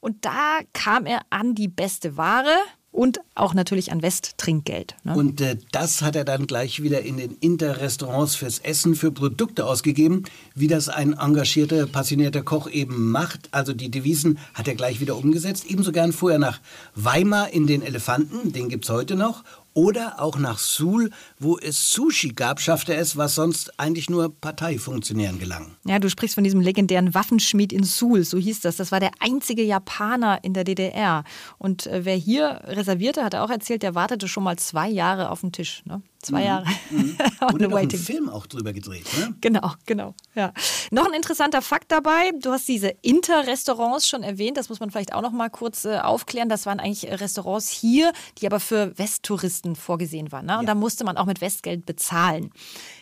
Und 0.00 0.24
da 0.24 0.60
kam 0.72 1.06
er 1.06 1.20
an 1.30 1.54
die 1.54 1.68
beste 1.68 2.16
Ware, 2.16 2.56
und 2.92 3.20
auch 3.36 3.54
natürlich 3.54 3.92
an 3.92 4.02
Westtrinkgeld. 4.02 4.96
Ne? 5.04 5.14
Und 5.14 5.40
äh, 5.40 5.56
das 5.70 6.02
hat 6.02 6.16
er 6.16 6.24
dann 6.24 6.46
gleich 6.46 6.82
wieder 6.82 7.02
in 7.02 7.18
den 7.18 7.36
Interrestaurants 7.40 8.34
fürs 8.34 8.58
Essen, 8.58 8.96
für 8.96 9.12
Produkte 9.12 9.64
ausgegeben, 9.66 10.24
wie 10.54 10.66
das 10.66 10.88
ein 10.88 11.12
engagierter, 11.12 11.86
passionierter 11.86 12.42
Koch 12.42 12.68
eben 12.68 13.10
macht. 13.10 13.48
Also 13.52 13.72
die 13.72 13.90
Devisen 13.90 14.38
hat 14.54 14.66
er 14.66 14.74
gleich 14.74 15.00
wieder 15.00 15.16
umgesetzt. 15.16 15.66
Ebenso 15.66 15.92
gern 15.92 16.12
fuhr 16.12 16.32
er 16.32 16.38
nach 16.38 16.60
Weimar 16.96 17.50
in 17.50 17.66
den 17.66 17.82
Elefanten, 17.82 18.52
den 18.52 18.68
gibt 18.68 18.84
es 18.84 18.90
heute 18.90 19.14
noch, 19.14 19.44
oder 19.74 20.20
auch 20.20 20.38
nach 20.38 20.58
Suhl, 20.58 21.10
wo 21.38 21.58
es 21.58 21.92
Sushi 21.92 22.30
gab, 22.30 22.60
schaffte 22.60 22.94
es, 22.94 23.16
was 23.16 23.34
sonst 23.34 23.78
eigentlich 23.78 24.10
nur 24.10 24.34
Parteifunktionären 24.40 25.38
gelang. 25.38 25.76
Ja, 25.84 25.98
du 25.98 26.10
sprichst 26.10 26.34
von 26.34 26.44
diesem 26.44 26.60
legendären 26.60 27.14
Waffenschmied 27.14 27.72
in 27.72 27.84
Suhl, 27.84 28.24
so 28.24 28.38
hieß 28.38 28.60
das. 28.60 28.76
Das 28.76 28.92
war 28.92 29.00
der 29.00 29.12
einzige 29.20 29.62
Japaner 29.62 30.42
in 30.42 30.54
der 30.54 30.64
DDR. 30.64 31.24
Und 31.58 31.86
äh, 31.86 32.04
wer 32.04 32.16
hier 32.16 32.62
reservierte, 32.64 33.24
hat 33.24 33.34
er 33.34 33.44
auch 33.44 33.50
erzählt, 33.50 33.82
der 33.82 33.94
wartete 33.94 34.28
schon 34.28 34.44
mal 34.44 34.58
zwei 34.58 34.88
Jahre 34.88 35.30
auf 35.30 35.40
den 35.40 35.52
Tisch. 35.52 35.82
Ne? 35.84 36.02
Zwei 36.22 36.40
mhm. 36.40 36.46
Jahre. 36.46 36.66
Mhm. 36.90 37.18
Wurde 37.52 37.68
noch 37.68 37.78
ein 37.78 37.90
Film 37.90 38.28
auch 38.28 38.46
drüber 38.46 38.74
gedreht, 38.74 39.06
ne? 39.18 39.34
Genau, 39.40 39.72
genau. 39.86 40.14
Ja. 40.34 40.52
Noch 40.90 41.06
ein 41.06 41.14
interessanter 41.14 41.62
Fakt 41.62 41.90
dabei. 41.90 42.32
Du 42.40 42.50
hast 42.50 42.68
diese 42.68 42.88
Inter-Restaurants 43.00 44.06
schon 44.06 44.22
erwähnt. 44.22 44.58
Das 44.58 44.68
muss 44.68 44.80
man 44.80 44.90
vielleicht 44.90 45.14
auch 45.14 45.22
noch 45.22 45.32
mal 45.32 45.48
kurz 45.48 45.86
äh, 45.86 45.98
aufklären. 45.98 46.50
Das 46.50 46.66
waren 46.66 46.78
eigentlich 46.78 47.10
Restaurants 47.10 47.70
hier, 47.70 48.12
die 48.38 48.46
aber 48.46 48.60
für 48.60 48.98
Westtouristen 48.98 49.76
vorgesehen 49.76 50.30
waren. 50.30 50.44
Ne? 50.44 50.58
Und 50.58 50.64
ja. 50.64 50.68
da 50.68 50.74
musste 50.74 51.04
man 51.04 51.16
auch 51.16 51.24
mit 51.24 51.40
Westgeld 51.40 51.86
bezahlen. 51.86 52.50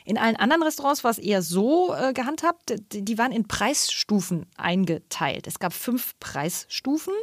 In 0.04 0.16
allen 0.16 0.36
anderen 0.36 0.62
Restaurants 0.62 1.02
war 1.02 1.10
es 1.10 1.18
eher 1.18 1.42
so 1.42 1.94
äh, 1.94 2.12
gehandhabt. 2.12 2.74
Die, 2.92 3.04
die 3.04 3.18
waren 3.18 3.32
in 3.32 3.48
Preisstufen 3.48 4.46
eingeteilt. 4.56 5.48
Es 5.48 5.58
gab 5.58 5.72
fünf 5.72 6.14
Preisstufen 6.20 7.14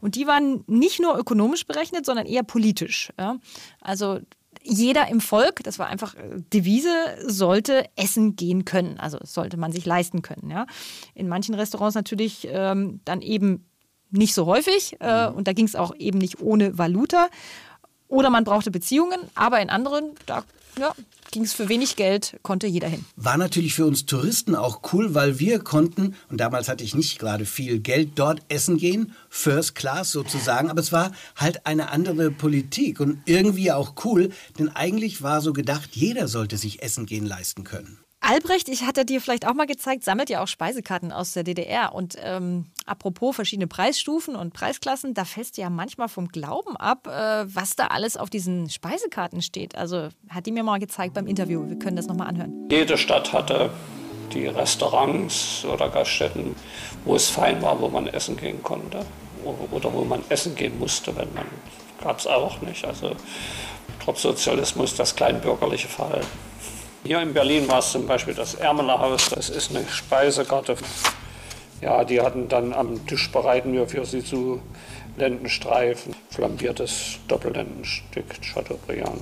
und 0.00 0.14
die 0.14 0.28
waren 0.28 0.62
nicht 0.68 1.00
nur 1.00 1.18
ökonomisch 1.18 1.66
berechnet, 1.66 2.06
sondern 2.06 2.26
eher 2.26 2.44
politisch. 2.44 3.12
Ja? 3.18 3.38
Also 3.80 4.20
jeder 4.62 5.08
im 5.08 5.20
Volk, 5.20 5.62
das 5.64 5.78
war 5.78 5.86
einfach 5.86 6.14
äh, 6.14 6.40
Devise, 6.52 6.90
sollte 7.26 7.84
essen 7.96 8.36
gehen 8.36 8.64
können. 8.64 8.98
Also 8.98 9.18
sollte 9.22 9.56
man 9.56 9.72
sich 9.72 9.86
leisten 9.86 10.22
können. 10.22 10.50
Ja. 10.50 10.66
In 11.14 11.28
manchen 11.28 11.54
Restaurants 11.54 11.94
natürlich 11.94 12.48
ähm, 12.50 13.00
dann 13.04 13.20
eben 13.22 13.66
nicht 14.10 14.34
so 14.34 14.46
häufig 14.46 14.96
äh, 15.00 15.30
mhm. 15.30 15.36
und 15.36 15.48
da 15.48 15.52
ging 15.52 15.66
es 15.66 15.76
auch 15.76 15.94
eben 15.96 16.18
nicht 16.18 16.40
ohne 16.40 16.76
Valuta. 16.78 17.28
Oder 18.08 18.28
man 18.28 18.44
brauchte 18.44 18.70
Beziehungen, 18.70 19.18
aber 19.34 19.60
in 19.60 19.70
anderen, 19.70 20.10
da 20.26 20.44
ja, 20.78 20.94
ging 21.30 21.42
es 21.42 21.52
für 21.52 21.68
wenig 21.68 21.96
Geld, 21.96 22.38
konnte 22.42 22.66
jeder 22.66 22.88
hin. 22.88 23.04
War 23.16 23.36
natürlich 23.36 23.74
für 23.74 23.86
uns 23.86 24.06
Touristen 24.06 24.54
auch 24.54 24.80
cool, 24.92 25.14
weil 25.14 25.38
wir 25.38 25.58
konnten, 25.60 26.14
und 26.30 26.38
damals 26.40 26.68
hatte 26.68 26.84
ich 26.84 26.94
nicht 26.94 27.18
gerade 27.18 27.46
viel 27.46 27.78
Geld, 27.80 28.12
dort 28.16 28.40
essen 28.48 28.76
gehen, 28.76 29.14
First 29.28 29.74
Class 29.74 30.12
sozusagen, 30.12 30.70
aber 30.70 30.80
es 30.80 30.92
war 30.92 31.12
halt 31.36 31.66
eine 31.66 31.90
andere 31.90 32.30
Politik 32.30 33.00
und 33.00 33.22
irgendwie 33.24 33.72
auch 33.72 33.94
cool, 34.04 34.30
denn 34.58 34.68
eigentlich 34.68 35.22
war 35.22 35.40
so 35.40 35.52
gedacht, 35.52 35.90
jeder 35.96 36.28
sollte 36.28 36.56
sich 36.58 36.82
Essen 36.82 37.06
gehen 37.06 37.26
leisten 37.26 37.64
können. 37.64 38.01
Albrecht, 38.24 38.68
ich 38.68 38.86
hatte 38.86 39.04
dir 39.04 39.20
vielleicht 39.20 39.48
auch 39.48 39.54
mal 39.54 39.66
gezeigt, 39.66 40.04
sammelt 40.04 40.30
ja 40.30 40.42
auch 40.42 40.46
Speisekarten 40.46 41.10
aus 41.10 41.32
der 41.32 41.42
DDR. 41.42 41.92
Und 41.92 42.16
ähm, 42.22 42.66
apropos 42.86 43.34
verschiedene 43.34 43.66
Preisstufen 43.66 44.36
und 44.36 44.54
Preisklassen, 44.54 45.12
da 45.12 45.24
fällst 45.24 45.56
du 45.56 45.62
ja 45.62 45.70
manchmal 45.70 46.08
vom 46.08 46.28
Glauben 46.28 46.76
ab, 46.76 47.08
äh, 47.08 47.44
was 47.52 47.74
da 47.74 47.88
alles 47.88 48.16
auf 48.16 48.30
diesen 48.30 48.70
Speisekarten 48.70 49.42
steht. 49.42 49.74
Also 49.74 50.08
hat 50.28 50.46
die 50.46 50.52
mir 50.52 50.62
mal 50.62 50.78
gezeigt 50.78 51.14
beim 51.14 51.26
Interview. 51.26 51.68
Wir 51.68 51.78
können 51.80 51.96
das 51.96 52.06
nochmal 52.06 52.28
anhören. 52.28 52.68
Jede 52.70 52.96
Stadt 52.96 53.32
hatte 53.32 53.70
die 54.32 54.46
Restaurants 54.46 55.64
oder 55.64 55.88
Gaststätten, 55.88 56.54
wo 57.04 57.16
es 57.16 57.28
fein 57.28 57.60
war, 57.60 57.80
wo 57.80 57.88
man 57.88 58.06
essen 58.06 58.36
gehen 58.36 58.62
konnte. 58.62 59.04
Oder 59.72 59.92
wo 59.92 60.04
man 60.04 60.22
essen 60.28 60.54
gehen 60.54 60.78
musste, 60.78 61.16
wenn 61.16 61.34
man. 61.34 61.46
Gab 62.00 62.20
es 62.20 62.28
auch 62.28 62.60
nicht. 62.60 62.84
Also 62.84 63.16
trotz 63.98 64.22
Sozialismus 64.22 64.94
das 64.94 65.16
kleinbürgerliche 65.16 65.88
Verhalten. 65.88 66.51
Hier 67.04 67.20
in 67.20 67.34
Berlin 67.34 67.66
war 67.68 67.80
es 67.80 67.90
zum 67.90 68.06
Beispiel 68.06 68.34
das 68.34 68.54
Ärmelerhaus, 68.54 69.30
das 69.30 69.50
ist 69.50 69.74
eine 69.74 69.86
Speisekarte. 69.88 70.76
Ja, 71.80 72.04
die 72.04 72.20
hatten 72.20 72.48
dann 72.48 72.72
am 72.72 73.04
Tisch 73.08 73.30
bereiten 73.32 73.72
wir 73.72 73.88
für 73.88 74.06
sie 74.06 74.24
zu 74.24 74.62
Lendenstreifen, 75.16 76.14
flambiertes 76.30 77.18
Doppellendenstück 77.26 78.40
Chateaubriand, 78.40 79.20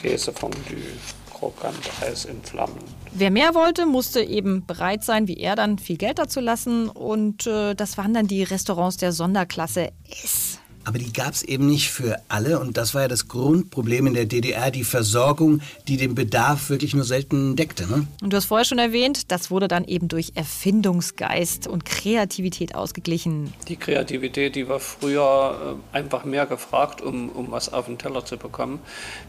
Käsefondue, 0.00 0.96
krokant 1.34 1.76
Eis 2.00 2.24
in 2.24 2.42
Flammen. 2.42 2.78
Wer 3.12 3.30
mehr 3.30 3.54
wollte, 3.54 3.84
musste 3.84 4.22
eben 4.22 4.64
bereit 4.64 5.04
sein, 5.04 5.28
wie 5.28 5.36
er 5.36 5.54
dann 5.54 5.78
viel 5.78 5.98
Geld 5.98 6.18
dazu 6.18 6.40
lassen. 6.40 6.88
Und 6.88 7.46
äh, 7.46 7.74
das 7.74 7.98
waren 7.98 8.14
dann 8.14 8.26
die 8.26 8.42
Restaurants 8.42 8.96
der 8.96 9.12
Sonderklasse 9.12 9.90
S. 10.10 10.60
Aber 10.86 10.98
die 10.98 11.12
gab 11.12 11.32
es 11.32 11.42
eben 11.42 11.66
nicht 11.66 11.90
für 11.90 12.16
alle 12.28 12.60
und 12.60 12.76
das 12.76 12.94
war 12.94 13.02
ja 13.02 13.08
das 13.08 13.26
Grundproblem 13.26 14.06
in 14.06 14.14
der 14.14 14.24
DDR, 14.24 14.70
die 14.70 14.84
Versorgung, 14.84 15.60
die 15.88 15.96
den 15.96 16.14
Bedarf 16.14 16.70
wirklich 16.70 16.94
nur 16.94 17.04
selten 17.04 17.56
deckte. 17.56 17.88
Ne? 17.88 18.06
Und 18.22 18.32
du 18.32 18.36
hast 18.36 18.44
vorher 18.44 18.64
schon 18.64 18.78
erwähnt, 18.78 19.32
das 19.32 19.50
wurde 19.50 19.66
dann 19.66 19.84
eben 19.84 20.06
durch 20.06 20.32
Erfindungsgeist 20.36 21.66
und 21.66 21.84
Kreativität 21.84 22.76
ausgeglichen. 22.76 23.52
Die 23.66 23.74
Kreativität, 23.74 24.54
die 24.54 24.68
war 24.68 24.78
früher 24.78 25.76
äh, 25.92 25.96
einfach 25.96 26.24
mehr 26.24 26.46
gefragt, 26.46 27.00
um, 27.00 27.30
um 27.30 27.50
was 27.50 27.72
auf 27.72 27.86
den 27.86 27.98
Teller 27.98 28.24
zu 28.24 28.36
bekommen. 28.36 28.78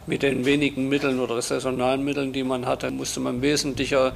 Mit 0.06 0.22
den 0.22 0.46
wenigen 0.46 0.90
Mitteln 0.90 1.20
oder 1.20 1.42
saisonalen 1.42 2.06
Mitteln, 2.06 2.34
die 2.34 2.44
man 2.44 2.68
hatte, 2.68 2.92
musste 2.92 3.20
man 3.20 3.42
wesentlicher, 3.42 4.10
äh, 4.10 4.12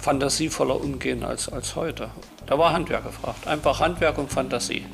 fantasievoller 0.00 0.80
umgehen 0.80 1.22
als, 1.22 1.50
als 1.50 1.76
heute. 1.76 2.08
Da 2.46 2.58
war 2.58 2.72
Handwerk 2.72 3.04
gefragt. 3.04 3.46
Einfach 3.46 3.80
Handwerk 3.80 4.16
und 4.16 4.32
Fantasie. 4.32 4.86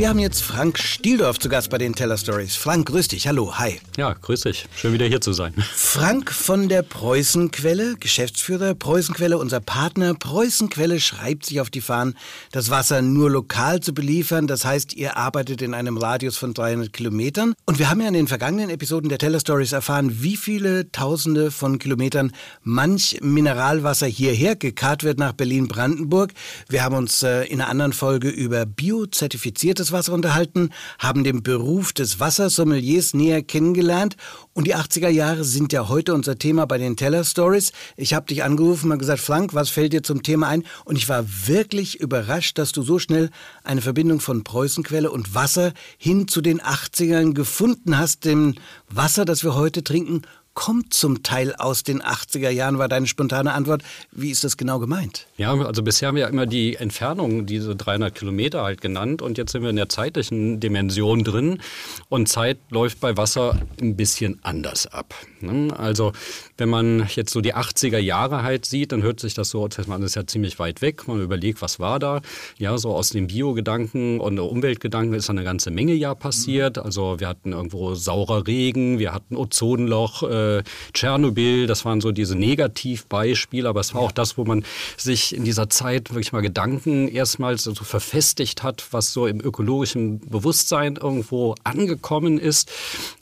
Wir 0.00 0.08
haben 0.08 0.18
jetzt 0.18 0.42
Frank 0.42 0.78
Stieldorf 0.78 1.38
zu 1.38 1.50
Gast 1.50 1.68
bei 1.68 1.76
den 1.76 1.94
Teller 1.94 2.16
Stories. 2.16 2.56
Frank, 2.56 2.88
grüß 2.88 3.08
dich. 3.08 3.26
Hallo, 3.26 3.58
hi. 3.58 3.82
Ja, 3.98 4.14
grüß 4.14 4.40
dich. 4.40 4.64
Schön 4.74 4.94
wieder 4.94 5.04
hier 5.04 5.20
zu 5.20 5.34
sein. 5.34 5.52
Frank 5.74 6.32
von 6.32 6.70
der 6.70 6.80
Preußenquelle, 6.80 7.96
Geschäftsführer 8.00 8.74
Preußenquelle, 8.74 9.36
unser 9.36 9.60
Partner. 9.60 10.14
Preußenquelle 10.14 11.00
schreibt 11.00 11.44
sich 11.44 11.60
auf 11.60 11.68
die 11.68 11.82
Fahnen, 11.82 12.16
das 12.50 12.70
Wasser 12.70 13.02
nur 13.02 13.28
lokal 13.28 13.80
zu 13.80 13.92
beliefern. 13.92 14.46
Das 14.46 14.64
heißt, 14.64 14.94
ihr 14.94 15.18
arbeitet 15.18 15.60
in 15.60 15.74
einem 15.74 15.98
Radius 15.98 16.38
von 16.38 16.54
300 16.54 16.94
Kilometern. 16.94 17.52
Und 17.66 17.78
wir 17.78 17.90
haben 17.90 18.00
ja 18.00 18.08
in 18.08 18.14
den 18.14 18.26
vergangenen 18.26 18.70
Episoden 18.70 19.10
der 19.10 19.18
Teller 19.18 19.40
Stories 19.40 19.72
erfahren, 19.72 20.22
wie 20.22 20.38
viele 20.38 20.90
Tausende 20.92 21.50
von 21.50 21.78
Kilometern 21.78 22.32
manch 22.62 23.18
Mineralwasser 23.20 24.06
hierher 24.06 24.56
gekarrt 24.56 25.04
wird 25.04 25.18
nach 25.18 25.34
Berlin-Brandenburg. 25.34 26.32
Wir 26.70 26.84
haben 26.84 26.94
uns 26.94 27.22
äh, 27.22 27.42
in 27.42 27.60
einer 27.60 27.68
anderen 27.68 27.92
Folge 27.92 28.30
über 28.30 28.64
biozertifizierte 28.64 29.89
gutes 29.90 29.92
Wasser 29.92 30.12
unterhalten, 30.12 30.70
haben 30.98 31.24
den 31.24 31.42
Beruf 31.42 31.92
des 31.92 32.20
Wassersommeliers 32.20 33.14
näher 33.14 33.42
kennengelernt 33.42 34.16
und 34.54 34.66
die 34.66 34.76
80er 34.76 35.08
Jahre 35.08 35.44
sind 35.44 35.72
ja 35.72 35.88
heute 35.88 36.14
unser 36.14 36.38
Thema 36.38 36.66
bei 36.66 36.78
den 36.78 36.96
Teller 36.96 37.24
Stories. 37.24 37.72
Ich 37.96 38.14
habe 38.14 38.26
dich 38.26 38.42
angerufen 38.42 38.92
und 38.92 38.98
gesagt, 38.98 39.20
Frank, 39.20 39.54
was 39.54 39.68
fällt 39.68 39.92
dir 39.92 40.02
zum 40.02 40.22
Thema 40.22 40.48
ein? 40.48 40.64
Und 40.84 40.96
ich 40.96 41.08
war 41.08 41.24
wirklich 41.46 42.00
überrascht, 42.00 42.58
dass 42.58 42.72
du 42.72 42.82
so 42.82 42.98
schnell 42.98 43.30
eine 43.64 43.80
Verbindung 43.80 44.20
von 44.20 44.44
Preußenquelle 44.44 45.10
und 45.10 45.34
Wasser 45.34 45.72
hin 45.98 46.28
zu 46.28 46.40
den 46.40 46.60
80ern 46.60 47.34
gefunden 47.34 47.98
hast, 47.98 48.24
dem 48.24 48.54
Wasser, 48.88 49.24
das 49.24 49.42
wir 49.42 49.54
heute 49.54 49.82
trinken 49.82 50.22
kommt 50.60 50.92
zum 50.92 51.22
Teil 51.22 51.54
aus 51.54 51.84
den 51.84 52.02
80er 52.02 52.50
Jahren, 52.50 52.76
war 52.76 52.86
deine 52.86 53.06
spontane 53.06 53.54
Antwort. 53.54 53.82
Wie 54.12 54.30
ist 54.30 54.44
das 54.44 54.58
genau 54.58 54.78
gemeint? 54.78 55.26
Ja, 55.38 55.54
also 55.54 55.82
bisher 55.82 56.08
haben 56.08 56.16
wir 56.16 56.24
ja 56.24 56.28
immer 56.28 56.44
die 56.44 56.76
Entfernung, 56.76 57.46
diese 57.46 57.74
300 57.74 58.14
Kilometer 58.14 58.62
halt 58.62 58.82
genannt 58.82 59.22
und 59.22 59.38
jetzt 59.38 59.52
sind 59.52 59.62
wir 59.62 59.70
in 59.70 59.76
der 59.76 59.88
zeitlichen 59.88 60.60
Dimension 60.60 61.24
drin 61.24 61.62
und 62.10 62.28
Zeit 62.28 62.58
läuft 62.68 63.00
bei 63.00 63.16
Wasser 63.16 63.58
ein 63.80 63.96
bisschen 63.96 64.38
anders 64.42 64.86
ab. 64.86 65.14
Ne? 65.40 65.72
Also 65.78 66.12
wenn 66.58 66.68
man 66.68 67.08
jetzt 67.14 67.32
so 67.32 67.40
die 67.40 67.54
80er 67.54 67.96
Jahre 67.96 68.42
halt 68.42 68.66
sieht, 68.66 68.92
dann 68.92 69.02
hört 69.02 69.18
sich 69.18 69.32
das 69.32 69.48
so, 69.48 69.66
man 69.86 70.02
ist 70.02 70.14
ja 70.14 70.26
ziemlich 70.26 70.58
weit 70.58 70.82
weg, 70.82 71.08
man 71.08 71.22
überlegt, 71.22 71.62
was 71.62 71.80
war 71.80 71.98
da? 71.98 72.20
Ja, 72.58 72.76
so 72.76 72.94
aus 72.94 73.08
dem 73.08 73.28
Biogedanken 73.28 74.20
und 74.20 74.38
Umweltgedanken 74.38 75.14
ist 75.14 75.30
eine 75.30 75.42
ganze 75.42 75.70
Menge 75.70 75.94
ja 75.94 76.14
passiert. 76.14 76.76
Also 76.76 77.18
wir 77.18 77.28
hatten 77.28 77.52
irgendwo 77.52 77.94
saurer 77.94 78.46
Regen, 78.46 78.98
wir 78.98 79.14
hatten 79.14 79.36
Ozonloch, 79.36 80.22
äh, 80.22 80.49
äh, 80.58 80.62
Tschernobyl, 80.92 81.66
das 81.66 81.84
waren 81.84 82.00
so 82.00 82.12
diese 82.12 82.36
Negativbeispiele, 82.36 83.68
aber 83.68 83.80
es 83.80 83.94
war 83.94 84.02
auch 84.02 84.12
das, 84.12 84.36
wo 84.38 84.44
man 84.44 84.64
sich 84.96 85.34
in 85.34 85.44
dieser 85.44 85.68
Zeit 85.68 86.10
wirklich 86.10 86.32
mal 86.32 86.42
Gedanken 86.42 87.08
erstmals 87.08 87.64
so 87.64 87.74
verfestigt 87.74 88.62
hat, 88.62 88.84
was 88.90 89.12
so 89.12 89.26
im 89.26 89.40
ökologischen 89.40 90.20
Bewusstsein 90.20 90.96
irgendwo 90.96 91.54
angekommen 91.64 92.38
ist. 92.38 92.70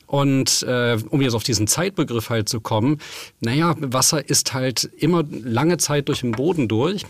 Und 0.07 0.63
äh, 0.63 0.97
um 1.11 1.21
jetzt 1.21 1.35
auf 1.35 1.43
diesen 1.43 1.67
Zeitbegriff 1.67 2.31
halt 2.31 2.49
zu 2.49 2.61
kommen, 2.61 2.99
naja, 3.41 3.75
Wasser 3.79 4.27
ist 4.27 4.55
halt 4.55 4.89
immer 4.97 5.23
lange 5.31 5.77
Zeit 5.77 6.09
durch 6.09 6.21
den 6.21 6.33
Boden 6.33 6.67
durch 6.67 7.05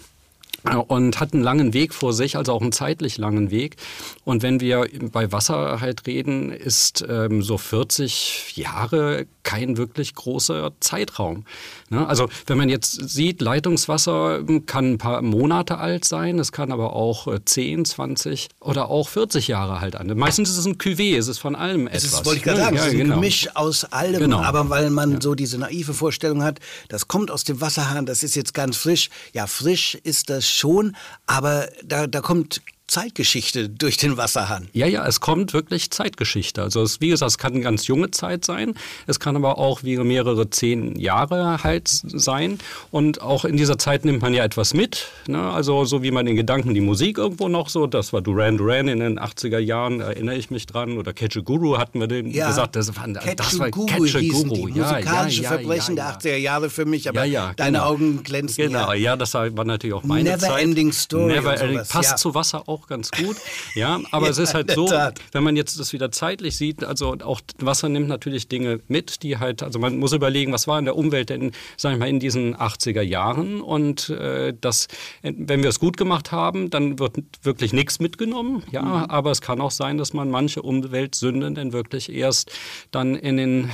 und 0.88 1.20
hat 1.20 1.34
einen 1.34 1.42
langen 1.42 1.72
Weg 1.72 1.94
vor 1.94 2.12
sich, 2.12 2.36
also 2.36 2.52
auch 2.52 2.62
einen 2.62 2.72
zeitlich 2.72 3.16
langen 3.16 3.50
Weg. 3.50 3.76
Und 4.24 4.42
wenn 4.42 4.61
wir 4.61 4.88
bei 5.12 5.30
Wasser 5.30 5.80
halt 5.80 6.06
reden, 6.06 6.50
ist 6.50 7.04
ähm, 7.09 7.42
so 7.42 7.59
40 7.59 8.56
Jahre 8.56 9.26
kein 9.44 9.76
wirklich 9.76 10.14
großer 10.14 10.72
Zeitraum. 10.80 11.44
Ne? 11.91 12.07
Also 12.07 12.28
wenn 12.47 12.59
man 12.59 12.68
jetzt 12.68 13.09
sieht, 13.09 13.41
Leitungswasser 13.41 14.43
kann 14.66 14.93
ein 14.93 14.99
paar 14.99 15.22
Monate 15.22 15.78
alt 15.78 16.05
sein, 16.05 16.39
es 16.39 16.53
kann 16.53 16.72
aber 16.72 16.95
auch 16.95 17.28
10, 17.43 17.80
äh, 17.80 17.82
20 17.84 18.49
oder 18.61 18.91
auch 18.91 19.09
40 19.09 19.49
Jahre 19.49 19.80
halt 19.80 19.97
an. 19.97 20.07
Meistens 20.16 20.51
ist 20.51 20.59
es 20.59 20.66
ein 20.66 20.76
Cuvée, 20.76 21.16
es 21.16 21.28
ist 21.28 21.39
von 21.39 21.55
allem 21.55 21.86
etwas. 21.86 22.11
Das 22.11 22.24
wollte 22.24 22.39
ich 22.39 22.45
gerade 22.45 22.61
sagen, 22.61 22.76
ja, 22.76 22.82
es 22.82 22.89
ist 22.89 22.93
ein 22.95 22.99
genau. 22.99 23.14
Gemisch 23.16 23.49
aus 23.55 23.84
allem, 23.84 24.20
genau. 24.20 24.41
aber 24.41 24.70
weil 24.70 24.91
man 24.91 25.12
ja. 25.12 25.20
so 25.20 25.34
diese 25.34 25.59
naive 25.59 25.95
Vorstellung 25.95 26.43
hat, 26.43 26.59
das 26.89 27.09
kommt 27.09 27.30
aus 27.30 27.45
dem 27.45 27.61
Wasserhahn, 27.61 28.07
das 28.07 28.22
ist 28.22 28.36
jetzt 28.36 28.55
ganz 28.55 28.76
frisch. 28.76 29.11
Ja, 29.32 29.47
frisch 29.47 29.95
ist 29.95 30.30
das 30.30 30.49
schon, 30.49 30.97
aber 31.26 31.68
da, 31.84 32.07
da 32.07 32.20
kommt 32.20 32.61
Zeitgeschichte 32.89 33.68
durch 33.68 33.99
den 33.99 34.16
Wasserhahn. 34.16 34.68
Ja, 34.72 34.86
ja, 34.86 35.07
es 35.07 35.20
kommt 35.20 35.53
wirklich 35.53 35.91
Zeitgeschichte. 35.91 36.62
Also 36.62 36.82
es, 36.82 37.03
wie 37.03 37.09
gesagt, 37.09 37.30
es 37.30 37.39
kann 37.39 37.53
eine 37.53 37.61
ganz 37.61 37.86
junge 37.86 38.11
Zeit 38.11 38.47
sein. 38.47 38.74
Es 39.07 39.20
kann 39.20 39.36
aber 39.36 39.59
auch 39.59 39.82
wie 39.84 39.99
mehrere 39.99 40.49
zehn 40.49 40.99
Jahre 40.99 41.62
halt 41.62 41.89
sein. 41.89 42.59
Und 42.91 43.20
auch 43.20 43.45
in 43.45 43.59
dieser 43.59 43.78
Zeit 43.78 44.07
nimmt 44.07 44.22
man 44.22 44.32
ja 44.32 44.43
etwas 44.43 44.72
mit. 44.72 45.09
Ne? 45.26 45.39
Also 45.39 45.84
so 45.84 46.03
wie 46.03 46.11
man 46.11 46.26
in 46.26 46.34
Gedanken 46.34 46.72
die 46.72 46.80
Musik 46.80 47.18
irgendwo 47.18 47.49
noch 47.49 47.68
so, 47.68 47.86
das 47.86 48.14
war 48.14 48.22
Duran 48.22 48.57
Duran 48.57 48.89
in 48.89 49.01
den 49.01 49.18
80er 49.20 49.59
Jahren, 49.59 50.01
erinnere 50.01 50.36
ich 50.36 50.51
mich 50.51 50.64
dran. 50.64 50.97
Oder 50.97 51.12
Catch 51.12 51.36
a 51.36 51.41
Guru 51.41 51.76
hatten 51.76 52.01
wir 52.01 52.07
den 52.07 52.30
ja. 52.30 52.49
gesagt. 52.49 52.74
Das 52.74 52.97
war, 52.97 53.07
das 53.07 53.59
war 53.59 53.70
Guru 53.70 53.86
Catch 53.86 54.16
a 54.16 54.20
Guru. 54.20 54.68
Die 54.68 54.78
ja, 54.78 54.93
musikalische 54.93 55.43
ja, 55.43 55.51
ja, 55.51 55.59
Verbrechen 55.59 55.97
der 55.97 56.18
80er 56.18 56.36
Jahre 56.36 56.70
für 56.70 56.86
mich. 56.86 57.07
Aber 57.07 57.20
deine 57.20 57.55
genau. 57.57 57.84
Augen 57.84 58.22
glänzen 58.22 58.64
Genau, 58.64 58.95
ja. 58.95 59.14
das 59.16 59.34
war 59.34 59.51
natürlich 59.64 59.95
auch 59.95 60.05
meine 60.05 60.30
Never 60.30 60.39
Zeit. 60.39 60.62
Ending 60.62 60.93
Story. 60.93 61.34
Never 61.34 61.61
Ending. 61.61 61.82
Passt 61.86 62.16
zu 62.16 62.34
Wasser 62.34 62.62
auch 62.66 62.78
auch 62.79 62.87
ganz 62.87 63.11
gut. 63.11 63.37
Ja, 63.74 64.01
aber 64.11 64.26
ja, 64.26 64.31
es 64.31 64.39
ist 64.39 64.55
halt 64.55 64.70
so, 64.70 64.87
Tat. 64.87 65.20
wenn 65.33 65.43
man 65.43 65.57
jetzt 65.57 65.79
das 65.79 65.93
wieder 65.93 66.11
zeitlich 66.11 66.57
sieht, 66.57 66.85
also 66.85 67.16
auch 67.22 67.41
Wasser 67.59 67.89
nimmt 67.89 68.09
natürlich 68.09 68.49
Dinge 68.49 68.81
mit, 68.89 69.22
die 69.22 69.39
halt, 69.39 69.62
also 69.62 69.79
man 69.79 69.99
muss 69.99 70.12
überlegen, 70.12 70.53
was 70.53 70.66
war 70.66 70.79
in 70.79 70.85
der 70.85 70.97
Umwelt 70.97 71.31
denn, 71.31 71.53
sag 71.76 71.93
ich 71.93 71.99
mal, 71.99 72.09
in 72.09 72.20
diesen 72.20 72.57
80er 72.57 73.03
Jahren 73.03 73.61
und 73.61 74.11
äh, 74.11 74.55
das, 74.59 74.89
wenn 75.22 75.62
wir 75.62 75.68
es 75.68 75.81
gut 75.81 75.97
gemacht 75.97 76.33
haben, 76.33 76.70
dann 76.70 76.99
wird 76.99 77.16
wirklich 77.43 77.72
nichts 77.72 78.01
mitgenommen, 78.01 78.62
ja, 78.70 78.83
mhm. 78.83 79.11
aber 79.11 79.31
es 79.31 79.41
kann 79.41 79.61
auch 79.61 79.70
sein, 79.70 79.99
dass 79.99 80.12
man 80.12 80.31
manche 80.31 80.62
Umweltsünden 80.62 81.55
dann 81.55 81.72
wirklich 81.72 82.12
erst 82.12 82.53
dann 82.91 83.14
in 83.14 83.37
den 83.37 83.70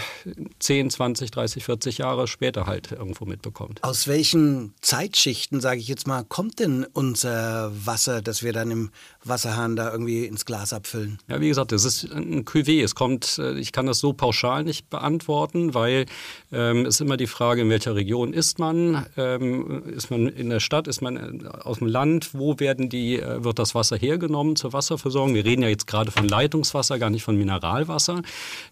10, 0.58 0.90
20, 0.90 1.30
30, 1.30 1.64
40 1.64 1.98
Jahre 1.98 2.26
später 2.26 2.66
halt 2.66 2.92
irgendwo 2.92 3.24
mitbekommt. 3.24 3.82
Aus 3.82 4.08
welchen 4.08 4.74
Zeitschichten, 4.80 5.60
sage 5.60 5.80
ich 5.80 5.88
jetzt 5.88 6.06
mal, 6.06 6.24
kommt 6.24 6.58
denn 6.60 6.86
unser 6.92 7.72
Wasser, 7.86 8.22
das 8.22 8.42
wir 8.42 8.52
dann 8.52 8.70
im 8.70 8.90
Wasserhahn 9.24 9.76
da 9.76 9.90
irgendwie 9.90 10.26
ins 10.26 10.44
Glas 10.44 10.72
abfüllen? 10.72 11.18
Ja, 11.28 11.40
wie 11.40 11.48
gesagt, 11.48 11.72
das 11.72 11.84
ist 11.84 12.12
ein 12.12 12.44
Cuvée. 12.44 12.82
Es 12.82 12.94
kommt, 12.94 13.38
äh, 13.38 13.58
ich 13.58 13.72
kann 13.72 13.86
das 13.86 13.98
so 13.98 14.12
pauschal 14.12 14.64
nicht 14.64 14.90
beantworten, 14.90 15.74
weil 15.74 16.06
ähm, 16.52 16.86
es 16.86 17.00
immer 17.00 17.16
die 17.16 17.26
Frage, 17.26 17.62
in 17.62 17.70
welcher 17.70 17.94
Region 17.94 18.32
ist 18.32 18.58
man? 18.58 19.06
Ähm, 19.16 19.84
ist 19.88 20.10
man 20.10 20.26
in 20.28 20.50
der 20.50 20.60
Stadt? 20.60 20.88
Ist 20.88 21.02
man 21.02 21.16
äh, 21.16 21.48
aus 21.48 21.78
dem 21.78 21.88
Land? 21.88 22.30
Wo 22.34 22.58
werden 22.60 22.88
die, 22.88 23.18
äh, 23.18 23.42
wird 23.42 23.58
das 23.58 23.74
Wasser 23.74 23.96
hergenommen 23.96 24.56
zur 24.56 24.72
Wasserversorgung? 24.72 25.34
Wir 25.34 25.44
reden 25.44 25.62
ja 25.62 25.68
jetzt 25.68 25.86
gerade 25.86 26.10
von 26.10 26.28
Leitungswasser, 26.28 26.98
gar 26.98 27.10
nicht 27.10 27.22
von 27.22 27.36
Mineralwasser. 27.36 28.22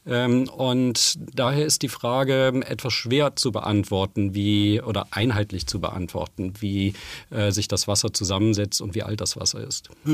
Ähm, 0.07 0.49
und 0.49 1.19
daher 1.35 1.65
ist 1.65 1.83
die 1.83 1.89
Frage 1.89 2.63
etwas 2.67 2.93
schwer 2.93 3.37
zu 3.37 3.53
beantworten, 3.53 4.35
wie 4.35 4.81
oder 4.81 5.07
einheitlich 5.11 5.67
zu 5.67 5.81
beantworten, 5.81 6.55
wie 6.61 6.95
äh, 7.31 7.51
sich 7.51 7.69
das 7.69 7.89
Wasser 7.89 8.13
zusammensetzt 8.13 8.81
und 8.81 8.95
wie 8.95 9.03
alt 9.03 9.21
das 9.21 9.37
Wasser 9.37 9.67
ist. 9.67 9.91
Mhm. 10.05 10.12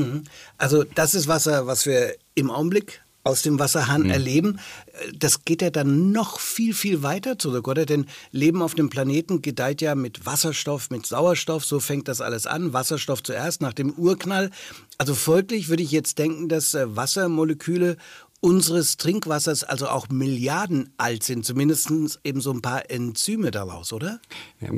Also 0.57 0.83
das 0.95 1.15
ist 1.15 1.27
Wasser, 1.27 1.67
was 1.67 1.85
wir 1.85 2.15
im 2.35 2.51
Augenblick 2.51 3.01
aus 3.23 3.41
dem 3.41 3.59
Wasserhahn 3.59 4.03
mhm. 4.03 4.11
erleben. 4.11 4.59
Das 5.17 5.43
geht 5.45 5.61
ja 5.61 5.69
dann 5.69 6.11
noch 6.11 6.39
viel, 6.39 6.73
viel 6.73 7.03
weiter 7.03 7.37
zurück, 7.37 7.67
oder? 7.67 7.85
Denn 7.85 8.05
Leben 8.31 8.61
auf 8.61 8.75
dem 8.75 8.89
Planeten 8.89 9.41
gedeiht 9.41 9.81
ja 9.81 9.95
mit 9.95 10.25
Wasserstoff, 10.25 10.89
mit 10.89 11.05
Sauerstoff. 11.05 11.65
So 11.65 11.79
fängt 11.79 12.07
das 12.07 12.21
alles 12.21 12.47
an. 12.47 12.73
Wasserstoff 12.73 13.21
zuerst 13.21 13.61
nach 13.61 13.73
dem 13.73 13.91
Urknall. 13.93 14.51
Also 14.97 15.15
folglich 15.15 15.69
würde 15.69 15.83
ich 15.83 15.91
jetzt 15.91 16.17
denken, 16.17 16.49
dass 16.49 16.73
äh, 16.73 16.95
Wassermoleküle 16.95 17.97
unseres 18.41 18.97
Trinkwassers 18.97 19.63
also 19.63 19.87
auch 19.87 20.09
Milliarden 20.09 20.93
alt 20.97 21.23
sind, 21.23 21.45
zumindest 21.45 21.91
eben 22.23 22.41
so 22.41 22.51
ein 22.51 22.61
paar 22.61 22.89
Enzyme 22.89 23.51
daraus, 23.51 23.93
oder? 23.93 24.19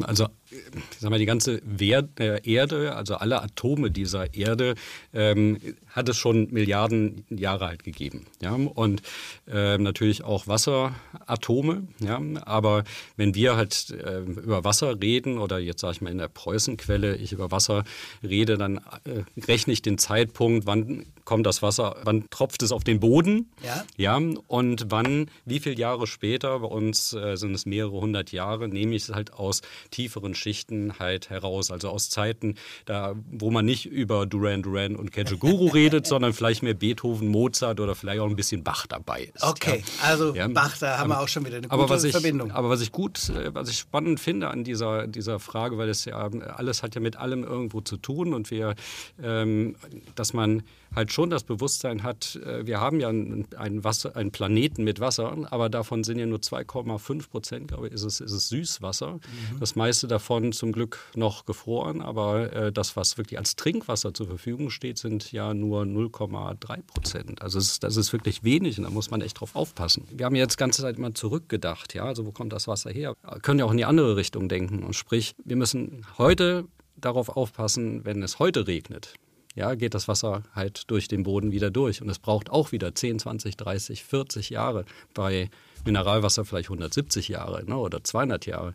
Also 0.02 0.28
ich 0.52 1.00
sag 1.00 1.10
mal, 1.10 1.20
die 1.20 1.26
ganze 1.26 1.62
äh, 1.80 2.42
Erde, 2.44 2.96
also 2.96 3.16
alle 3.16 3.42
Atome 3.42 3.90
dieser 3.90 4.34
Erde, 4.34 4.76
ähm, 5.14 5.60
hat 5.88 6.10
es 6.10 6.18
schon 6.18 6.50
Milliarden 6.52 7.24
Jahre 7.30 7.68
alt 7.68 7.84
gegeben. 7.84 8.26
Ja? 8.42 8.54
Und 8.54 9.02
äh, 9.48 9.78
natürlich 9.78 10.24
auch 10.24 10.48
Wasseratome. 10.48 11.88
Ja? 12.00 12.22
Aber 12.44 12.84
wenn 13.16 13.34
wir 13.34 13.56
halt 13.56 13.92
äh, 13.92 14.20
über 14.20 14.64
Wasser 14.64 15.00
reden 15.02 15.38
oder 15.38 15.60
jetzt 15.60 15.82
sage 15.82 15.94
ich 15.94 16.02
mal 16.02 16.12
in 16.12 16.18
der 16.18 16.28
Preußenquelle, 16.28 17.16
ich 17.16 17.32
über 17.32 17.52
Wasser 17.52 17.86
rede, 18.22 18.58
dann 18.58 18.78
äh, 19.06 19.24
rechne 19.48 19.72
ich 19.72 19.82
den 19.82 19.98
Zeitpunkt, 19.98 20.66
wann 20.66 21.06
kommt 21.32 21.46
das 21.46 21.62
Wasser, 21.62 21.96
wann 22.04 22.30
tropft 22.30 22.62
es 22.62 22.74
auf 22.74 22.84
den 22.84 23.00
Boden. 23.00 23.50
Ja. 23.64 23.86
ja 23.96 24.22
und 24.48 24.88
wann, 24.90 25.32
wie 25.46 25.62
viele 25.62 25.78
Jahre 25.78 26.06
später, 26.06 26.60
bei 26.60 26.68
uns 26.68 27.14
äh, 27.14 27.38
sind 27.38 27.56
es 27.56 27.66
mehrere 27.66 27.94
hundert 27.94 28.34
Jahre, 28.34 28.68
nehme 28.68 28.96
ich 28.96 29.04
es 29.04 29.16
halt 29.16 29.32
aus 29.32 29.62
tieferen 29.92 30.36
Schichten 30.36 31.00
halt 31.00 31.30
heraus. 31.30 31.72
Also 31.72 31.88
aus 31.88 32.10
Zeiten, 32.10 32.56
da, 32.84 33.16
wo 33.32 33.50
man 33.50 33.64
nicht 33.64 33.86
über 33.86 34.26
Duran 34.26 34.62
Duran 34.62 34.98
und 34.98 35.14
Kejiguru 35.14 35.68
redet, 35.74 36.06
sondern 36.06 36.34
vielleicht 36.34 36.64
mehr 36.64 36.74
Beethoven, 36.74 37.30
Mozart 37.30 37.80
oder 37.80 37.96
vielleicht 37.96 38.20
auch 38.20 38.28
ein 38.28 38.36
bisschen 38.36 38.66
Bach 38.66 38.86
dabei 38.86 39.32
ist. 39.34 39.42
Okay, 39.42 39.86
ja. 40.02 40.10
also 40.10 40.36
ja. 40.36 40.50
Bach, 40.50 40.78
da 40.80 40.98
haben 40.98 41.12
wir 41.12 41.22
auch 41.22 41.30
schon 41.30 41.46
wieder 41.46 41.60
eine 41.60 41.70
gute 41.70 41.82
aber 41.82 42.04
ich, 42.04 42.12
Verbindung. 42.12 42.52
Aber 42.52 42.70
was 42.70 42.82
ich 42.82 42.92
gut, 42.92 43.30
äh, 43.30 43.56
was 43.56 43.70
ich 43.70 43.78
spannend 43.78 44.20
finde 44.20 44.50
an 44.50 44.66
dieser, 44.66 45.08
dieser 45.08 45.40
Frage, 45.40 45.78
weil 45.78 45.88
es 45.88 46.04
ja 46.04 46.18
alles 46.58 46.84
hat 46.84 46.94
ja 46.96 47.00
mit 47.00 47.16
allem 47.16 47.46
irgendwo 47.46 47.80
zu 47.80 47.96
tun 47.96 48.34
und 48.34 48.52
wir, 48.52 48.76
ähm, 49.24 49.78
dass 50.16 50.34
man 50.34 50.64
halt 50.96 51.12
schon 51.12 51.30
das 51.30 51.44
Bewusstsein 51.44 52.04
hat, 52.04 52.36
äh, 52.36 52.66
wir 52.66 52.80
haben 52.80 53.00
ja 53.00 53.10
einen, 53.10 53.48
einen, 53.56 53.84
Wasser, 53.84 54.16
einen 54.16 54.32
Planeten 54.32 54.84
mit 54.84 55.00
Wasser, 55.00 55.48
aber 55.52 55.70
davon 55.70 56.04
sind 56.04 56.20
ja 56.20 56.26
nur 56.26 56.40
2,5 56.40 57.30
Prozent, 57.30 57.68
glaube 57.70 57.88
ich, 57.88 57.94
ist 57.94 58.04
es, 58.04 58.20
ist 58.20 58.32
es 58.32 58.50
Süßwasser. 58.50 59.14
Mhm. 59.14 59.60
Das 59.60 59.76
meiste 59.76 60.08
davon 60.08 60.52
zum 60.52 60.72
Glück 60.72 61.00
noch 61.16 61.46
gefroren, 61.46 62.02
aber 62.02 62.54
äh, 62.54 62.72
das, 62.72 62.96
was 62.96 63.18
wirklich 63.18 63.38
als 63.38 63.56
Trinkwasser 63.56 64.14
zur 64.14 64.28
Verfügung 64.28 64.70
steht, 64.70 64.98
sind 64.98 65.32
ja 65.32 65.54
nur 65.54 65.84
0,3 65.84 66.82
Prozent. 66.84 67.42
Also 67.42 67.60
ist, 67.60 67.84
das 67.84 67.98
ist 67.98 68.12
wirklich 68.12 68.44
wenig 68.44 68.78
und 68.78 68.84
da 68.84 68.90
muss 68.90 69.12
man 69.12 69.22
echt 69.22 69.40
drauf 69.40 69.56
aufpassen. 69.56 70.08
Wir 70.12 70.26
haben 70.26 70.36
jetzt 70.36 70.56
die 70.56 70.60
ganze 70.60 70.82
Zeit 70.82 70.98
immer 70.98 71.14
zurückgedacht, 71.14 71.94
ja, 71.94 72.04
also 72.04 72.26
wo 72.26 72.32
kommt 72.32 72.52
das 72.54 72.68
Wasser 72.68 72.92
her? 72.92 73.16
Wir 73.24 73.40
können 73.40 73.60
ja 73.60 73.66
auch 73.66 73.72
in 73.72 73.78
die 73.78 73.86
andere 73.86 74.16
Richtung 74.16 74.50
denken 74.50 74.84
und 74.84 74.94
sprich, 74.94 75.36
wir 75.44 75.56
müssen 75.56 76.06
heute 76.18 76.66
darauf 76.98 77.30
aufpassen, 77.30 78.06
wenn 78.06 78.22
es 78.24 78.40
heute 78.40 78.68
regnet, 78.68 79.14
ja, 79.56 79.76
geht 79.76 79.94
das 79.94 80.08
Wasser 80.08 80.44
halt 80.56 80.90
durch 80.90 81.08
den 81.08 81.24
Boden 81.24 81.52
wieder 81.52 81.72
durch. 81.72 82.02
Und 82.02 82.10
es 82.10 82.20
braucht 82.20 82.50
auch 82.50 82.72
wieder 82.72 82.96
10, 82.96 83.20
20, 83.20 83.58
30, 83.58 84.04
40 84.04 84.50
Jahre. 84.50 84.86
Bei 85.14 85.50
Mineralwasser 85.86 86.46
vielleicht 86.46 86.68
170 86.70 87.28
Jahre 87.28 87.66
ne, 87.66 87.78
oder 87.78 88.04
200 88.04 88.46
Jahre. 88.46 88.74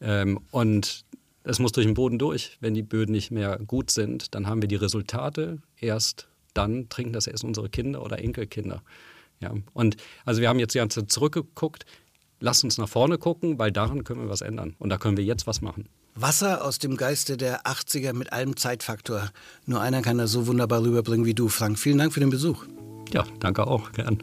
Ähm, 0.00 0.40
und 0.50 1.04
es 1.44 1.58
muss 1.58 1.72
durch 1.72 1.86
den 1.86 1.94
Boden 1.94 2.18
durch. 2.18 2.58
Wenn 2.60 2.74
die 2.74 2.82
Böden 2.82 3.12
nicht 3.12 3.30
mehr 3.30 3.58
gut 3.58 3.90
sind, 3.90 4.34
dann 4.34 4.46
haben 4.46 4.60
wir 4.60 4.68
die 4.68 4.76
Resultate. 4.76 5.58
Erst 5.80 6.28
dann 6.52 6.88
trinken 6.88 7.12
das 7.12 7.26
erst 7.26 7.44
unsere 7.44 7.68
Kinder 7.68 8.02
oder 8.02 8.18
Enkelkinder. 8.18 8.82
Ja, 9.40 9.54
und 9.72 9.96
also 10.24 10.40
wir 10.40 10.48
haben 10.48 10.58
jetzt 10.58 10.74
die 10.74 10.78
ganze 10.78 11.00
Zeit 11.00 11.12
zurückgeguckt. 11.12 11.86
Lass 12.40 12.62
uns 12.64 12.76
nach 12.78 12.88
vorne 12.88 13.18
gucken, 13.18 13.58
weil 13.58 13.72
daran 13.72 14.04
können 14.04 14.22
wir 14.22 14.28
was 14.28 14.40
ändern. 14.40 14.74
Und 14.78 14.90
da 14.90 14.98
können 14.98 15.16
wir 15.16 15.24
jetzt 15.24 15.46
was 15.46 15.60
machen. 15.60 15.88
Wasser 16.20 16.64
aus 16.64 16.80
dem 16.80 16.96
Geiste 16.96 17.36
der 17.36 17.62
80er 17.62 18.12
mit 18.12 18.32
allem 18.32 18.56
Zeitfaktor. 18.56 19.30
Nur 19.66 19.80
einer 19.80 20.02
kann 20.02 20.18
das 20.18 20.32
so 20.32 20.48
wunderbar 20.48 20.82
rüberbringen 20.82 21.26
wie 21.26 21.34
du, 21.34 21.48
Frank. 21.48 21.78
Vielen 21.78 21.98
Dank 21.98 22.12
für 22.12 22.18
den 22.18 22.30
Besuch. 22.30 22.64
Ja, 23.12 23.24
danke 23.38 23.66
auch. 23.68 23.92
Gern. 23.92 24.18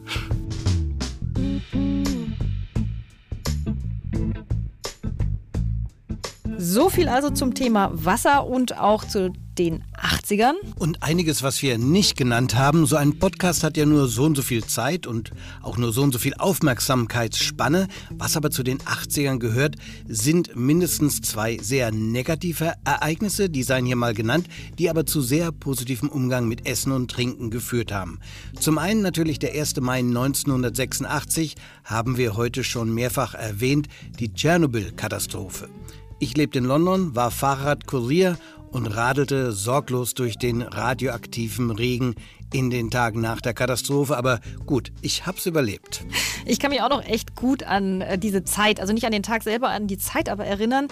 So 6.57 6.89
viel 6.89 7.07
also 7.07 7.29
zum 7.29 7.53
Thema 7.53 7.91
Wasser 7.93 8.45
und 8.45 8.77
auch 8.77 9.05
zu 9.05 9.31
den 9.57 9.83
80ern. 9.95 10.53
Und 10.77 11.03
einiges, 11.03 11.43
was 11.43 11.61
wir 11.61 11.77
nicht 11.77 12.17
genannt 12.17 12.55
haben. 12.55 12.85
So 12.85 12.95
ein 12.95 13.19
Podcast 13.19 13.63
hat 13.63 13.77
ja 13.77 13.85
nur 13.85 14.07
so 14.07 14.23
und 14.23 14.35
so 14.35 14.41
viel 14.41 14.63
Zeit 14.65 15.07
und 15.07 15.31
auch 15.61 15.77
nur 15.77 15.93
so 15.93 16.03
und 16.03 16.11
so 16.11 16.19
viel 16.19 16.33
Aufmerksamkeitsspanne. 16.35 17.87
Was 18.11 18.37
aber 18.37 18.51
zu 18.51 18.63
den 18.63 18.79
80ern 18.79 19.39
gehört, 19.39 19.75
sind 20.07 20.55
mindestens 20.55 21.21
zwei 21.21 21.57
sehr 21.61 21.91
negative 21.91 22.73
Ereignisse, 22.83 23.49
die 23.49 23.63
seien 23.63 23.85
hier 23.85 23.95
mal 23.95 24.13
genannt, 24.13 24.47
die 24.77 24.89
aber 24.89 25.05
zu 25.05 25.21
sehr 25.21 25.51
positivem 25.51 26.09
Umgang 26.09 26.47
mit 26.47 26.67
Essen 26.67 26.91
und 26.91 27.09
Trinken 27.11 27.49
geführt 27.49 27.91
haben. 27.91 28.19
Zum 28.59 28.77
einen 28.77 29.01
natürlich 29.01 29.39
der 29.39 29.53
1. 29.53 29.79
Mai 29.81 29.99
1986, 29.99 31.55
haben 31.83 32.17
wir 32.17 32.35
heute 32.35 32.63
schon 32.63 32.93
mehrfach 32.93 33.33
erwähnt, 33.33 33.87
die 34.19 34.33
Tschernobyl-Katastrophe. 34.33 35.69
Ich 36.17 36.37
lebte 36.37 36.59
in 36.59 36.65
London, 36.65 37.13
war 37.13 37.29
Fahrradkurier 37.29 38.37
und 38.75 38.87
radelte 38.87 39.53
sorglos 39.53 40.15
durch 40.15 40.37
den 40.37 40.61
radioaktiven 40.61 41.71
Regen 41.71 42.15
in 42.53 42.69
den 42.69 42.89
Tagen 42.89 43.21
nach 43.21 43.41
der 43.41 43.53
Katastrophe. 43.53 44.17
Aber 44.17 44.39
gut, 44.65 44.91
ich 45.01 45.25
hab's 45.25 45.45
überlebt. 45.45 46.05
Ich 46.45 46.59
kann 46.59 46.71
mich 46.71 46.81
auch 46.81 46.89
noch 46.89 47.03
echt 47.03 47.35
gut 47.35 47.63
an 47.63 48.01
äh, 48.01 48.17
diese 48.17 48.43
Zeit, 48.43 48.79
also 48.79 48.93
nicht 48.93 49.05
an 49.05 49.11
den 49.11 49.23
Tag 49.23 49.43
selber, 49.43 49.69
an 49.69 49.87
die 49.87 49.97
Zeit 49.97 50.29
aber 50.29 50.45
erinnern. 50.45 50.87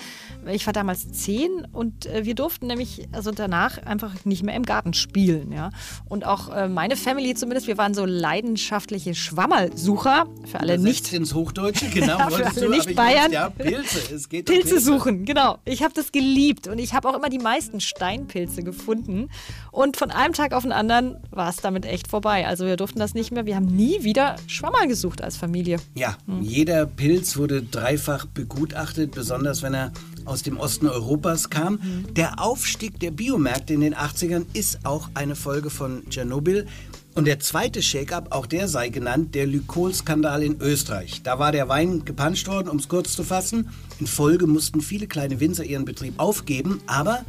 Ich 0.52 0.66
war 0.66 0.74
damals 0.74 1.12
zehn 1.12 1.68
und 1.72 2.06
äh, 2.06 2.26
wir 2.26 2.36
durften 2.36 2.68
nämlich 2.68 3.08
also 3.12 3.32
danach 3.32 3.78
einfach 3.86 4.26
nicht 4.26 4.44
mehr 4.44 4.56
im 4.56 4.64
Garten 4.64 4.94
spielen. 4.94 5.52
Ja? 5.52 5.70
Und 6.10 6.26
auch 6.26 6.50
äh, 6.50 6.68
meine 6.68 6.96
Family 6.96 7.36
zumindest, 7.36 7.68
wir 7.68 7.78
waren 7.78 7.94
so 7.94 8.06
leidenschaftliche 8.06 9.16
Schwammersucher. 9.16 10.26
Für 10.46 10.60
alle 10.60 10.78
nicht. 10.78 11.14
ins 11.14 11.34
Hochdeutsche, 11.34 11.90
genau. 11.90 12.18
ja, 12.18 12.30
für 12.30 12.46
alle 12.46 12.70
nicht 12.70 12.96
Bayern. 12.96 13.32
Ja, 13.32 13.50
Pilze. 13.50 14.14
Es 14.14 14.30
geht 14.30 14.46
Pilze, 14.46 14.62
um 14.62 14.70
Pilze 14.70 14.86
suchen, 14.86 15.26
genau. 15.26 15.58
Ich 15.66 15.84
habe 15.84 15.94
das 15.94 16.12
geliebt 16.12 16.68
und 16.68 16.80
ich 16.80 16.94
habe 16.94 17.10
auch 17.10 17.16
immer 17.16 17.30
die 17.30 17.40
meisten 17.40 17.80
Steinpilze 17.80 18.64
gefunden. 18.64 19.30
Und 19.72 19.98
von 19.98 20.12
einem 20.12 20.34
Tag 20.34 20.54
auf 20.54 20.64
den 20.64 20.72
anderen 20.72 21.18
war 21.32 21.43
es 21.50 21.58
damit 21.58 21.86
echt 21.86 22.08
vorbei. 22.08 22.48
Also 22.48 22.66
wir 22.66 22.78
durften 22.78 23.00
das 23.00 23.14
nicht 23.14 23.32
mehr. 23.32 23.46
Wir 23.46 23.56
haben 23.56 23.66
nie 23.66 24.04
wieder 24.04 24.36
Schwammer 24.48 24.88
gesucht 24.88 25.22
als 25.22 25.38
Familie. 25.38 25.78
Ja, 25.96 26.18
hm. 26.26 26.42
jeder 26.42 26.86
Pilz 26.86 27.38
wurde 27.38 27.62
dreifach 27.64 28.26
begutachtet, 28.26 29.12
besonders 29.12 29.62
wenn 29.62 29.74
er 29.74 29.92
aus 30.26 30.44
dem 30.44 30.58
Osten 30.58 30.88
Europas 30.88 31.50
kam. 31.50 31.74
Mhm. 31.74 32.14
Der 32.14 32.40
Aufstieg 32.40 33.00
der 33.00 33.12
Biomärkte 33.12 33.74
in 33.74 33.82
den 33.82 33.96
80ern 33.96 34.46
ist 34.54 34.86
auch 34.86 35.10
eine 35.14 35.36
Folge 35.36 35.70
von 35.70 36.04
Tschernobyl. 36.10 36.68
Und 37.16 37.26
der 37.26 37.40
zweite 37.40 37.84
Shake-up, 37.84 38.32
auch 38.32 38.48
der 38.48 38.68
sei 38.68 38.90
genannt, 38.90 39.36
der 39.36 39.46
Lykol-Skandal 39.46 40.42
in 40.42 40.60
Österreich. 40.60 41.22
Da 41.22 41.38
war 41.38 41.52
der 41.52 41.70
Wein 41.70 42.06
gepanscht 42.06 42.48
worden, 42.48 42.70
um 42.70 42.78
es 42.78 42.88
kurz 42.88 43.16
zu 43.16 43.24
fassen. 43.24 43.70
In 44.00 44.08
Folge 44.08 44.48
mussten 44.48 44.82
viele 44.82 45.06
kleine 45.06 45.40
Winzer 45.40 45.64
ihren 45.64 45.86
Betrieb 45.86 46.16
aufgeben, 46.18 46.82
aber 46.88 47.24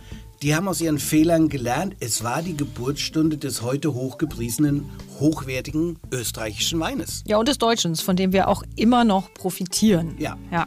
die 0.45 0.55
haben 0.55 0.69
aus 0.69 0.83
ihren 0.83 0.99
Fehlern 0.99 1.49
gelernt. 1.49 1.97
Es 2.01 2.23
war 2.23 2.43
die 2.43 2.55
Geburtsstunde 2.55 3.39
des 3.39 3.63
heute 3.63 3.95
hochgepriesenen, 3.95 4.85
hochwertigen 5.19 5.99
österreichischen 6.13 6.79
Weines. 6.81 7.25
Ja, 7.27 7.39
und 7.39 7.49
des 7.49 7.57
Deutschen, 7.57 7.97
von 7.97 8.15
dem 8.15 8.35
wir 8.35 8.49
auch 8.49 8.63
immer 8.77 9.05
noch 9.05 9.33
profitieren. 9.33 10.15
Ja. 10.19 10.37
ja. 10.53 10.67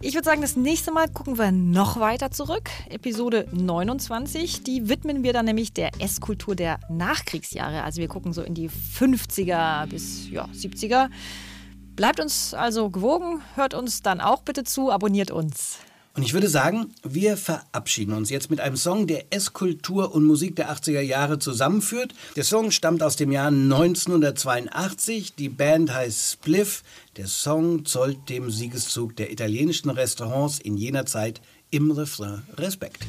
Ich 0.00 0.14
würde 0.14 0.24
sagen, 0.24 0.40
das 0.40 0.56
nächste 0.56 0.90
Mal 0.90 1.08
gucken 1.08 1.38
wir 1.38 1.52
noch 1.52 2.00
weiter 2.00 2.32
zurück. 2.32 2.70
Episode 2.90 3.46
29. 3.52 4.64
Die 4.64 4.88
widmen 4.88 5.22
wir 5.22 5.32
dann 5.32 5.44
nämlich 5.44 5.72
der 5.72 5.90
Esskultur 6.00 6.56
der 6.56 6.80
Nachkriegsjahre. 6.90 7.84
Also 7.84 8.00
wir 8.00 8.08
gucken 8.08 8.32
so 8.32 8.42
in 8.42 8.54
die 8.54 8.68
50er 8.68 9.86
bis 9.86 10.28
ja, 10.28 10.48
70er. 10.52 11.08
Bleibt 11.94 12.18
uns 12.18 12.52
also 12.52 12.90
gewogen, 12.90 13.42
hört 13.54 13.74
uns 13.74 14.02
dann 14.02 14.20
auch 14.20 14.42
bitte 14.42 14.64
zu, 14.64 14.90
abonniert 14.90 15.30
uns. 15.30 15.78
Und 16.14 16.22
ich 16.24 16.34
würde 16.34 16.48
sagen, 16.48 16.92
wir 17.02 17.38
verabschieden 17.38 18.12
uns 18.12 18.28
jetzt 18.28 18.50
mit 18.50 18.60
einem 18.60 18.76
Song, 18.76 19.06
der 19.06 19.32
Esskultur 19.32 20.14
und 20.14 20.24
Musik 20.24 20.56
der 20.56 20.70
80er 20.70 21.00
Jahre 21.00 21.38
zusammenführt. 21.38 22.12
Der 22.36 22.44
Song 22.44 22.70
stammt 22.70 23.02
aus 23.02 23.16
dem 23.16 23.32
Jahr 23.32 23.48
1982. 23.48 25.34
Die 25.36 25.48
Band 25.48 25.92
heißt 25.92 26.32
Spliff. 26.32 26.82
Der 27.16 27.28
Song 27.28 27.86
zollt 27.86 28.28
dem 28.28 28.50
Siegeszug 28.50 29.16
der 29.16 29.32
italienischen 29.32 29.88
Restaurants 29.88 30.58
in 30.58 30.76
jener 30.76 31.06
Zeit 31.06 31.40
im 31.70 31.90
Refrain 31.90 32.42
Respekt. 32.58 33.06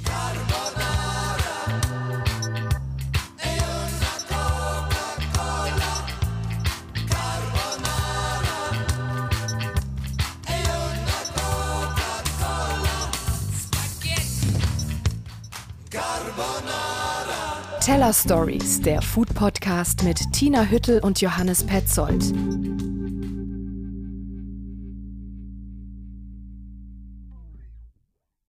Teller 17.84 18.14
Stories, 18.14 18.80
der 18.80 19.02
Food 19.02 19.34
Podcast 19.34 20.04
mit 20.04 20.32
Tina 20.32 20.64
Hüttel 20.64 21.02
und 21.02 21.20
Johannes 21.20 21.66
Petzold. 21.66 22.24